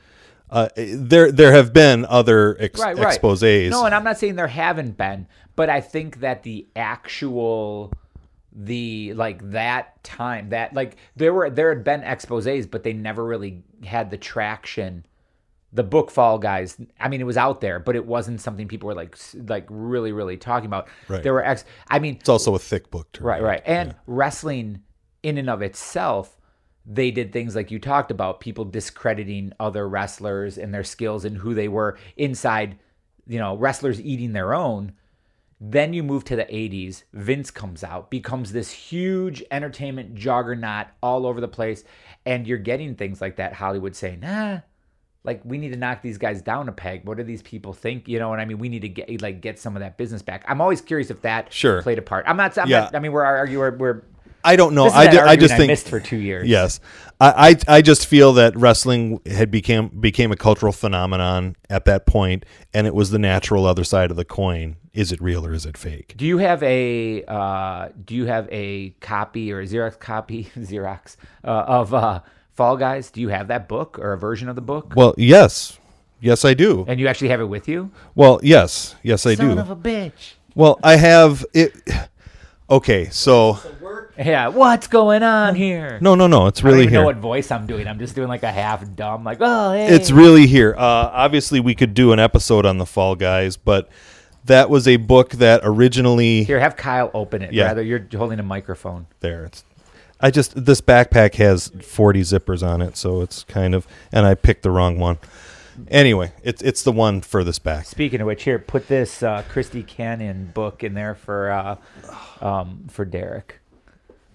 Uh, 0.50 0.70
there 0.76 1.32
there 1.32 1.52
have 1.52 1.74
been 1.74 2.06
other 2.06 2.56
ex- 2.60 2.80
right, 2.80 2.98
right. 2.98 3.20
exposés. 3.22 3.70
No, 3.70 3.86
and 3.86 3.93
I'm 3.93 4.04
not 4.04 4.18
saying 4.18 4.36
there 4.36 4.48
haven't 4.48 4.98
been, 4.98 5.28
but 5.56 5.70
I 5.70 5.82
think 5.82 6.22
that 6.22 6.43
the 6.43 6.66
actual 6.76 7.91
the 8.54 9.14
like 9.14 9.52
that 9.52 10.02
time 10.04 10.50
that 10.50 10.74
like 10.74 10.95
there 11.16 11.34
were 11.34 11.50
there 11.50 11.70
had 11.70 11.84
been 11.84 12.02
exposés, 12.02 12.70
but 12.70 12.84
they 12.84 12.93
never 12.93 13.24
really 13.26 13.62
had 13.86 14.10
the 14.10 14.18
traction. 14.18 15.06
The 15.74 15.84
book 15.84 16.10
Fall 16.10 16.39
Guys, 16.39 16.78
I 16.98 17.10
mean, 17.10 17.20
it 17.20 17.26
was 17.26 17.36
out 17.36 17.60
there, 17.60 17.78
but 17.78 17.98
it 17.98 18.06
wasn't 18.06 18.39
something 18.39 18.70
people 18.70 18.88
were 18.88 18.95
like 18.95 19.18
like 19.48 19.66
really 19.70 20.14
really 20.14 20.38
talking 20.38 20.66
about. 20.66 20.88
Right. 21.10 21.22
There 21.22 21.34
were 21.34 21.43
ex. 21.43 21.66
I 21.89 22.00
mean, 22.00 22.16
it's 22.16 22.30
also 22.30 22.56
a 22.56 22.60
thick 22.60 22.89
book 22.89 23.18
Right, 23.20 23.41
read. 23.41 23.48
right. 23.48 23.62
And 23.66 23.95
wrestling 24.08 24.82
in 25.24 25.38
and 25.38 25.50
of 25.50 25.62
itself, 25.62 26.36
they 26.89 27.11
did 27.11 27.33
things 27.33 27.53
like 27.53 27.69
you 27.69 27.79
talked 27.79 28.11
about, 28.11 28.39
people 28.39 28.63
discrediting 28.63 29.51
other 29.59 29.88
wrestlers 29.89 30.57
and 30.57 30.73
their 30.73 30.85
skills 30.85 31.25
and 31.25 31.38
who 31.38 31.53
they 31.53 31.67
were 31.67 31.97
inside, 32.15 32.77
you 33.27 33.38
know, 33.39 33.57
wrestlers 33.57 33.99
eating 33.99 34.31
their 34.31 34.53
own. 34.53 34.93
Then 35.59 35.91
you 35.91 36.01
move 36.03 36.23
to 36.25 36.35
the 36.35 36.45
80s, 36.45 37.03
Vince 37.13 37.49
comes 37.51 37.83
out, 37.83 38.09
becomes 38.11 38.51
this 38.53 38.71
huge 38.71 39.43
entertainment 39.51 40.13
juggernaut 40.15 40.88
all 41.03 41.25
over 41.25 41.41
the 41.41 41.47
place, 41.47 41.83
and 42.25 42.47
you're 42.47 42.57
getting 42.59 42.95
things 42.95 43.19
like 43.19 43.38
that 43.38 43.53
Hollywood 43.53 43.95
saying, 43.95 44.19
"Nah, 44.19 44.59
like 45.23 45.41
we 45.43 45.57
need 45.57 45.71
to 45.73 45.77
knock 45.77 46.03
these 46.03 46.19
guys 46.19 46.43
down 46.43 46.69
a 46.69 46.71
peg. 46.71 47.05
What 47.05 47.17
do 47.17 47.23
these 47.23 47.41
people 47.41 47.73
think? 47.73 48.07
You 48.07 48.19
know 48.19 48.29
what 48.29 48.39
I 48.39 48.45
mean? 48.45 48.59
We 48.59 48.69
need 48.69 48.83
to 48.83 48.89
get 48.89 49.19
like 49.21 49.41
get 49.41 49.57
some 49.59 49.75
of 49.75 49.79
that 49.79 49.97
business 49.97 50.21
back." 50.21 50.45
I'm 50.47 50.61
always 50.61 50.79
curious 50.79 51.09
if 51.09 51.23
that 51.23 51.51
Sure. 51.51 51.81
played 51.81 51.97
a 51.97 52.03
part. 52.03 52.25
I'm 52.27 52.38
not. 52.38 52.55
I'm 52.57 52.69
Yeah. 52.69 52.81
not 52.81 52.95
I 52.95 52.99
mean, 52.99 53.11
we're 53.11 53.23
arguing. 53.25 53.59
We're, 53.59 53.77
we're 53.77 54.01
I 54.48 54.56
don't 54.56 54.74
know. 54.74 54.86
this 54.86 54.93
is 54.93 54.98
I, 55.00 55.06
that 55.06 55.12
ju- 55.12 55.18
I 55.18 55.22
argument 55.22 55.39
just 55.41 55.54
I 55.54 55.58
think 55.58 55.70
missed 55.72 55.89
for 55.89 56.00
two 56.00 56.18
years. 56.18 56.48
Yes, 56.48 56.80
I, 57.20 57.58
I 57.68 57.78
I 57.78 57.82
just 57.82 58.08
feel 58.08 58.34
that 58.34 58.56
wrestling 58.56 59.20
had 59.26 59.52
became 59.52 59.89
became 59.89 60.32
a 60.32 60.38
cultural 60.38 60.72
phenomenon 60.72 61.56
at 61.70 61.86
that 61.86 62.06
point, 62.06 62.45
and 62.74 62.88
it 62.88 62.95
was 62.95 63.12
the 63.12 63.20
natural 63.20 63.66
other 63.66 63.84
side 63.84 64.10
of 64.10 64.18
the 64.18 64.26
coin. 64.26 64.78
Is 64.93 65.12
it 65.12 65.22
real 65.22 65.45
or 65.45 65.54
is 65.54 65.66
it 65.66 65.78
fake? 65.78 66.14
Do 66.18 66.26
you 66.26 66.38
have 66.38 66.64
a 66.64 67.24
uh, 67.28 67.89
Do 68.06 68.16
you 68.16 68.26
have 68.26 68.48
a 68.52 68.91
copy 69.02 69.52
or 69.52 69.60
a 69.60 69.66
Xerox 69.66 70.00
copy 70.00 70.45
Xerox 70.58 71.18
uh, 71.43 71.48
of 71.68 71.93
uh, 71.93 72.22
Fall 72.54 72.78
Guys? 72.78 73.12
Do 73.12 73.20
you 73.22 73.28
have 73.30 73.50
that 73.50 73.68
book 73.68 74.00
or 74.00 74.14
a 74.14 74.18
version 74.18 74.48
of 74.50 74.56
the 74.56 74.62
book? 74.62 74.93
Well, 74.95 75.14
yes, 75.18 75.78
yes, 76.22 76.45
I 76.45 76.54
do. 76.54 76.86
and 76.88 77.00
you 77.00 77.08
actually 77.08 77.30
have 77.30 77.41
it 77.41 77.50
with 77.50 77.68
you? 77.68 77.91
Well, 78.16 78.39
yes, 78.41 78.95
yes, 79.04 79.26
I 79.26 79.36
do. 79.36 79.60
of 79.60 79.70
a 79.70 79.76
bitch. 79.76 80.36
Well, 80.56 80.80
I 80.84 80.95
have 80.95 81.45
it. 81.54 81.74
Okay, 82.70 83.08
so 83.12 83.58
Yeah, 84.18 84.47
what's 84.47 84.88
going 84.88 85.24
on 85.24 85.55
here? 85.55 85.99
no, 86.01 86.15
no, 86.15 86.28
no. 86.28 86.47
It's 86.47 86.63
really 86.63 86.76
I 86.76 86.78
don't 86.78 86.84
even 86.84 86.93
here. 86.93 86.99
know 87.01 87.05
what 87.05 87.18
voice 87.18 87.51
I'm 87.51 87.68
doing. 87.68 87.88
I'm 87.88 87.99
just 87.99 88.15
doing 88.15 88.28
like 88.28 88.43
a 88.43 88.51
half 88.51 88.84
dumb, 88.95 89.24
like 89.24 89.38
oh 89.41 89.74
hey. 89.74 89.88
It's 89.88 90.11
really 90.11 90.47
here. 90.47 90.74
Uh, 90.78 91.09
obviously, 91.13 91.59
we 91.59 91.76
could 91.76 91.93
do 91.93 92.11
an 92.13 92.20
episode 92.20 92.65
on 92.65 92.78
the 92.78 92.86
Fall 92.86 93.15
Guys, 93.15 93.57
but 93.57 93.89
that 94.45 94.70
was 94.70 94.88
a 94.88 94.97
book 94.97 95.32
that 95.32 95.61
originally 95.63 96.43
here. 96.43 96.59
Have 96.59 96.76
Kyle 96.76 97.11
open 97.13 97.41
it. 97.41 97.53
Yeah. 97.53 97.65
Rather, 97.65 97.84
you're 97.84 98.07
holding 98.15 98.39
a 98.39 98.43
microphone. 98.43 99.07
there. 99.20 99.45
It's 99.45 99.63
I 100.20 100.32
just 100.32 100.65
this 100.65 100.82
backpack 100.82 101.36
has 101.36 101.68
40 101.68 102.22
zippers 102.22 102.68
on 102.68 102.82
it, 102.82 102.97
so 102.97 103.22
it's 103.22 103.43
kind 103.43 103.76
of 103.76 103.86
and 104.11 104.26
I 104.26 104.34
picked 104.34 104.63
the 104.63 104.72
wrong 104.72 104.97
one. 104.97 105.20
Anyway, 105.89 106.32
it's 106.43 106.61
it's 106.63 106.82
the 106.82 106.91
one 106.91 107.22
furthest 107.22 107.63
back. 107.63 107.86
Speaking 107.86 108.20
of 108.22 108.26
which, 108.26 108.43
here 108.43 108.57
put 108.57 108.88
this 108.88 109.22
uh, 109.22 109.43
Christy 109.47 109.84
Cannon 109.84 110.49
book 110.55 110.84
in 110.84 110.95
there 110.95 111.13
for 111.13 111.51
uh, 111.51 111.76
um, 112.41 112.86
for 112.89 113.05
Derek. 113.05 113.59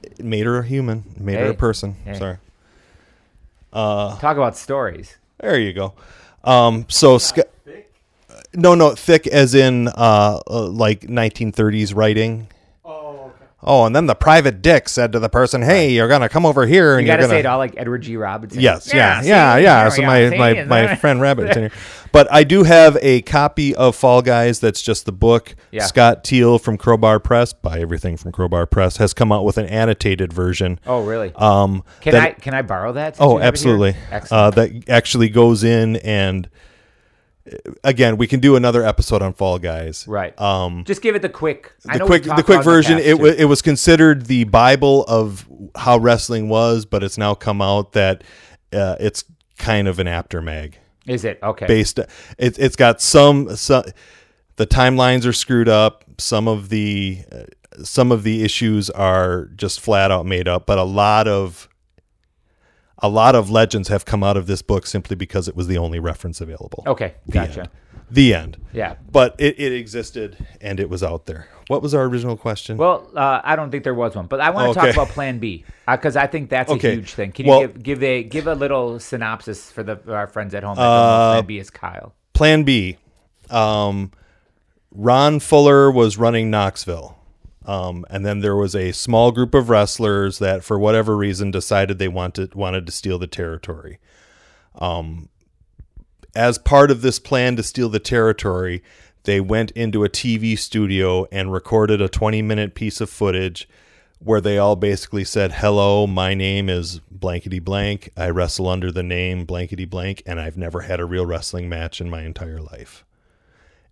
It 0.02 0.24
made 0.24 0.46
her 0.46 0.58
a 0.58 0.64
human, 0.64 1.04
made 1.18 1.38
her 1.38 1.44
Hey. 1.46 1.50
a 1.50 1.54
person. 1.54 1.96
Hey. 2.04 2.18
Sorry. 2.18 2.36
Talk 3.72 4.36
about 4.36 4.56
stories. 4.56 5.16
There 5.40 5.58
you 5.58 5.72
go. 5.72 5.94
Um, 6.44 6.86
so 6.88 7.18
Sc- 7.18 7.38
no, 8.54 8.74
no, 8.74 8.90
thick 8.94 9.26
as 9.26 9.54
in 9.54 9.88
uh, 9.88 10.40
uh, 10.46 10.66
like 10.68 11.02
1930s 11.02 11.94
writing. 11.94 12.48
Oh. 13.62 13.84
And 13.84 13.94
then 13.94 14.06
the 14.06 14.14
private 14.14 14.60
dick 14.62 14.88
said 14.88 15.12
to 15.12 15.18
the 15.20 15.28
person, 15.28 15.62
"Hey, 15.62 15.90
you're 15.92 16.08
gonna 16.08 16.28
come 16.28 16.44
over 16.44 16.66
here, 16.66 16.96
and 16.98 17.06
You 17.06 17.12
are 17.12 17.16
gotta 17.16 17.22
gonna." 17.28 17.34
say 17.34 17.40
it 17.40 17.46
all 17.46 17.58
like 17.58 17.74
Edward 17.76 18.02
G. 18.02 18.16
Robinson. 18.16 18.60
Yes, 18.60 18.92
yeah, 18.92 19.20
see, 19.20 19.28
yeah, 19.28 19.56
yeah. 19.56 19.82
there 19.82 19.90
So 19.90 20.02
my 20.02 20.20
are, 20.22 20.30
see, 20.30 20.36
my, 20.38 20.64
my 20.64 20.94
friend 20.96 21.20
Rabbit 21.20 21.56
here, 21.56 21.70
but 22.12 22.26
I 22.32 22.44
do 22.44 22.64
have 22.64 22.98
a 23.00 23.22
copy 23.22 23.74
of 23.74 23.94
Fall 23.94 24.20
Guys. 24.22 24.60
That's 24.60 24.82
just 24.82 25.06
the 25.06 25.12
book. 25.12 25.54
Yeah. 25.70 25.84
Scott 25.86 26.24
Teal 26.24 26.58
from 26.58 26.76
Crowbar 26.76 27.20
Press, 27.20 27.52
buy 27.52 27.80
everything 27.80 28.16
from 28.16 28.32
Crowbar 28.32 28.66
Press, 28.66 28.96
has 28.98 29.14
come 29.14 29.30
out 29.32 29.44
with 29.44 29.58
an 29.58 29.66
annotated 29.66 30.32
version. 30.32 30.80
Oh, 30.86 31.02
really? 31.04 31.32
Um, 31.36 31.82
can 32.00 32.12
that- 32.14 32.22
I 32.22 32.32
can 32.32 32.54
I 32.54 32.62
borrow 32.62 32.92
that? 32.92 33.16
since 33.16 33.24
Oh, 33.24 33.36
you 33.38 33.42
have 33.44 33.54
it 33.54 33.60
here? 33.60 33.94
absolutely. 34.10 34.36
Uh, 34.36 34.50
that 34.50 34.88
actually 34.88 35.28
goes 35.28 35.62
in 35.64 35.96
and 35.96 36.48
again, 37.84 38.16
we 38.16 38.26
can 38.26 38.40
do 38.40 38.56
another 38.56 38.84
episode 38.84 39.22
on 39.22 39.32
Fall 39.32 39.58
Guys. 39.58 40.06
right. 40.06 40.38
Um, 40.40 40.84
Just 40.84 41.02
give 41.02 41.14
it 41.14 41.22
the 41.22 41.28
quick. 41.28 41.72
I 41.88 41.98
the 41.98 42.04
quick, 42.04 42.22
the 42.24 42.42
quick 42.42 42.48
in 42.48 42.56
the 42.58 42.62
version. 42.62 42.98
It 42.98 43.18
was 43.18 43.34
it 43.36 43.44
was 43.46 43.62
considered 43.62 44.26
the 44.26 44.44
Bible 44.44 45.04
of 45.04 45.46
how 45.76 45.98
wrestling 45.98 46.48
was, 46.48 46.84
but 46.84 47.02
it's 47.02 47.18
now 47.18 47.34
come 47.34 47.60
out 47.60 47.92
that 47.92 48.22
uh, 48.72 48.96
it's 49.00 49.24
kind 49.58 49.88
of 49.88 49.98
an 49.98 50.08
aftermag 50.08 50.78
Is 51.06 51.24
it 51.24 51.38
okay? 51.42 51.66
based. 51.66 51.98
It, 51.98 52.58
it's 52.58 52.76
got 52.76 53.00
some, 53.00 53.54
some. 53.56 53.84
The 54.56 54.66
timelines 54.66 55.26
are 55.26 55.32
screwed 55.32 55.68
up. 55.68 56.04
Some 56.18 56.46
of 56.46 56.68
the 56.68 57.22
uh, 57.32 57.44
some 57.84 58.12
of 58.12 58.22
the 58.22 58.44
issues 58.44 58.90
are 58.90 59.46
just 59.56 59.80
flat 59.80 60.10
out 60.10 60.26
made 60.26 60.46
up, 60.46 60.66
but 60.66 60.78
a 60.78 60.84
lot 60.84 61.26
of 61.26 61.68
a 63.02 63.08
lot 63.08 63.34
of 63.34 63.50
legends 63.50 63.88
have 63.88 64.04
come 64.04 64.22
out 64.22 64.36
of 64.36 64.46
this 64.46 64.62
book 64.62 64.86
simply 64.86 65.16
because 65.16 65.48
it 65.48 65.56
was 65.56 65.66
the 65.66 65.76
only 65.78 65.98
reference 65.98 66.40
available. 66.40 66.84
Okay, 66.86 67.14
The 67.26 67.32
gotcha. 67.32 67.60
end. 67.60 67.68
The 68.10 68.34
end. 68.34 68.58
Yeah. 68.72 68.96
But 69.10 69.34
it, 69.38 69.58
it 69.58 69.72
existed 69.72 70.36
and 70.60 70.78
it 70.78 70.88
was 70.90 71.02
out 71.02 71.26
there. 71.26 71.48
What 71.68 71.80
was 71.82 71.94
our 71.94 72.04
original 72.04 72.36
question? 72.36 72.76
Well, 72.76 73.08
uh, 73.16 73.40
I 73.42 73.56
don't 73.56 73.70
think 73.70 73.84
there 73.84 73.94
was 73.94 74.14
one, 74.14 74.26
but 74.26 74.40
I 74.40 74.50
want 74.50 74.74
to 74.74 74.78
Okay. 74.80 74.92
talk 74.92 74.96
about 75.04 75.14
Plan 75.14 75.38
B 75.38 75.64
because 75.90 76.14
I 76.16 76.26
think 76.26 76.50
that's 76.50 76.70
Okay. 76.70 76.92
a 76.92 76.94
huge 76.96 77.14
thing. 77.14 77.32
Can 77.32 77.46
you 77.46 77.50
Well- 77.50 77.60
give, 77.62 77.82
give 77.82 78.02
a 78.02 78.22
give 78.22 78.46
a 78.46 78.54
little 78.54 79.00
synopsis 79.00 79.70
for 79.72 79.82
the 79.82 79.96
for 79.96 80.14
our 80.14 80.26
friends 80.26 80.54
at 80.54 80.62
home? 80.62 80.76
That 80.76 80.82
Uh, 80.82 81.32
Plan 81.34 81.46
B 81.46 81.58
is 81.58 81.70
Kyle. 81.70 82.12
Plan 82.34 82.64
B. 82.64 82.98
Um, 83.50 84.10
Ron 84.94 85.40
Fuller 85.40 85.90
was 85.90 86.18
running 86.18 86.50
Knoxville. 86.50 87.16
Um, 87.64 88.04
and 88.10 88.26
then 88.26 88.40
there 88.40 88.56
was 88.56 88.74
a 88.74 88.92
small 88.92 89.30
group 89.30 89.54
of 89.54 89.68
wrestlers 89.68 90.38
that, 90.38 90.64
for 90.64 90.78
whatever 90.78 91.16
reason, 91.16 91.50
decided 91.50 91.98
they 91.98 92.08
wanted 92.08 92.54
wanted 92.54 92.86
to 92.86 92.92
steal 92.92 93.18
the 93.18 93.26
territory. 93.26 93.98
Um, 94.74 95.28
as 96.34 96.58
part 96.58 96.90
of 96.90 97.02
this 97.02 97.18
plan 97.18 97.56
to 97.56 97.62
steal 97.62 97.88
the 97.88 98.00
territory, 98.00 98.82
they 99.24 99.40
went 99.40 99.70
into 99.72 100.04
a 100.04 100.08
TV 100.08 100.58
studio 100.58 101.26
and 101.30 101.52
recorded 101.52 102.00
a 102.00 102.08
20 102.08 102.42
minute 102.42 102.74
piece 102.74 103.00
of 103.00 103.10
footage 103.10 103.68
where 104.18 104.40
they 104.40 104.58
all 104.58 104.76
basically 104.76 105.24
said, 105.24 105.52
Hello, 105.52 106.06
my 106.06 106.34
name 106.34 106.68
is 106.68 107.00
blankety 107.10 107.58
blank. 107.58 108.10
I 108.16 108.30
wrestle 108.30 108.68
under 108.68 108.90
the 108.92 109.02
name 109.02 109.44
blankety 109.44 109.84
blank, 109.84 110.22
and 110.26 110.40
I've 110.40 110.56
never 110.56 110.82
had 110.82 111.00
a 111.00 111.04
real 111.04 111.26
wrestling 111.26 111.68
match 111.68 112.00
in 112.00 112.08
my 112.08 112.22
entire 112.22 112.60
life. 112.60 113.04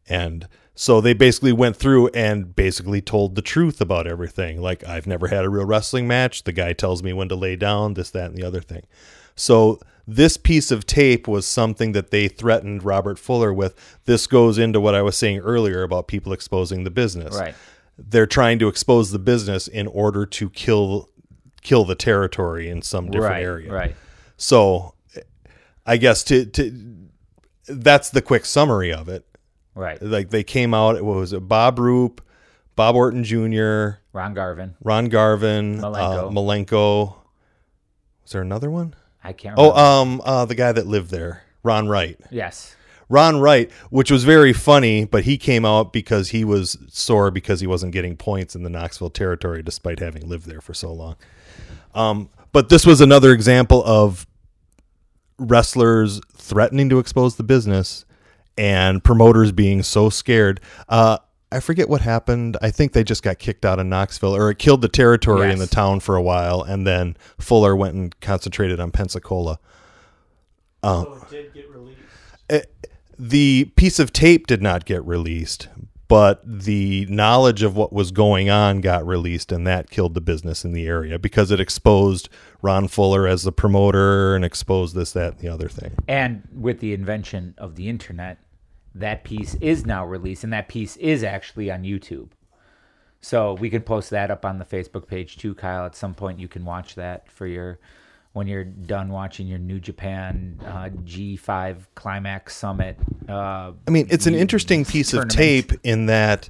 And 0.08 0.48
so 0.80 1.02
they 1.02 1.12
basically 1.12 1.52
went 1.52 1.76
through 1.76 2.08
and 2.14 2.56
basically 2.56 3.02
told 3.02 3.34
the 3.34 3.42
truth 3.42 3.82
about 3.82 4.06
everything. 4.06 4.62
Like, 4.62 4.82
I've 4.88 5.06
never 5.06 5.28
had 5.28 5.44
a 5.44 5.50
real 5.50 5.66
wrestling 5.66 6.08
match. 6.08 6.44
The 6.44 6.52
guy 6.52 6.72
tells 6.72 7.02
me 7.02 7.12
when 7.12 7.28
to 7.28 7.34
lay 7.34 7.54
down, 7.54 7.92
this, 7.92 8.08
that, 8.12 8.30
and 8.30 8.34
the 8.34 8.44
other 8.44 8.62
thing. 8.62 8.84
So 9.36 9.78
this 10.06 10.38
piece 10.38 10.70
of 10.70 10.86
tape 10.86 11.28
was 11.28 11.44
something 11.44 11.92
that 11.92 12.10
they 12.10 12.28
threatened 12.28 12.82
Robert 12.82 13.18
Fuller 13.18 13.52
with. 13.52 13.74
This 14.06 14.26
goes 14.26 14.56
into 14.56 14.80
what 14.80 14.94
I 14.94 15.02
was 15.02 15.18
saying 15.18 15.40
earlier 15.40 15.82
about 15.82 16.08
people 16.08 16.32
exposing 16.32 16.84
the 16.84 16.90
business. 16.90 17.36
Right. 17.36 17.54
They're 17.98 18.24
trying 18.24 18.58
to 18.60 18.68
expose 18.68 19.10
the 19.10 19.18
business 19.18 19.68
in 19.68 19.86
order 19.86 20.24
to 20.24 20.48
kill 20.48 21.10
kill 21.60 21.84
the 21.84 21.94
territory 21.94 22.70
in 22.70 22.80
some 22.80 23.10
different 23.10 23.34
right. 23.34 23.44
area. 23.44 23.70
Right. 23.70 23.96
So 24.38 24.94
I 25.84 25.98
guess 25.98 26.24
to 26.24 26.46
to 26.46 26.96
that's 27.68 28.08
the 28.08 28.22
quick 28.22 28.46
summary 28.46 28.94
of 28.94 29.10
it. 29.10 29.26
Right. 29.80 30.00
Like 30.02 30.28
they 30.30 30.44
came 30.44 30.74
out 30.74 31.00
what 31.02 31.16
was 31.16 31.32
it 31.32 31.48
Bob 31.48 31.78
Roop, 31.78 32.20
Bob 32.76 32.94
Orton 32.96 33.24
Jr., 33.24 33.98
Ron 34.12 34.34
Garvin. 34.34 34.74
Ron 34.82 35.06
Garvin, 35.06 35.80
Malenko. 35.80 36.28
Uh, 36.28 36.30
Malenko. 36.30 37.14
Was 38.22 38.32
there 38.32 38.42
another 38.42 38.70
one? 38.70 38.94
I 39.24 39.32
can't. 39.32 39.54
Oh, 39.58 39.70
Remember. 39.70 39.80
um, 39.80 40.22
uh, 40.24 40.44
the 40.44 40.54
guy 40.54 40.72
that 40.72 40.86
lived 40.86 41.10
there, 41.10 41.42
Ron 41.62 41.88
Wright. 41.88 42.18
yes. 42.30 42.76
Ron 43.08 43.40
Wright, 43.40 43.72
which 43.90 44.08
was 44.08 44.22
very 44.22 44.52
funny, 44.52 45.04
but 45.04 45.24
he 45.24 45.36
came 45.36 45.64
out 45.64 45.92
because 45.92 46.28
he 46.28 46.44
was 46.44 46.78
sore 46.88 47.32
because 47.32 47.60
he 47.60 47.66
wasn't 47.66 47.92
getting 47.92 48.16
points 48.16 48.54
in 48.54 48.62
the 48.62 48.70
Knoxville 48.70 49.10
territory 49.10 49.64
despite 49.64 49.98
having 49.98 50.28
lived 50.28 50.46
there 50.46 50.60
for 50.60 50.74
so 50.74 50.92
long. 50.92 51.16
Um, 51.92 52.28
but 52.52 52.68
this 52.68 52.86
was 52.86 53.00
another 53.00 53.32
example 53.32 53.82
of 53.84 54.28
wrestlers 55.38 56.20
threatening 56.36 56.88
to 56.90 56.98
expose 57.00 57.34
the 57.36 57.42
business 57.42 58.04
and 58.60 59.02
promoters 59.02 59.52
being 59.52 59.82
so 59.82 60.10
scared. 60.10 60.60
Uh, 60.86 61.16
I 61.50 61.60
forget 61.60 61.88
what 61.88 62.02
happened. 62.02 62.58
I 62.60 62.70
think 62.70 62.92
they 62.92 63.02
just 63.02 63.22
got 63.22 63.38
kicked 63.38 63.64
out 63.64 63.78
of 63.78 63.86
Knoxville, 63.86 64.36
or 64.36 64.50
it 64.50 64.58
killed 64.58 64.82
the 64.82 64.88
territory 64.88 65.50
in 65.50 65.58
the 65.58 65.66
town 65.66 66.00
for 66.00 66.14
a 66.14 66.22
while, 66.22 66.62
and 66.62 66.86
then 66.86 67.16
Fuller 67.38 67.74
went 67.74 67.94
and 67.94 68.20
concentrated 68.20 68.78
on 68.78 68.90
Pensacola. 68.90 69.58
So 70.84 71.22
it 71.22 71.30
did 71.30 71.54
get 71.54 71.70
released. 71.70 72.66
The 73.18 73.64
piece 73.76 73.98
of 73.98 74.12
tape 74.12 74.46
did 74.46 74.62
not 74.62 74.84
get 74.84 75.02
released, 75.04 75.68
but 76.06 76.42
the 76.44 77.06
knowledge 77.06 77.62
of 77.62 77.76
what 77.76 77.92
was 77.94 78.10
going 78.10 78.50
on 78.50 78.82
got 78.82 79.06
released, 79.06 79.52
and 79.52 79.66
that 79.66 79.88
killed 79.88 80.12
the 80.12 80.20
business 80.20 80.66
in 80.66 80.72
the 80.72 80.86
area 80.86 81.18
because 81.18 81.50
it 81.50 81.60
exposed 81.60 82.28
Ron 82.60 82.88
Fuller 82.88 83.26
as 83.26 83.42
the 83.42 83.52
promoter 83.52 84.36
and 84.36 84.44
exposed 84.44 84.94
this, 84.94 85.12
that, 85.12 85.32
and 85.32 85.40
the 85.40 85.48
other 85.48 85.68
thing. 85.68 85.92
And 86.06 86.46
with 86.54 86.80
the 86.80 86.92
invention 86.92 87.54
of 87.58 87.76
the 87.76 87.88
internet, 87.88 88.38
that 88.94 89.24
piece 89.24 89.54
is 89.60 89.86
now 89.86 90.04
released, 90.06 90.44
and 90.44 90.52
that 90.52 90.68
piece 90.68 90.96
is 90.96 91.22
actually 91.22 91.70
on 91.70 91.82
YouTube. 91.82 92.28
So 93.20 93.54
we 93.54 93.68
can 93.70 93.82
post 93.82 94.10
that 94.10 94.30
up 94.30 94.44
on 94.44 94.58
the 94.58 94.64
Facebook 94.64 95.06
page 95.06 95.36
too, 95.36 95.54
Kyle. 95.54 95.84
At 95.84 95.94
some 95.94 96.14
point, 96.14 96.40
you 96.40 96.48
can 96.48 96.64
watch 96.64 96.94
that 96.94 97.30
for 97.30 97.46
your 97.46 97.78
when 98.32 98.46
you're 98.46 98.64
done 98.64 99.08
watching 99.10 99.46
your 99.48 99.58
New 99.58 99.80
Japan 99.80 100.58
uh, 100.64 100.88
G5 101.04 101.76
Climax 101.96 102.56
Summit. 102.56 102.96
Uh, 103.28 103.72
I 103.86 103.90
mean, 103.90 104.06
it's 104.08 104.26
an 104.26 104.34
interesting 104.34 104.84
piece 104.84 105.12
of 105.12 105.28
tape 105.28 105.72
in 105.82 106.06
that 106.06 106.48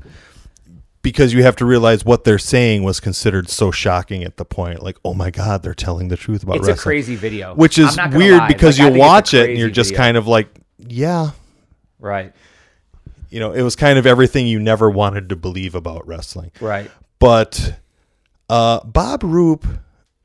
because 1.02 1.32
you 1.32 1.42
have 1.42 1.56
to 1.56 1.64
realize 1.64 2.04
what 2.04 2.24
they're 2.24 2.38
saying 2.38 2.82
was 2.82 3.00
considered 3.00 3.48
so 3.48 3.70
shocking 3.70 4.22
at 4.22 4.36
the 4.36 4.44
point. 4.44 4.82
Like, 4.82 4.98
oh 5.04 5.14
my 5.14 5.30
God, 5.30 5.62
they're 5.62 5.72
telling 5.74 6.08
the 6.08 6.16
truth 6.16 6.42
about 6.42 6.56
it's 6.56 6.68
a 6.68 6.76
crazy 6.76 7.16
video, 7.16 7.54
Which 7.54 7.78
is 7.78 7.88
I'm 7.90 7.96
not 7.96 8.10
gonna 8.12 8.24
weird 8.24 8.38
lie. 8.38 8.48
because 8.48 8.78
Like, 8.78 8.88
you 8.90 8.94
it's 8.96 9.00
watch 9.00 9.34
it 9.34 9.48
and 9.50 9.58
you're 9.58 9.70
just 9.70 9.90
video. 9.90 10.02
kind 10.04 10.16
of 10.18 10.26
like, 10.26 10.48
yeah. 10.78 11.30
Right, 12.00 12.32
You 13.30 13.38
know, 13.40 13.52
it 13.52 13.62
was 13.62 13.76
kind 13.76 13.98
of 13.98 14.06
everything 14.06 14.46
you 14.46 14.58
never 14.58 14.90
wanted 14.90 15.28
to 15.28 15.36
believe 15.36 15.74
about 15.74 16.06
wrestling. 16.06 16.50
right. 16.60 16.90
But 17.18 17.78
uh, 18.48 18.80
Bob 18.84 19.22
Roop 19.22 19.66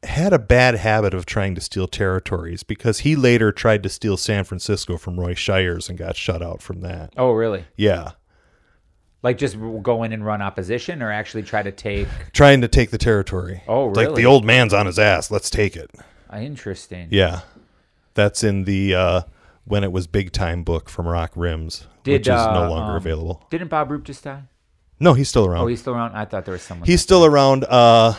had 0.03 0.31
a 0.33 0.39
bad 0.39 0.75
habit 0.75 1.13
of 1.13 1.25
trying 1.25 1.55
to 1.55 1.61
steal 1.61 1.87
territories 1.87 2.63
because 2.63 2.99
he 2.99 3.15
later 3.15 3.51
tried 3.51 3.83
to 3.83 3.89
steal 3.89 4.17
San 4.17 4.43
Francisco 4.45 4.97
from 4.97 5.19
Roy 5.19 5.33
Shires 5.33 5.89
and 5.89 5.97
got 5.97 6.15
shut 6.15 6.41
out 6.41 6.61
from 6.61 6.81
that. 6.81 7.11
Oh, 7.17 7.31
really? 7.31 7.65
Yeah. 7.75 8.11
Like 9.23 9.37
just 9.37 9.57
go 9.81 10.03
in 10.03 10.13
and 10.13 10.23
run 10.23 10.41
opposition, 10.41 11.01
or 11.01 11.11
actually 11.11 11.43
try 11.43 11.63
to 11.63 11.71
take? 11.71 12.07
Trying 12.31 12.61
to 12.61 12.67
take 12.67 12.91
the 12.91 12.97
territory. 12.97 13.63
Oh, 13.67 13.89
It's 13.89 13.97
Like 13.97 14.13
the 14.15 14.27
old 14.27 14.45
man's 14.45 14.73
on 14.73 14.85
his 14.85 14.99
ass. 14.99 15.31
Let's 15.31 15.49
take 15.49 15.75
it. 15.75 15.91
Interesting. 16.33 17.07
Yeah. 17.11 17.41
That's 18.13 18.43
in 18.43 18.65
the 18.65 18.93
uh, 18.93 19.21
when 19.65 19.83
it 19.83 19.91
was 19.91 20.07
big 20.07 20.31
time 20.31 20.63
book 20.63 20.89
from 20.89 21.07
Rock 21.07 21.31
Rims, 21.35 21.87
Did, 22.03 22.13
which 22.13 22.21
is 22.27 22.27
no 22.27 22.63
uh, 22.65 22.69
longer 22.69 22.91
um, 22.91 22.97
available. 22.97 23.45
Didn't 23.49 23.67
Bob 23.69 23.91
Roop 23.91 24.03
just 24.03 24.23
die? 24.23 24.43
No, 24.99 25.13
he's 25.13 25.27
still 25.27 25.45
around. 25.45 25.63
Oh, 25.63 25.67
he's 25.67 25.81
still 25.81 25.93
around. 25.93 26.15
I 26.15 26.25
thought 26.25 26.45
there 26.45 26.53
was 26.53 26.61
someone. 26.61 26.87
he's 26.87 27.01
still 27.01 27.25
around 27.25 27.65
uh, 27.65 28.13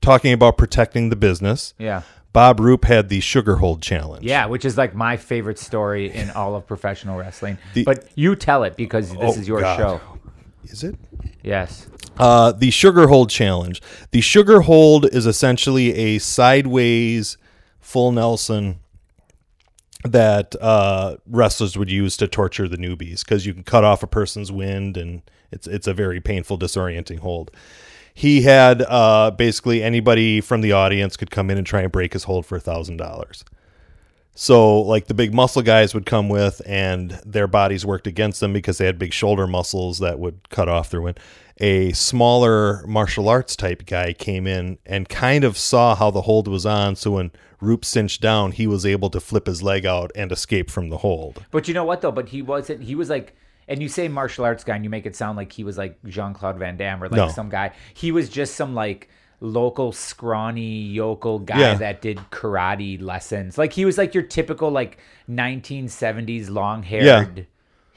talking 0.00 0.32
about 0.32 0.56
protecting 0.56 1.10
the 1.10 1.16
business. 1.16 1.74
yeah. 1.78 2.02
Bob 2.32 2.60
Roop 2.60 2.86
had 2.86 3.10
the 3.10 3.20
sugar 3.20 3.56
hold 3.56 3.82
challenge. 3.82 4.24
Yeah, 4.24 4.46
which 4.46 4.64
is 4.64 4.78
like 4.78 4.94
my 4.94 5.18
favorite 5.18 5.58
story 5.58 6.10
in 6.10 6.30
all 6.30 6.54
of 6.56 6.66
professional 6.66 7.18
wrestling. 7.18 7.58
The- 7.74 7.84
but 7.84 8.08
you 8.14 8.36
tell 8.36 8.62
it 8.64 8.74
because 8.74 9.10
this 9.10 9.18
Oh, 9.36 9.38
is 9.38 9.46
your 9.46 9.60
God. 9.60 9.76
show. 9.76 10.00
Is 10.64 10.82
it? 10.82 10.94
Yes. 11.42 11.88
Uh, 12.16 12.52
the 12.52 12.70
sugar 12.70 13.08
hold 13.08 13.28
challenge. 13.28 13.82
The 14.12 14.22
sugar 14.22 14.62
hold 14.62 15.04
is 15.12 15.26
essentially 15.26 15.94
a 15.94 16.18
sideways 16.20 17.36
full 17.80 18.12
Nelson 18.12 18.78
that 20.04 20.54
uh, 20.60 21.16
wrestlers 21.26 21.76
would 21.76 21.90
use 21.90 22.16
to 22.18 22.28
torture 22.28 22.68
the 22.68 22.76
newbies 22.76 23.24
because 23.24 23.46
you 23.46 23.54
can 23.54 23.62
cut 23.62 23.84
off 23.84 24.02
a 24.02 24.06
person's 24.06 24.50
wind 24.50 24.96
and 24.96 25.22
it's 25.50 25.66
it's 25.66 25.86
a 25.86 25.94
very 25.94 26.20
painful, 26.20 26.58
disorienting 26.58 27.20
hold. 27.20 27.50
He 28.14 28.42
had 28.42 28.82
uh, 28.82 29.30
basically 29.30 29.82
anybody 29.82 30.40
from 30.40 30.60
the 30.60 30.72
audience 30.72 31.16
could 31.16 31.30
come 31.30 31.50
in 31.50 31.58
and 31.58 31.66
try 31.66 31.82
and 31.82 31.92
break 31.92 32.12
his 32.12 32.24
hold 32.24 32.44
for 32.44 32.56
a 32.56 32.60
thousand 32.60 32.96
dollars. 32.98 33.44
So, 34.34 34.80
like 34.80 35.06
the 35.06 35.14
big 35.14 35.34
muscle 35.34 35.60
guys 35.60 35.92
would 35.92 36.06
come 36.06 36.30
with, 36.30 36.62
and 36.64 37.20
their 37.24 37.46
bodies 37.46 37.84
worked 37.84 38.06
against 38.06 38.40
them 38.40 38.52
because 38.52 38.78
they 38.78 38.86
had 38.86 38.98
big 38.98 39.12
shoulder 39.12 39.46
muscles 39.46 39.98
that 39.98 40.18
would 40.18 40.48
cut 40.48 40.68
off 40.68 40.90
their 40.90 41.02
wind. 41.02 41.20
A 41.58 41.92
smaller 41.92 42.84
martial 42.86 43.28
arts 43.28 43.56
type 43.56 43.84
guy 43.84 44.14
came 44.14 44.46
in 44.46 44.78
and 44.86 45.06
kind 45.08 45.44
of 45.44 45.58
saw 45.58 45.94
how 45.94 46.10
the 46.10 46.22
hold 46.22 46.48
was 46.48 46.64
on. 46.64 46.96
So, 46.96 47.12
when 47.12 47.30
Roop 47.62 47.84
cinched 47.84 48.20
down, 48.20 48.52
he 48.52 48.66
was 48.66 48.84
able 48.84 49.08
to 49.10 49.20
flip 49.20 49.46
his 49.46 49.62
leg 49.62 49.86
out 49.86 50.10
and 50.14 50.32
escape 50.32 50.70
from 50.70 50.88
the 50.90 50.98
hold. 50.98 51.44
But 51.50 51.68
you 51.68 51.74
know 51.74 51.84
what 51.84 52.00
though? 52.02 52.12
But 52.12 52.28
he 52.30 52.42
wasn't. 52.42 52.82
He 52.82 52.94
was 52.94 53.08
like, 53.08 53.34
and 53.68 53.80
you 53.80 53.88
say 53.88 54.08
martial 54.08 54.44
arts 54.44 54.64
guy, 54.64 54.74
and 54.74 54.84
you 54.84 54.90
make 54.90 55.06
it 55.06 55.14
sound 55.16 55.36
like 55.36 55.52
he 55.52 55.62
was 55.64 55.78
like 55.78 55.96
Jean 56.04 56.34
Claude 56.34 56.58
Van 56.58 56.76
Damme 56.76 57.02
or 57.02 57.08
like 57.08 57.16
No. 57.16 57.28
some 57.28 57.48
guy. 57.48 57.72
He 57.94 58.10
was 58.12 58.28
just 58.28 58.56
some 58.56 58.74
like 58.74 59.08
local 59.40 59.92
scrawny 59.92 60.82
yokel 60.82 61.38
guy 61.38 61.58
Yeah. 61.60 61.74
that 61.74 62.02
did 62.02 62.18
karate 62.30 63.00
lessons. 63.00 63.56
Like 63.58 63.72
he 63.72 63.84
was 63.84 63.96
like 63.98 64.12
your 64.14 64.22
typical 64.24 64.70
like 64.70 64.98
1970s 65.28 66.50
long 66.50 66.82
haired, 66.82 67.46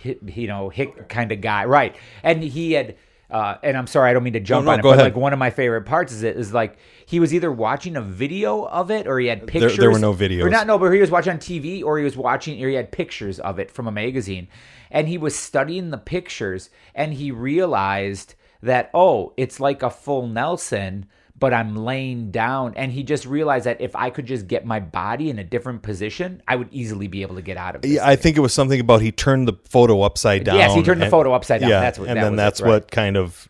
you 0.03 0.47
know, 0.47 0.69
hick 0.69 1.09
kind 1.09 1.31
of 1.31 1.41
guy, 1.41 1.65
right? 1.65 1.95
And 2.23 2.43
he 2.43 2.73
had. 2.73 2.95
Uh, 3.29 3.55
and 3.63 3.75
I'm 3.75 3.87
sorry, 3.87 4.09
I 4.09 4.13
don't 4.13 4.23
mean 4.23 4.33
to 4.33 4.39
jump 4.39 4.65
no, 4.65 4.71
on 4.71 4.79
it, 4.79 4.83
but 4.83 4.89
ahead. 4.89 5.03
like 5.03 5.15
one 5.15 5.33
of 5.33 5.39
my 5.39 5.49
favorite 5.49 5.83
parts 5.83 6.13
is 6.13 6.23
it 6.23 6.37
is 6.37 6.53
like 6.53 6.77
he 7.07 7.19
was 7.19 7.33
either 7.33 7.51
watching 7.51 7.95
a 7.95 8.01
video 8.01 8.63
of 8.65 8.91
it 8.91 9.07
or 9.07 9.19
he 9.19 9.27
had 9.27 9.47
pictures. 9.47 9.77
there 9.77 9.89
pictures. 9.89 9.93
were 9.93 9.99
no 9.99 10.13
videos. 10.13 10.43
Or 10.43 10.49
not, 10.49 10.67
no, 10.67 10.77
but 10.77 10.91
he 10.91 10.99
was 10.99 11.09
watching 11.09 11.33
on 11.33 11.39
TV 11.39 11.83
or 11.83 11.97
he 11.97 12.03
was 12.03 12.15
watching 12.15 12.63
or 12.63 12.69
he 12.69 12.75
had 12.75 12.91
pictures 12.91 13.39
of 13.39 13.57
it 13.57 13.71
from 13.71 13.87
a 13.87 13.91
magazine. 13.91 14.47
And 14.91 15.07
he 15.07 15.17
was 15.17 15.35
studying 15.35 15.89
the 15.89 15.97
pictures 15.97 16.69
and 16.93 17.15
he 17.15 17.31
realized 17.31 18.35
that, 18.61 18.91
oh, 18.93 19.33
it's 19.37 19.59
like 19.59 19.81
a 19.81 19.89
full 19.89 20.27
Nelson, 20.27 21.07
but 21.37 21.53
I'm 21.53 21.75
laying 21.75 22.31
down. 22.31 22.73
And 22.75 22.91
he 22.91 23.03
just 23.03 23.25
realized 23.25 23.65
that 23.65 23.81
if 23.81 23.95
I 23.95 24.09
could 24.09 24.25
just 24.25 24.47
get 24.47 24.65
my 24.65 24.79
body 24.79 25.29
in 25.29 25.37
a 25.39 25.43
different 25.43 25.81
position, 25.81 26.41
I 26.47 26.55
would 26.55 26.69
easily 26.71 27.07
be 27.07 27.21
able 27.23 27.35
to 27.35 27.41
get 27.41 27.57
out 27.57 27.75
of 27.75 27.83
it. 27.83 27.89
Yeah, 27.89 28.07
I 28.07 28.15
think 28.15 28.37
it 28.37 28.39
was 28.39 28.53
something 28.53 28.79
about 28.79 29.01
he 29.01 29.11
turned 29.11 29.47
the 29.47 29.53
photo 29.69 30.01
upside 30.01 30.43
down. 30.45 30.55
Yes, 30.57 30.73
he 30.73 30.81
turned 30.83 31.01
the 31.01 31.09
photo 31.09 31.33
upside 31.33 31.61
down. 31.61 31.69
Yeah, 31.69 31.81
That's 31.81 31.99
what- 31.99 32.07
and 32.07 32.17
that 32.17 32.23
then 32.23 32.31
was 32.33 32.39
it, 32.39 32.43
that's 32.43 32.61
right. 32.61 32.69
what 32.69 32.91
kind 32.91 33.17
of 33.17 33.49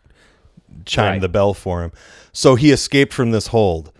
chimed 0.84 1.14
Right. 1.14 1.20
the 1.20 1.28
bell 1.28 1.54
for 1.54 1.82
him. 1.84 1.92
So 2.32 2.54
he 2.56 2.70
escaped 2.72 3.12
from 3.12 3.30
this 3.30 3.46
hold. 3.48 3.92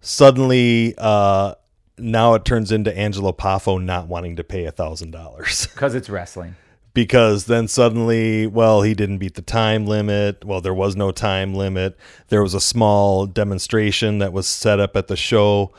Suddenly, 0.00 0.94
uh, 0.98 1.54
now 1.98 2.34
it 2.34 2.44
turns 2.44 2.72
into 2.72 2.96
Angelo 2.96 3.32
Poffo 3.32 3.82
not 3.82 4.06
wanting 4.08 4.36
to 4.36 4.44
pay 4.44 4.64
a 4.64 4.70
thousand 4.72 5.10
dollars 5.10 5.66
Because 5.74 5.94
it's 5.94 6.08
wrestling. 6.08 6.56
Because 6.92 7.46
then 7.46 7.68
suddenly, 7.68 8.46
well, 8.46 8.82
he 8.82 8.94
didn't 8.94 9.18
beat 9.18 9.34
the 9.34 9.42
time 9.42 9.86
limit. 9.86 10.44
Well, 10.44 10.60
there 10.60 10.74
was 10.74 10.96
no 10.96 11.12
time 11.12 11.54
limit. 11.54 11.96
There 12.28 12.42
was 12.42 12.54
a 12.54 12.60
small 12.60 13.26
demonstration 13.26 14.18
that 14.18 14.32
was 14.32 14.48
set 14.48 14.80
up 14.80 14.96
at 14.96 15.06
the 15.06 15.16
show. 15.16 15.72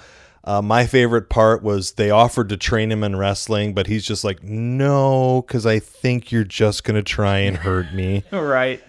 Uh, 0.43 0.61
my 0.61 0.87
favorite 0.87 1.29
part 1.29 1.61
was 1.61 1.93
they 1.93 2.09
offered 2.09 2.49
to 2.49 2.57
train 2.57 2.91
him 2.91 3.03
in 3.03 3.15
wrestling, 3.15 3.73
but 3.73 3.87
he's 3.87 4.05
just 4.05 4.23
like, 4.23 4.41
no, 4.43 5.43
because 5.45 5.65
I 5.65 5.79
think 5.79 6.31
you're 6.31 6.43
just 6.43 6.83
going 6.83 6.95
to 6.95 7.03
try 7.03 7.39
and 7.39 7.57
hurt 7.57 7.93
me. 7.93 8.23
Right. 8.31 8.81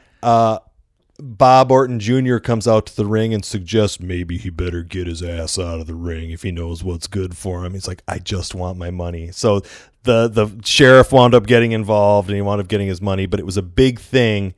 Bob 1.22 1.70
Orton 1.70 2.00
Jr. 2.00 2.38
comes 2.38 2.66
out 2.66 2.86
to 2.86 2.96
the 2.96 3.06
ring 3.06 3.32
and 3.32 3.44
suggests 3.44 4.00
maybe 4.00 4.38
he 4.38 4.50
better 4.50 4.82
get 4.82 5.06
his 5.06 5.22
ass 5.22 5.56
out 5.58 5.78
of 5.78 5.86
the 5.86 5.94
ring 5.94 6.30
if 6.30 6.42
he 6.42 6.50
knows 6.50 6.82
what's 6.82 7.06
good 7.06 7.36
for 7.36 7.64
him. 7.64 7.74
He's 7.74 7.86
like, 7.86 8.02
I 8.08 8.18
just 8.18 8.54
want 8.56 8.76
my 8.76 8.90
money. 8.90 9.30
So 9.30 9.62
the 10.04 10.28
the 10.28 10.50
sheriff 10.64 11.12
wound 11.12 11.34
up 11.34 11.46
getting 11.46 11.72
involved 11.72 12.28
and 12.28 12.36
he 12.36 12.42
wound 12.42 12.60
up 12.60 12.68
getting 12.68 12.86
his 12.88 13.00
money, 13.00 13.26
but 13.26 13.38
it 13.40 13.46
was 13.46 13.56
a 13.56 13.62
big 13.62 13.98
thing. 14.00 14.54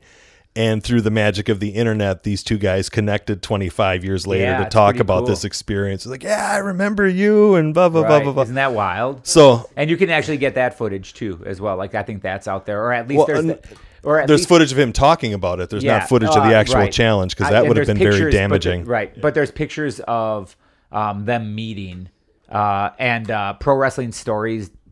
And 0.57 0.81
through 0.81 1.01
the 1.01 1.11
magic 1.11 1.49
of 1.49 1.59
the 1.59 1.71
internet, 1.71 2.23
these 2.23 2.41
two 2.41 2.57
guys 2.57 2.87
connected 2.87 3.41
25 3.43 4.05
years 4.05 4.25
later 4.25 4.45
Yeah, 4.45 4.63
to 4.63 4.69
talk 4.69 4.99
about 4.99 5.19
cool. 5.19 5.27
this 5.27 5.43
experience. 5.43 6.05
It's 6.05 6.11
like, 6.11 6.23
yeah, 6.23 6.49
I 6.53 6.59
remember 6.59 7.05
you 7.05 7.55
and 7.55 7.73
blah 7.73 7.89
blah 7.89 8.03
blah 8.03 8.15
Right. 8.15 8.23
blah 8.23 8.31
blah. 8.31 8.43
Isn't 8.43 8.55
that 8.55 8.71
wild? 8.73 9.27
So 9.27 9.69
And 9.75 9.89
you 9.89 9.97
can 9.97 10.09
actually 10.09 10.37
get 10.37 10.55
that 10.55 10.77
footage 10.77 11.13
too, 11.13 11.43
as 11.45 11.59
well. 11.59 11.75
Like 11.75 11.93
I 11.93 12.03
think 12.03 12.21
that's 12.21 12.47
out 12.47 12.65
there, 12.65 12.81
or 12.85 12.93
at 12.93 13.05
least 13.09 13.17
Well, 13.17 13.27
there's, 13.27 13.45
the, 13.45 13.59
or 14.03 14.25
there's 14.25 14.39
least, 14.41 14.47
footage 14.49 14.71
of 14.71 14.79
him 14.79 14.93
talking 14.93 15.33
about 15.33 15.59
it. 15.59 15.69
There's 15.69 15.83
Yeah, 15.83 15.97
not 15.99 16.07
footage 16.07 16.29
of 16.29 16.37
uh, 16.43 16.47
the 16.47 16.55
actual 16.55 16.75
right. 16.77 16.91
challenge 16.91 17.35
because 17.35 17.51
that 17.51 17.67
would 17.67 17.75
have 17.75 17.85
been 17.87 17.97
very 17.97 18.11
pictures, 18.11 18.23
but 18.23 18.31
the- 18.31 18.37
damaging. 18.37 18.85
right, 18.85 19.21
but 19.21 19.33
there's 19.33 19.51
pictures 19.51 19.99
of 20.07 20.55
um, 20.93 21.25
them 21.25 21.53
meeting 21.53 22.07
uh, 22.49 22.91
and 22.97 23.29
uh, 23.29 23.53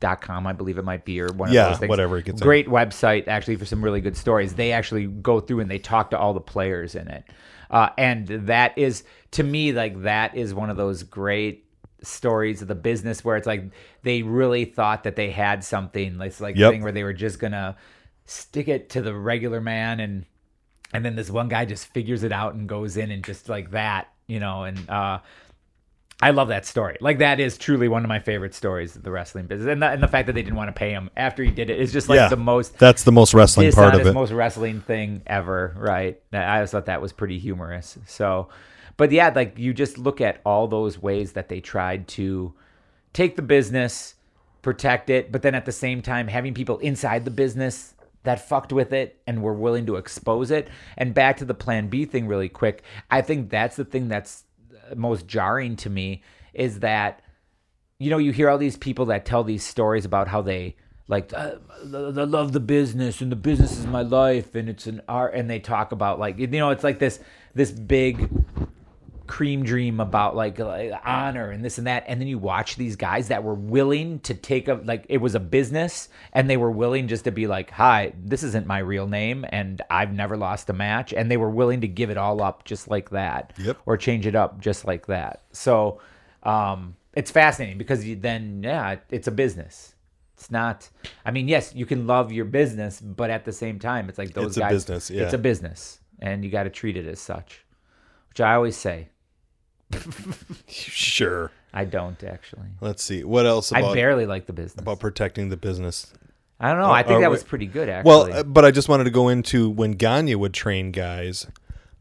ProWrestlingStories.com, 0.03 0.47
I 0.47 0.53
believe 0.53 0.77
it 0.77 0.85
might 0.85 1.05
be, 1.05 1.21
or 1.21 1.27
one 1.27 1.49
of 1.49 1.55
Yeah, 1.55 1.69
those 1.69 1.79
things. 1.79 1.89
whatever 1.89 2.17
it 2.17 2.25
gets 2.25 2.41
in. 2.41 2.45
Great 2.45 2.67
website 2.67 3.27
actually 3.27 3.55
for 3.55 3.65
some 3.65 3.83
really 3.83 4.01
good 4.01 4.17
stories. 4.17 4.53
They 4.55 4.71
actually 4.71 5.07
go 5.07 5.39
through 5.39 5.61
and 5.61 5.71
they 5.71 5.79
talk 5.79 6.09
to 6.11 6.17
all 6.19 6.33
the 6.33 6.41
players 6.41 6.95
in 6.95 7.07
it, 7.07 7.23
uh, 7.69 7.89
and 7.97 8.27
that 8.47 8.77
is 8.77 9.03
to 9.31 9.43
me 9.43 9.71
like 9.71 10.03
that 10.03 10.35
is 10.35 10.53
one 10.53 10.69
of 10.69 10.77
those 10.77 11.03
great 11.03 11.65
stories 12.01 12.61
of 12.61 12.67
the 12.67 12.75
business 12.75 13.23
where 13.23 13.37
it's 13.37 13.47
like 13.47 13.63
they 14.03 14.21
really 14.23 14.65
thought 14.65 15.03
that 15.03 15.15
they 15.15 15.31
had 15.31 15.63
something. 15.63 16.19
It's 16.21 16.41
like 16.41 16.55
Yep. 16.57 16.71
thing 16.71 16.83
where 16.83 16.91
they 16.91 17.03
were 17.03 17.13
just 17.13 17.39
gonna 17.39 17.77
stick 18.25 18.67
it 18.67 18.89
to 18.91 19.01
the 19.01 19.13
regular 19.13 19.61
man 19.61 19.99
and 19.99 20.25
and 20.93 21.03
then 21.03 21.15
this 21.15 21.29
one 21.31 21.47
guy 21.49 21.65
just 21.65 21.87
figures 21.87 22.23
it 22.23 22.31
out 22.31 22.53
and 22.53 22.69
goes 22.69 22.97
in 22.97 23.09
and 23.09 23.23
just 23.23 23.49
like 23.49 23.71
that, 23.71 24.09
you 24.27 24.39
know, 24.39 24.63
and 24.63 24.89
uh 24.89 25.19
I 26.23 26.29
love 26.29 26.47
that 26.47 26.65
story. 26.65 26.95
Like 27.01 27.17
that 27.17 27.41
is 27.41 27.57
truly 27.57 27.89
one 27.89 28.05
of 28.05 28.07
my 28.07 28.19
favorite 28.19 28.53
stories 28.53 28.95
of 28.95 29.03
the 29.03 29.11
wrestling 29.11 29.45
business, 29.45 29.69
and 29.69 29.81
the, 29.81 29.89
and 29.89 30.01
the 30.01 30.07
fact 30.07 30.27
that 30.27 30.33
they 30.33 30.41
didn't 30.41 30.55
want 30.55 30.69
to 30.69 30.73
pay 30.73 30.91
him 30.91 31.09
after 31.17 31.43
he 31.43 31.51
did 31.51 31.69
it 31.69 31.77
is 31.81 31.91
just 31.91 32.07
like 32.07 32.15
yeah, 32.15 32.29
the 32.29 32.37
most 32.37 32.79
That's 32.79 33.03
the 33.03 33.11
most 33.11 33.33
wrestling 33.33 33.73
part 33.73 33.93
of 33.93 34.07
it. 34.07 34.13
most 34.13 34.31
wrestling 34.31 34.79
thing 34.79 35.21
ever. 35.27 35.75
Right? 35.77 36.21
I 36.31 36.55
always 36.55 36.71
thought 36.71 36.85
that 36.85 37.01
was 37.01 37.11
pretty 37.11 37.39
humorous. 37.39 37.97
So, 38.05 38.47
but 38.95 39.11
yeah, 39.11 39.33
like 39.35 39.59
you 39.59 39.73
just 39.73 39.97
look 39.97 40.21
at 40.21 40.39
all 40.45 40.69
those 40.69 40.97
ways 40.97 41.33
that 41.33 41.49
they 41.49 41.59
tried 41.59 42.07
to 42.09 42.53
take 43.11 43.35
the 43.35 43.41
business, 43.41 44.15
protect 44.61 45.09
it, 45.09 45.29
but 45.29 45.41
then 45.41 45.53
at 45.53 45.65
the 45.65 45.73
same 45.73 46.01
time 46.01 46.29
having 46.29 46.53
people 46.53 46.77
inside 46.77 47.25
the 47.25 47.31
business 47.31 47.95
that 48.23 48.47
fucked 48.47 48.71
with 48.71 48.93
it 48.93 49.19
and 49.27 49.43
were 49.43 49.53
willing 49.53 49.85
to 49.87 49.97
expose 49.97 50.51
it. 50.51 50.69
And 50.97 51.13
back 51.13 51.35
to 51.37 51.45
the 51.45 51.53
Plan 51.53 51.89
B 51.89 52.05
thing, 52.05 52.27
really 52.27 52.47
quick. 52.47 52.83
I 53.11 53.21
think 53.21 53.49
that's 53.49 53.75
the 53.75 53.83
thing 53.83 54.07
that's 54.07 54.45
most 54.95 55.27
jarring 55.27 55.75
to 55.77 55.89
me 55.89 56.23
is 56.53 56.79
that 56.79 57.21
you 57.99 58.09
know 58.09 58.17
you 58.17 58.31
hear 58.31 58.49
all 58.49 58.57
these 58.57 58.77
people 58.77 59.05
that 59.05 59.25
tell 59.25 59.43
these 59.43 59.63
stories 59.63 60.05
about 60.05 60.27
how 60.27 60.41
they 60.41 60.75
like 61.07 61.33
uh, 61.33 61.55
I 61.81 61.87
love 61.87 62.53
the 62.53 62.59
business 62.59 63.21
and 63.21 63.31
the 63.31 63.35
business 63.35 63.77
is 63.77 63.85
my 63.85 64.01
life 64.01 64.55
and 64.55 64.69
it's 64.69 64.87
an 64.87 65.01
art 65.07 65.33
and 65.33 65.49
they 65.49 65.59
talk 65.59 65.91
about 65.91 66.19
like 66.19 66.37
you 66.37 66.47
know 66.47 66.69
it's 66.69 66.83
like 66.83 66.99
this 66.99 67.19
this 67.53 67.71
big 67.71 68.29
cream 69.33 69.63
dream 69.63 69.99
about 69.99 70.35
like, 70.35 70.59
like 70.59 70.91
honor 71.03 71.49
and 71.49 71.65
this 71.65 71.79
and 71.79 71.87
that 71.87 72.03
and 72.07 72.21
then 72.21 72.27
you 72.27 72.37
watch 72.37 72.75
these 72.75 72.95
guys 72.95 73.29
that 73.29 73.43
were 73.43 73.55
willing 73.55 74.19
to 74.19 74.35
take 74.35 74.67
a 74.67 74.75
like 74.85 75.03
it 75.09 75.17
was 75.17 75.33
a 75.33 75.39
business 75.39 76.07
and 76.33 76.47
they 76.47 76.55
were 76.55 76.69
willing 76.69 77.07
just 77.07 77.23
to 77.23 77.31
be 77.31 77.47
like 77.47 77.71
hi 77.71 78.13
this 78.23 78.43
isn't 78.43 78.67
my 78.67 78.77
real 78.77 79.07
name 79.07 79.43
and 79.49 79.81
i've 79.89 80.13
never 80.13 80.37
lost 80.37 80.69
a 80.69 80.73
match 80.73 81.13
and 81.13 81.31
they 81.31 81.37
were 81.37 81.49
willing 81.49 81.81
to 81.81 81.87
give 81.87 82.11
it 82.11 82.17
all 82.17 82.43
up 82.43 82.63
just 82.63 82.87
like 82.89 83.09
that 83.09 83.53
Yep. 83.57 83.77
or 83.87 83.97
change 83.97 84.27
it 84.27 84.35
up 84.35 84.59
just 84.61 84.85
like 84.85 85.07
that 85.07 85.41
so 85.51 85.99
um 86.43 86.95
it's 87.15 87.31
fascinating 87.31 87.79
because 87.79 88.05
you, 88.05 88.15
then 88.15 88.61
yeah 88.63 88.97
it's 89.09 89.27
a 89.27 89.31
business 89.31 89.95
it's 90.37 90.51
not 90.51 90.87
i 91.25 91.31
mean 91.31 91.47
yes 91.47 91.73
you 91.73 91.87
can 91.87 92.05
love 92.05 92.31
your 92.31 92.45
business 92.45 93.01
but 93.01 93.31
at 93.31 93.45
the 93.45 93.51
same 93.51 93.79
time 93.79 94.09
it's 94.09 94.19
like 94.19 94.35
those 94.35 94.49
It's 94.49 94.57
a 94.57 94.59
guys 94.59 94.71
business, 94.73 95.09
yeah. 95.09 95.23
it's 95.23 95.33
a 95.33 95.39
business 95.39 95.99
and 96.19 96.45
you 96.45 96.51
got 96.51 96.63
to 96.65 96.69
treat 96.69 96.95
it 96.97 97.07
as 97.07 97.19
such 97.19 97.65
which 98.29 98.39
i 98.39 98.53
always 98.53 98.75
say 98.77 99.07
Sure. 100.67 101.51
I 101.73 101.85
don't 101.85 102.21
actually. 102.23 102.67
Let's 102.81 103.03
see. 103.03 103.23
What 103.23 103.45
else 103.45 103.71
I 103.71 103.81
barely 103.93 104.25
like 104.25 104.45
the 104.45 104.53
business. 104.53 104.81
about 104.81 104.99
protecting 104.99 105.49
the 105.49 105.57
business? 105.57 106.13
I 106.59 106.69
don't 106.71 106.79
know. 106.79 106.91
I 106.91 107.03
think 107.03 107.17
Are 107.17 107.21
that 107.21 107.29
we- 107.29 107.33
was 107.33 107.43
pretty 107.43 107.65
good 107.65 107.89
actually. 107.89 108.09
Well, 108.09 108.33
uh, 108.33 108.43
but 108.43 108.63
I 108.65 108.71
just 108.71 108.87
wanted 108.89 109.05
to 109.05 109.09
go 109.11 109.27
into 109.29 109.69
when 109.69 109.91
Gagne 109.93 110.35
would 110.35 110.53
train 110.53 110.91
guys. 110.91 111.47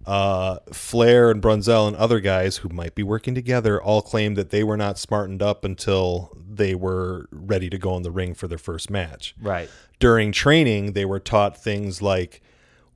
Uh, 0.05 0.59
Flair 0.73 1.31
and 1.31 1.41
Brunzell 1.41 1.87
and 1.87 1.97
other 1.97 2.19
guys 2.19 2.59
who 2.59 2.69
might 2.69 2.95
be 2.97 3.05
working 3.05 3.35
together 3.37 3.81
all 3.81 4.03
claimed 4.03 4.37
that 4.37 4.51
they 4.51 4.65
were 4.65 4.77
not 4.77 4.99
smartened 4.99 5.41
up 5.43 5.65
until 5.65 6.37
they 6.37 6.75
were 6.75 7.29
ready 7.31 7.71
to 7.71 7.79
go 7.79 7.97
in 7.97 8.03
the 8.03 8.11
ring 8.11 8.35
for 8.35 8.49
their 8.49 8.59
first 8.59 8.91
match. 8.91 9.35
right. 9.41 9.71
During 10.01 10.33
training, 10.33 10.95
they 10.95 11.05
were 11.05 11.21
taught 11.21 11.57
things 11.57 12.03
like, 12.03 12.43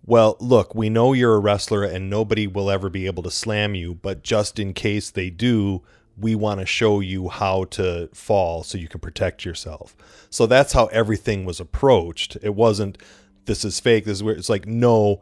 well, 0.07 0.37
look, 0.39 0.75
we 0.75 0.89
know 0.89 1.13
you're 1.13 1.35
a 1.35 1.41
wrestler 1.41 1.83
and 1.83 2.09
nobody 2.09 2.47
will 2.47 2.71
ever 2.71 2.89
be 2.89 3.07
able 3.07 3.25
to 3.25 3.31
slam 3.31 3.75
you, 3.75 3.95
but 3.95 4.23
just 4.23 4.59
in 4.59 4.73
case 4.73 5.11
they 5.11 5.31
do, 5.31 5.83
we 6.17 6.35
want 6.35 6.61
to 6.61 6.67
show 6.67 7.01
you 7.01 7.29
how 7.29 7.65
to 7.65 8.09
fall 8.15 8.63
so 8.63 8.79
you 8.79 8.89
can 8.89 9.01
protect 9.01 9.45
yourself. 9.45 9.97
So 10.31 10.47
that's 10.47 10.73
how 10.73 10.87
everything 10.87 11.45
was 11.45 11.61
approached. 11.61 12.37
It 12.43 12.55
wasn't 12.55 12.99
this 13.45 13.65
is 13.65 13.81
fake, 13.81 14.05
this 14.05 14.19
is 14.19 14.23
where 14.23 14.35
it's 14.35 14.49
like 14.49 14.67
no, 14.67 15.21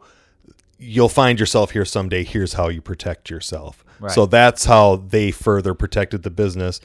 you'll 0.77 1.09
find 1.09 1.39
yourself 1.39 1.71
here 1.71 1.85
someday. 1.85 2.23
Here's 2.23 2.53
how 2.53 2.69
you 2.69 2.81
protect 2.81 3.29
yourself. 3.29 3.83
Right. 3.99 4.11
So 4.11 4.25
that's 4.25 4.65
how 4.65 4.97
they 4.97 5.31
further 5.31 5.73
protected 5.73 6.23
the 6.23 6.29
business. 6.29 6.79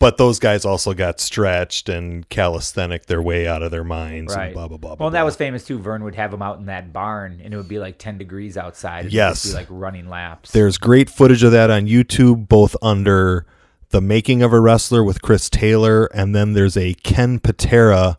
But 0.00 0.16
those 0.16 0.38
guys 0.40 0.64
also 0.64 0.94
got 0.94 1.20
stretched 1.20 1.88
and 1.88 2.26
calisthenic 2.30 3.06
their 3.06 3.20
way 3.22 3.46
out 3.46 3.62
of 3.62 3.70
their 3.70 3.84
minds 3.84 4.34
Right. 4.34 4.46
and 4.46 4.54
blah 4.54 4.66
blah 4.66 4.78
blah. 4.78 4.88
well, 4.90 4.96
blah, 4.96 5.10
that 5.10 5.18
blah. 5.20 5.24
was 5.26 5.36
famous 5.36 5.62
too. 5.64 5.78
Verne 5.78 6.02
would 6.02 6.14
have 6.16 6.30
them 6.32 6.40
out 6.42 6.58
in 6.58 6.66
that 6.66 6.92
barn, 6.92 7.40
and 7.44 7.54
it 7.54 7.56
would 7.56 7.68
be 7.68 7.78
like 7.78 7.98
ten 7.98 8.16
degrees 8.18 8.56
outside. 8.56 9.04
And 9.04 9.12
Yes. 9.12 9.46
be 9.46 9.52
like 9.54 9.66
running 9.70 10.08
laps. 10.08 10.50
There's 10.52 10.78
great 10.78 11.08
footage 11.10 11.42
of 11.44 11.52
that 11.52 11.70
on 11.70 11.86
YouTube, 11.86 12.48
both 12.48 12.74
under 12.82 13.44
the 13.90 14.00
making 14.00 14.40
of 14.42 14.52
a 14.52 14.60
wrestler 14.60 15.04
with 15.04 15.20
Chris 15.20 15.50
Taylor, 15.50 16.06
and 16.14 16.34
then 16.34 16.54
there's 16.54 16.76
a 16.78 16.94
Ken 16.94 17.38
Patera 17.38 18.16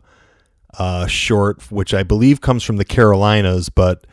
uh, 0.78 1.06
short, 1.06 1.70
which 1.72 1.92
I 1.92 2.02
believe 2.02 2.40
comes 2.40 2.62
from 2.62 2.76
the 2.76 2.84
Carolinas, 2.84 3.68
but 3.70 4.06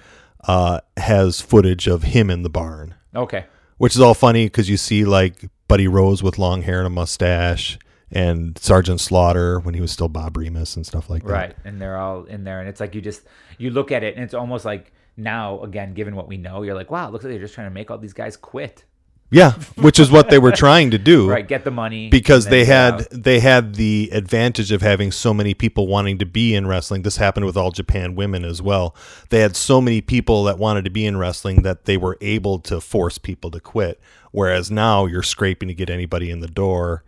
uh, 0.47 0.79
has 0.97 1.39
footage 1.41 1.85
of 1.87 2.03
him 2.03 2.29
in 2.29 2.41
the 2.43 2.49
barn, 2.49 2.95
okay. 3.15 3.45
which 3.77 3.93
is 3.95 4.01
all 4.01 4.13
funny 4.13 4.45
because 4.47 4.69
you 4.69 4.77
see 4.77 5.05
like 5.05 5.49
Buddy 5.69 5.87
Rose 5.87 6.21
with 6.21 6.37
long 6.37 6.63
hair 6.63 6.79
and 6.79 6.87
a 6.87 6.89
mustache, 6.89 7.79
and 8.11 8.57
Sergeant 8.57 8.99
Slaughter 8.99 9.59
when 9.59 9.75
he 9.75 9.79
was 9.79 9.91
still 9.91 10.09
Bob 10.09 10.35
Remus 10.35 10.75
and 10.75 10.85
stuff 10.85 11.09
like 11.09 11.23
that. 11.23 11.31
Right, 11.31 11.55
and 11.63 11.79
they're 11.79 11.95
all 11.95 12.25
in 12.25 12.43
there, 12.43 12.59
and 12.59 12.67
it's 12.67 12.81
like 12.81 12.95
you 12.95 13.01
just 13.01 13.21
you 13.57 13.69
look 13.69 13.91
at 13.91 14.03
it, 14.03 14.15
and 14.15 14.23
it's 14.23 14.33
almost 14.33 14.65
like 14.65 14.91
now 15.15 15.61
again, 15.61 15.93
given 15.93 16.15
what 16.15 16.27
we 16.27 16.37
know, 16.37 16.63
you're 16.63 16.75
like, 16.75 16.91
wow, 16.91 17.07
it 17.07 17.11
looks 17.11 17.23
like 17.23 17.31
they're 17.31 17.39
just 17.39 17.53
trying 17.53 17.67
to 17.67 17.73
make 17.73 17.89
all 17.91 17.97
these 17.97 18.13
guys 18.13 18.35
quit. 18.35 18.83
Yeah, 19.31 19.51
which 19.75 19.99
is 19.99 20.09
what 20.09 20.31
they 20.31 20.39
were 20.39 20.51
trying 20.51 20.89
to 20.91 20.97
do. 20.97 21.29
Right, 21.29 21.47
get 21.47 21.63
the 21.63 21.71
money 21.71 22.09
because 22.09 22.47
they 22.47 22.65
had 22.65 23.01
they 23.11 23.39
had 23.39 23.75
the 23.75 24.09
advantage 24.11 24.71
of 24.71 24.81
having 24.81 25.11
so 25.11 25.31
many 25.31 25.53
people 25.53 25.85
wanting 25.85 26.17
to 26.17 26.25
be 26.25 26.55
in 26.55 26.65
wrestling. 26.65 27.03
This 27.03 27.17
happened 27.17 27.45
with 27.45 27.55
all 27.55 27.69
Japan 27.69 28.15
women 28.15 28.43
as 28.43 28.59
well. 28.59 28.95
They 29.29 29.41
had 29.41 29.55
so 29.55 29.79
many 29.79 30.01
people 30.01 30.45
that 30.45 30.57
wanted 30.57 30.85
to 30.85 30.89
be 30.89 31.05
in 31.05 31.17
wrestling 31.17 31.61
that 31.61 31.85
they 31.85 31.97
were 31.97 32.17
able 32.21 32.57
to 32.61 32.81
force 32.81 33.19
people 33.19 33.51
to 33.51 33.59
quit. 33.59 33.99
Whereas 34.31 34.69
now 34.69 35.05
you're 35.05 35.23
scraping 35.23 35.67
to 35.69 35.73
get 35.73 35.89
anybody 35.89 36.29
in 36.29 36.39
the 36.39 36.47
door. 36.47 37.03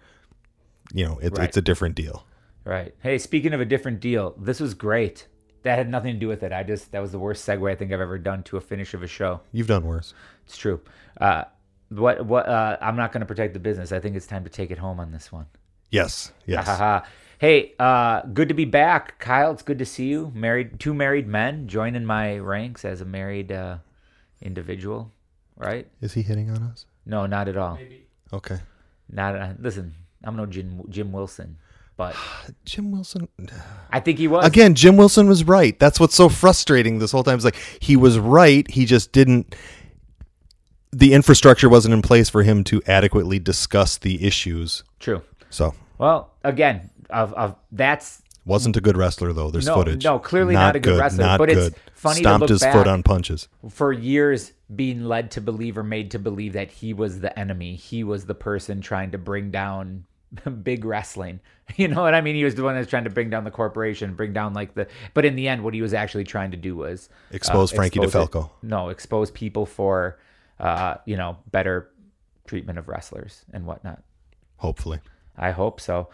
You 0.93 1.05
know, 1.05 1.19
it's 1.21 1.37
Right. 1.37 1.47
it's 1.47 1.57
a 1.57 1.61
different 1.61 1.95
deal. 1.95 2.25
Right. 2.65 2.93
Hey, 3.01 3.17
speaking 3.17 3.53
of 3.53 3.61
a 3.61 3.65
different 3.65 3.99
deal, 3.99 4.35
this 4.37 4.59
was 4.59 4.73
great. 4.73 5.27
That 5.63 5.77
had 5.77 5.89
nothing 5.89 6.13
to 6.13 6.19
do 6.19 6.27
with 6.27 6.41
it. 6.43 6.51
I 6.51 6.63
just 6.63 6.91
that 6.91 6.99
was 7.01 7.11
the 7.11 7.19
worst 7.19 7.47
segue 7.47 7.69
I 7.71 7.75
think 7.75 7.91
I've 7.91 8.01
ever 8.01 8.17
done 8.17 8.43
to 8.43 8.57
a 8.57 8.61
finish 8.61 8.93
of 8.93 9.03
a 9.03 9.07
show. 9.07 9.41
You've 9.51 9.67
done 9.67 9.85
worse. 9.85 10.13
It's 10.45 10.57
true. 10.57 10.81
Uh, 11.19 11.43
what 11.89 12.25
what? 12.25 12.47
Uh, 12.47 12.77
I'm 12.81 12.95
not 12.95 13.11
going 13.11 13.21
to 13.21 13.25
protect 13.27 13.53
the 13.53 13.59
business. 13.59 13.91
I 13.91 13.99
think 13.99 14.15
it's 14.15 14.25
time 14.27 14.43
to 14.43 14.49
take 14.49 14.71
it 14.71 14.79
home 14.79 14.99
on 14.99 15.11
this 15.11 15.31
one. 15.31 15.45
Yes, 15.91 16.31
yes. 16.45 17.03
Hey, 17.37 17.73
uh, 17.79 18.21
good 18.33 18.47
to 18.49 18.53
be 18.53 18.65
back, 18.65 19.17
Kyle. 19.19 19.51
It's 19.51 19.63
good 19.63 19.79
to 19.79 19.85
see 19.85 20.05
you. 20.07 20.31
Married, 20.35 20.79
two 20.79 20.93
married 20.93 21.27
men 21.27 21.67
joining 21.67 22.05
my 22.05 22.37
ranks 22.37 22.85
as 22.85 23.01
a 23.01 23.05
married 23.05 23.51
uh, 23.51 23.77
individual. 24.41 25.11
Right? 25.57 25.87
Is 26.01 26.13
he 26.13 26.21
hitting 26.21 26.49
on 26.51 26.61
us? 26.63 26.85
No, 27.11 27.25
not 27.25 27.49
at 27.49 27.57
all. 27.57 27.77
Okay. 28.31 28.57
Not 29.09 29.35
uh, 29.35 29.53
listen. 29.59 29.93
I'm 30.23 30.37
no 30.37 30.45
Jim 30.45 30.81
Jim 30.87 31.11
Wilson, 31.11 31.57
but 31.97 32.15
Jim 32.65 32.89
Wilson. 32.89 33.27
I 33.91 33.99
think 33.99 34.17
he 34.17 34.29
was 34.29 34.45
Again, 34.45 34.75
Jim 34.75 34.95
Wilson 34.95 35.27
was 35.27 35.43
right. 35.43 35.77
That's 35.77 35.99
what's 35.99 36.15
so 36.15 36.29
frustrating 36.29 36.99
this 36.99 37.11
whole 37.11 37.23
time. 37.23 37.35
It's 37.35 37.43
like 37.43 37.57
he 37.81 37.97
was 37.97 38.17
right. 38.17 38.69
He 38.71 38.85
just 38.85 39.11
didn't. 39.11 39.53
The 40.93 41.13
infrastructure 41.13 41.67
wasn't 41.67 41.93
in 41.95 42.01
place 42.01 42.29
for 42.29 42.43
him 42.43 42.63
to 42.65 42.81
adequately 42.87 43.39
discuss 43.39 43.97
the 43.97 44.25
issues. 44.25 44.83
true. 44.99 45.21
So 45.49 45.75
Well, 45.97 46.31
again, 46.45 46.91
of, 47.09 47.33
of 47.33 47.57
that's 47.73 48.21
wasn't 48.45 48.75
a 48.77 48.81
good 48.81 48.97
wrestler 48.97 49.33
though. 49.33 49.51
There's 49.51 49.67
No, 49.67 49.75
footage. 49.75 50.03
no, 50.03 50.19
clearly 50.19 50.53
not 50.53 50.75
a 50.75 50.79
good 50.79 50.99
wrestler, 50.99 51.25
Not 51.25 51.37
but 51.37 51.49
it's 51.49 51.69
good. 51.69 51.75
funny 51.93 52.15
to 52.15 52.21
Stomped 52.21 52.49
his 52.49 52.63
foot 52.63 52.87
on 52.87 53.03
punches. 53.03 53.47
for 53.69 53.91
years 53.93 54.53
being 54.75 55.03
led 55.05 55.31
to 55.31 55.41
believe 55.41 55.77
or 55.77 55.83
made 55.83 56.11
to 56.11 56.19
believe 56.19 56.53
that 56.53 56.71
he 56.71 56.93
was 56.93 57.19
the 57.19 57.37
enemy. 57.37 57.75
He 57.75 58.03
was 58.03 58.25
the 58.25 58.33
person 58.35 58.81
trying 58.81 59.11
to 59.11 59.17
bring 59.17 59.51
down 59.51 60.05
big 60.63 60.85
wrestling. 60.85 61.39
You 61.77 61.87
know 61.87 62.01
what 62.01 62.13
I 62.13 62.19
mean? 62.19 62.35
He 62.35 62.43
was 62.43 62.55
the 62.55 62.63
one 62.63 62.75
that's 62.75 62.89
trying 62.89 63.05
to 63.05 63.09
bring 63.09 63.29
down 63.29 63.45
the 63.45 63.51
corporation, 63.51 64.13
bring 64.13 64.33
down 64.33 64.53
like 64.53 64.73
the. 64.73 64.87
But 65.13 65.23
in 65.23 65.37
the 65.37 65.47
end, 65.47 65.63
what 65.63 65.73
he 65.73 65.81
was 65.81 65.93
actually 65.93 66.25
trying 66.25 66.51
to 66.51 66.57
do 66.57 66.75
was 66.75 67.07
uh, 67.31 67.35
Expose 67.35 67.71
Frankie 67.71 68.01
expose 68.01 68.25
it- 68.25 68.31
DeFalco. 68.31 68.49
No, 68.61 68.89
expose 68.89 69.31
people 69.31 69.65
for, 69.65 70.19
uh, 70.59 70.95
you 71.05 71.15
know, 71.15 71.37
better 71.49 71.89
treatment 72.45 72.77
of 72.77 72.89
wrestlers 72.89 73.45
and 73.53 73.65
whatnot. 73.65 74.01
Hopefully, 74.57 74.99
I 75.37 75.51
hope 75.51 75.79
so. 75.79 76.09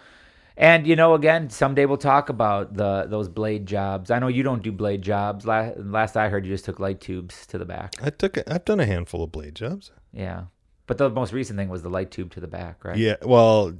And 0.58 0.88
you 0.88 0.96
know, 0.96 1.14
again, 1.14 1.52
someday 1.52 1.86
we'll 1.86 1.98
talk 1.98 2.30
about 2.30 2.74
the 2.74 3.06
those 3.08 3.30
blade 3.30 3.68
jobs. 3.68 4.10
I 4.10 4.18
know 4.18 4.28
you 4.28 4.42
don't 4.42 4.64
do 4.64 4.72
blade 4.72 5.04
jobs. 5.04 5.46
Last, 5.46 5.78
last 5.78 6.18
I 6.18 6.30
heard, 6.30 6.48
you 6.48 6.54
just 6.54 6.66
took 6.66 6.80
light 6.80 7.00
tubes 7.00 7.46
to 7.48 7.60
the 7.60 7.66
back. 7.66 7.94
I 8.02 8.10
took. 8.10 8.38
A, 8.38 8.54
I've 8.54 8.66
done 8.66 8.80
a 8.80 8.86
handful 8.86 9.24
of 9.24 9.32
blade 9.32 9.54
jobs. 9.54 9.92
Yeah, 10.12 10.46
but 10.88 10.98
the 10.98 11.12
most 11.12 11.32
recent 11.32 11.60
thing 11.60 11.70
was 11.70 11.84
the 11.84 11.92
light 11.92 12.10
tube 12.10 12.32
to 12.32 12.40
the 12.40 12.48
back, 12.48 12.84
right? 12.84 12.98
Yeah. 12.98 13.18
Well, 13.22 13.76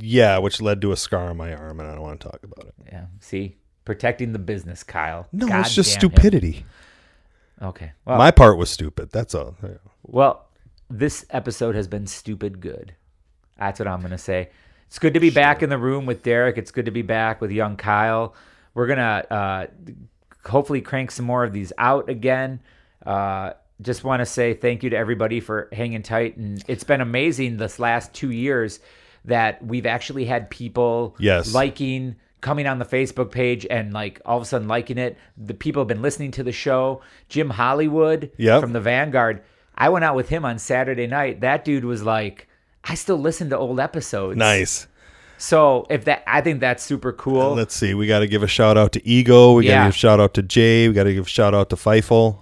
yeah, 0.00 0.36
which 0.36 0.60
led 0.60 0.82
to 0.82 0.92
a 0.92 0.96
scar 0.96 1.30
on 1.30 1.38
my 1.38 1.54
arm, 1.54 1.80
and 1.80 1.88
I 1.88 1.94
don't 1.94 2.02
want 2.02 2.20
to 2.20 2.28
talk 2.28 2.40
about 2.42 2.66
it. 2.66 2.74
Yeah. 2.92 3.06
See, 3.20 3.56
protecting 3.86 4.34
the 4.34 4.38
business, 4.38 4.82
Kyle. 4.82 5.26
No, 5.32 5.48
God 5.48 5.60
it's 5.60 5.74
just 5.74 5.94
stupidity. 5.94 6.66
Okay. 7.62 7.92
Well, 8.04 8.18
my 8.18 8.30
part 8.30 8.58
was 8.58 8.68
stupid. 8.68 9.10
That's 9.10 9.34
all. 9.34 9.56
well, 10.02 10.46
this 10.90 11.24
episode 11.30 11.74
has 11.74 11.88
been 11.88 12.06
stupid 12.06 12.60
good. 12.60 12.94
That's 13.58 13.80
what 13.80 13.88
I'm 13.88 14.02
gonna 14.02 14.18
say. 14.18 14.50
It's 14.88 14.98
good 14.98 15.14
to 15.14 15.20
be 15.20 15.30
back 15.30 15.62
in 15.62 15.70
the 15.70 15.78
room 15.78 16.06
with 16.06 16.22
Derek. 16.22 16.58
It's 16.58 16.70
good 16.70 16.86
to 16.86 16.90
be 16.90 17.02
back 17.02 17.40
with 17.40 17.50
young 17.50 17.76
Kyle. 17.76 18.34
We're 18.74 18.86
gonna 18.86 19.24
uh, 19.30 19.66
hopefully 20.48 20.80
crank 20.80 21.10
some 21.10 21.26
more 21.26 21.44
of 21.44 21.52
these 21.52 21.72
out 21.78 22.08
again. 22.08 22.60
Uh, 23.04 23.52
just 23.80 24.02
want 24.02 24.20
to 24.20 24.26
say 24.26 24.54
thank 24.54 24.82
you 24.82 24.90
to 24.90 24.96
everybody 24.96 25.40
for 25.40 25.68
hanging 25.72 26.02
tight. 26.02 26.36
And 26.36 26.62
it's 26.66 26.84
been 26.84 27.00
amazing 27.00 27.58
this 27.58 27.78
last 27.78 28.12
two 28.12 28.30
years 28.30 28.80
that 29.24 29.64
we've 29.64 29.86
actually 29.86 30.24
had 30.24 30.48
people 30.50 31.14
Yes. 31.18 31.52
liking, 31.54 32.16
coming 32.40 32.66
on 32.66 32.78
the 32.78 32.84
Facebook 32.84 33.30
page 33.30 33.66
and 33.70 33.92
like 33.92 34.20
all 34.24 34.36
of 34.38 34.42
a 34.42 34.46
sudden 34.46 34.68
liking 34.68 34.96
it. 34.98 35.16
The 35.36 35.54
people 35.54 35.80
have 35.82 35.88
been 35.88 36.02
listening 36.02 36.30
to 36.32 36.42
the 36.42 36.52
show. 36.52 37.02
Jim 37.28 37.50
Hollywood 37.50 38.30
Yep. 38.36 38.60
from 38.62 38.72
the 38.72 38.80
Vanguard. 38.80 39.42
I 39.76 39.90
went 39.90 40.04
out 40.04 40.16
with 40.16 40.28
him 40.28 40.44
on 40.44 40.58
Saturday 40.58 41.06
night. 41.06 41.40
That 41.42 41.64
dude 41.64 41.84
was 41.84 42.02
like, 42.02 42.47
I 42.88 42.94
still 42.94 43.18
listen 43.18 43.50
to 43.50 43.58
old 43.58 43.80
episodes. 43.80 44.36
Nice. 44.36 44.86
So 45.36 45.86
if 45.88 46.04
that, 46.06 46.24
I 46.26 46.40
think 46.40 46.60
that's 46.60 46.82
super 46.82 47.12
cool. 47.12 47.54
Let's 47.54 47.74
see. 47.74 47.94
We 47.94 48.06
got 48.06 48.20
to 48.20 48.26
give 48.26 48.42
a 48.42 48.48
shout 48.48 48.76
out 48.76 48.92
to 48.92 49.06
Ego. 49.06 49.52
We 49.54 49.64
got 49.64 49.68
to 49.68 49.74
Yeah. 49.74 49.84
give 49.86 49.94
a 49.94 49.96
shout 49.98 50.20
out 50.20 50.34
to 50.34 50.42
Jay. 50.42 50.88
We 50.88 50.94
got 50.94 51.04
to 51.04 51.14
give 51.14 51.26
a 51.26 51.28
shout 51.28 51.54
out 51.54 51.70
to 51.70 51.76
Feifel. 51.76 52.38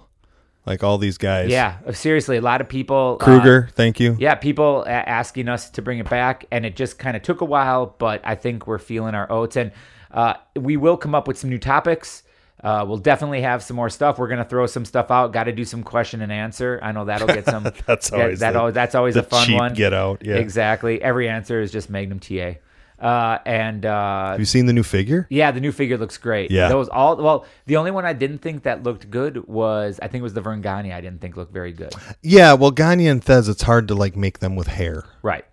Like 0.65 0.83
all 0.83 0.97
these 0.97 1.17
guys. 1.17 1.49
yeah, 1.49 1.77
seriously, 1.91 2.35
a 2.35 2.41
lot 2.41 2.59
of 2.59 2.67
people. 2.67 3.17
uh, 3.21 3.23
Kruger, 3.23 3.69
thank 3.73 4.01
you. 4.01 4.17
yeah, 4.19 4.35
people 4.35 4.83
asking 4.85 5.47
us 5.47 5.69
to 5.69 5.81
bring 5.81 5.99
it 5.99 6.09
back, 6.09 6.43
and 6.51 6.65
it 6.65 6.75
just 6.75 6.99
kind 6.99 7.15
of 7.15 7.23
took 7.23 7.39
a 7.39 7.45
while, 7.45 7.95
but 7.97 8.19
I 8.25 8.35
think 8.35 8.67
we're 8.67 8.77
feeling 8.77 9.15
our 9.15 9.31
oats, 9.31 9.55
and 9.55 9.71
uh, 10.11 10.33
we 10.57 10.75
will 10.75 10.97
come 10.97 11.15
up 11.15 11.25
with 11.25 11.37
some 11.37 11.49
new 11.49 11.57
topics. 11.57 12.23
Uh, 12.63 12.83
we'll 12.87 12.97
definitely 12.97 13.41
have 13.41 13.61
some 13.61 13.75
more 13.75 13.89
stuff. 13.89 14.17
We're 14.17 14.27
gonna 14.29 14.43
throw 14.45 14.65
some 14.65 14.83
stuff 14.85 15.11
out. 15.11 15.31
Got 15.31 15.43
to 15.43 15.51
do 15.51 15.63
some 15.63 15.83
question 15.83 16.21
and 16.21 16.31
answer. 16.31 16.79
I 16.81 16.91
know 16.91 17.05
that'll 17.05 17.27
get 17.27 17.45
some. 17.45 17.63
That's 17.85 18.09
that- 18.09 18.19
always 18.19 18.39
that, 18.39 18.51
the- 18.53 18.59
always, 18.59 18.73
that's 18.73 18.95
always 18.95 19.13
the 19.13 19.19
a 19.21 19.23
fun 19.23 19.45
cheap 19.45 19.55
one. 19.59 19.73
get 19.75 19.93
out, 19.93 20.25
yeah. 20.25 20.35
exactly. 20.37 21.01
Every 21.01 21.29
answer 21.29 21.61
is 21.61 21.71
just 21.71 21.89
Magnum 21.91 22.19
TA, 22.19 22.53
uh, 22.99 23.37
and 23.45 23.85
uh, 23.85 24.31
Have 24.31 24.39
you 24.39 24.45
seen 24.45 24.65
the 24.65 24.73
new 24.73 24.81
figure? 24.81 25.27
yeah, 25.29 25.51
the 25.51 25.59
new 25.59 25.71
figure 25.71 25.99
looks 25.99 26.17
great. 26.17 26.49
Yeah. 26.49 26.67
those 26.69 26.89
all. 26.89 27.15
Well, 27.17 27.45
the 27.67 27.77
only 27.77 27.91
one 27.91 28.05
I 28.05 28.13
didn't 28.13 28.39
think 28.39 28.63
that 28.63 28.81
looked 28.81 29.11
good 29.11 29.47
was 29.47 29.99
I 30.01 30.07
think 30.07 30.21
it 30.21 30.23
was 30.23 30.33
the 30.33 30.41
Verne 30.41 30.61
Gagne. 30.61 30.91
I 30.91 30.99
didn't 30.99 31.21
think 31.21 31.37
looked 31.37 31.53
very 31.53 31.73
good. 31.73 31.93
Yeah, 32.23 32.53
well, 32.53 32.71
Gagne 32.71 33.07
and 33.07 33.23
Thesz, 33.23 33.47
it's 33.49 33.61
hard 33.61 33.87
to 33.89 33.93
like 33.93 34.15
make 34.15 34.39
them 34.39 34.55
with 34.55 34.65
hair. 34.67 35.03
Right. 35.21 35.45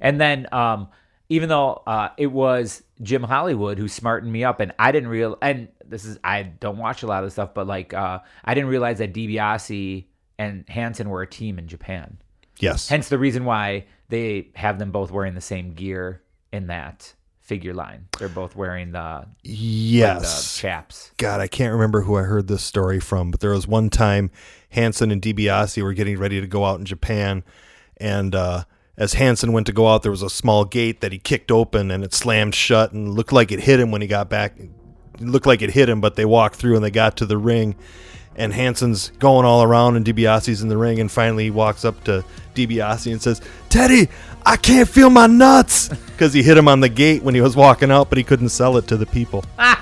And 0.00 0.20
then 0.20 0.52
um 0.52 0.88
even 1.28 1.48
though 1.48 1.82
uh 1.86 2.08
it 2.18 2.26
was 2.26 2.82
Jim 3.02 3.22
Hollywood 3.22 3.78
who 3.78 3.86
smartened 3.86 4.32
me 4.32 4.42
up 4.42 4.58
and 4.58 4.72
I 4.80 4.90
didn't 4.90 5.08
real 5.10 5.38
and 5.40 5.68
this 5.90 6.04
is 6.04 6.18
I 6.24 6.42
don't 6.44 6.78
watch 6.78 7.02
a 7.02 7.06
lot 7.06 7.22
of 7.22 7.26
this 7.26 7.34
stuff, 7.34 7.54
but 7.54 7.66
like 7.66 7.92
uh 7.92 8.20
I 8.44 8.54
didn't 8.54 8.70
realize 8.70 8.98
that 8.98 9.12
DiBiase 9.12 10.06
and 10.38 10.64
Hansen 10.68 11.10
were 11.10 11.22
a 11.22 11.26
team 11.26 11.58
in 11.58 11.68
Japan. 11.68 12.18
Yes. 12.58 12.88
Hence 12.88 13.08
the 13.08 13.18
reason 13.18 13.44
why 13.44 13.86
they 14.08 14.48
have 14.54 14.78
them 14.78 14.90
both 14.90 15.10
wearing 15.10 15.34
the 15.34 15.40
same 15.40 15.74
gear 15.74 16.22
in 16.52 16.68
that 16.68 17.14
figure 17.50 17.74
line. 17.74 18.06
They're 18.18 18.28
both 18.28 18.54
wearing 18.54 18.92
the, 18.92 19.26
the 19.42 19.50
yes. 19.50 20.56
chaps. 20.56 21.10
God, 21.16 21.40
I 21.40 21.48
can't 21.48 21.72
remember 21.72 22.02
who 22.02 22.16
I 22.16 22.22
heard 22.22 22.46
this 22.46 22.62
story 22.62 23.00
from, 23.00 23.32
but 23.32 23.40
there 23.40 23.50
was 23.50 23.66
one 23.66 23.90
time 23.90 24.30
Hansen 24.68 25.10
and 25.10 25.20
DiBiase 25.20 25.82
were 25.82 25.92
getting 25.92 26.16
ready 26.16 26.40
to 26.40 26.46
go 26.46 26.64
out 26.64 26.78
in 26.78 26.84
Japan, 26.84 27.42
and 27.96 28.36
uh, 28.36 28.64
as 28.96 29.14
Hansen 29.14 29.52
went 29.52 29.66
to 29.66 29.72
go 29.72 29.88
out, 29.88 30.02
there 30.02 30.12
was 30.12 30.22
a 30.22 30.30
small 30.30 30.64
gate 30.64 31.00
that 31.00 31.10
he 31.10 31.18
kicked 31.18 31.50
open, 31.50 31.90
and 31.90 32.04
it 32.04 32.14
slammed 32.14 32.54
shut, 32.54 32.92
and 32.92 33.14
looked 33.14 33.32
like 33.32 33.50
it 33.50 33.60
hit 33.60 33.80
him 33.80 33.90
when 33.90 34.00
he 34.00 34.06
got 34.06 34.30
back. 34.30 34.56
Looked 35.20 35.46
like 35.46 35.62
it 35.62 35.70
hit 35.70 35.88
him, 35.88 36.00
but 36.00 36.16
they 36.16 36.24
walked 36.24 36.56
through 36.56 36.76
and 36.76 36.84
they 36.84 36.90
got 36.90 37.16
to 37.18 37.26
the 37.26 37.36
ring, 37.36 37.76
and 38.36 38.52
Hansen's 38.52 39.10
going 39.18 39.44
all 39.44 39.62
around, 39.62 39.96
and 39.96 40.04
DiBiase's 40.04 40.62
in 40.62 40.68
the 40.68 40.78
ring, 40.78 40.98
and 40.98 41.10
finally 41.10 41.44
he 41.44 41.50
walks 41.50 41.84
up 41.84 42.02
to 42.04 42.24
DiBiase 42.54 43.12
and 43.12 43.20
says, 43.20 43.40
"Teddy, 43.68 44.08
I 44.46 44.56
can't 44.56 44.88
feel 44.88 45.10
my 45.10 45.26
nuts," 45.26 45.88
because 46.06 46.32
he 46.32 46.42
hit 46.42 46.56
him 46.56 46.68
on 46.68 46.80
the 46.80 46.88
gate 46.88 47.22
when 47.22 47.34
he 47.34 47.40
was 47.40 47.54
walking 47.54 47.90
out, 47.90 48.08
but 48.08 48.18
he 48.18 48.24
couldn't 48.24 48.48
sell 48.48 48.76
it 48.76 48.86
to 48.88 48.96
the 48.96 49.06
people. 49.06 49.44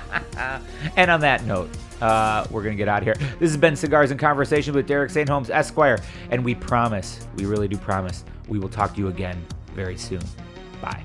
And 0.95 1.11
on 1.11 1.21
that 1.21 1.45
note, 1.45 1.69
uh, 2.01 2.45
we're 2.49 2.63
going 2.63 2.75
to 2.75 2.77
get 2.77 2.87
out 2.87 2.99
of 2.99 3.03
here. 3.03 3.15
This 3.39 3.51
has 3.51 3.57
been 3.57 3.75
Cigars 3.75 4.11
and 4.11 4.19
Conversation 4.19 4.73
with 4.73 4.87
Derek 4.87 5.11
St. 5.11 5.27
Holmes, 5.27 5.49
Esquire. 5.49 5.99
And 6.31 6.43
we 6.43 6.55
promise, 6.55 7.27
we 7.35 7.45
really 7.45 7.67
do 7.67 7.77
promise, 7.77 8.23
we 8.47 8.59
will 8.59 8.69
talk 8.69 8.93
to 8.95 8.99
you 8.99 9.07
again 9.07 9.45
very 9.75 9.97
soon. 9.97 10.21
Bye. 10.81 11.03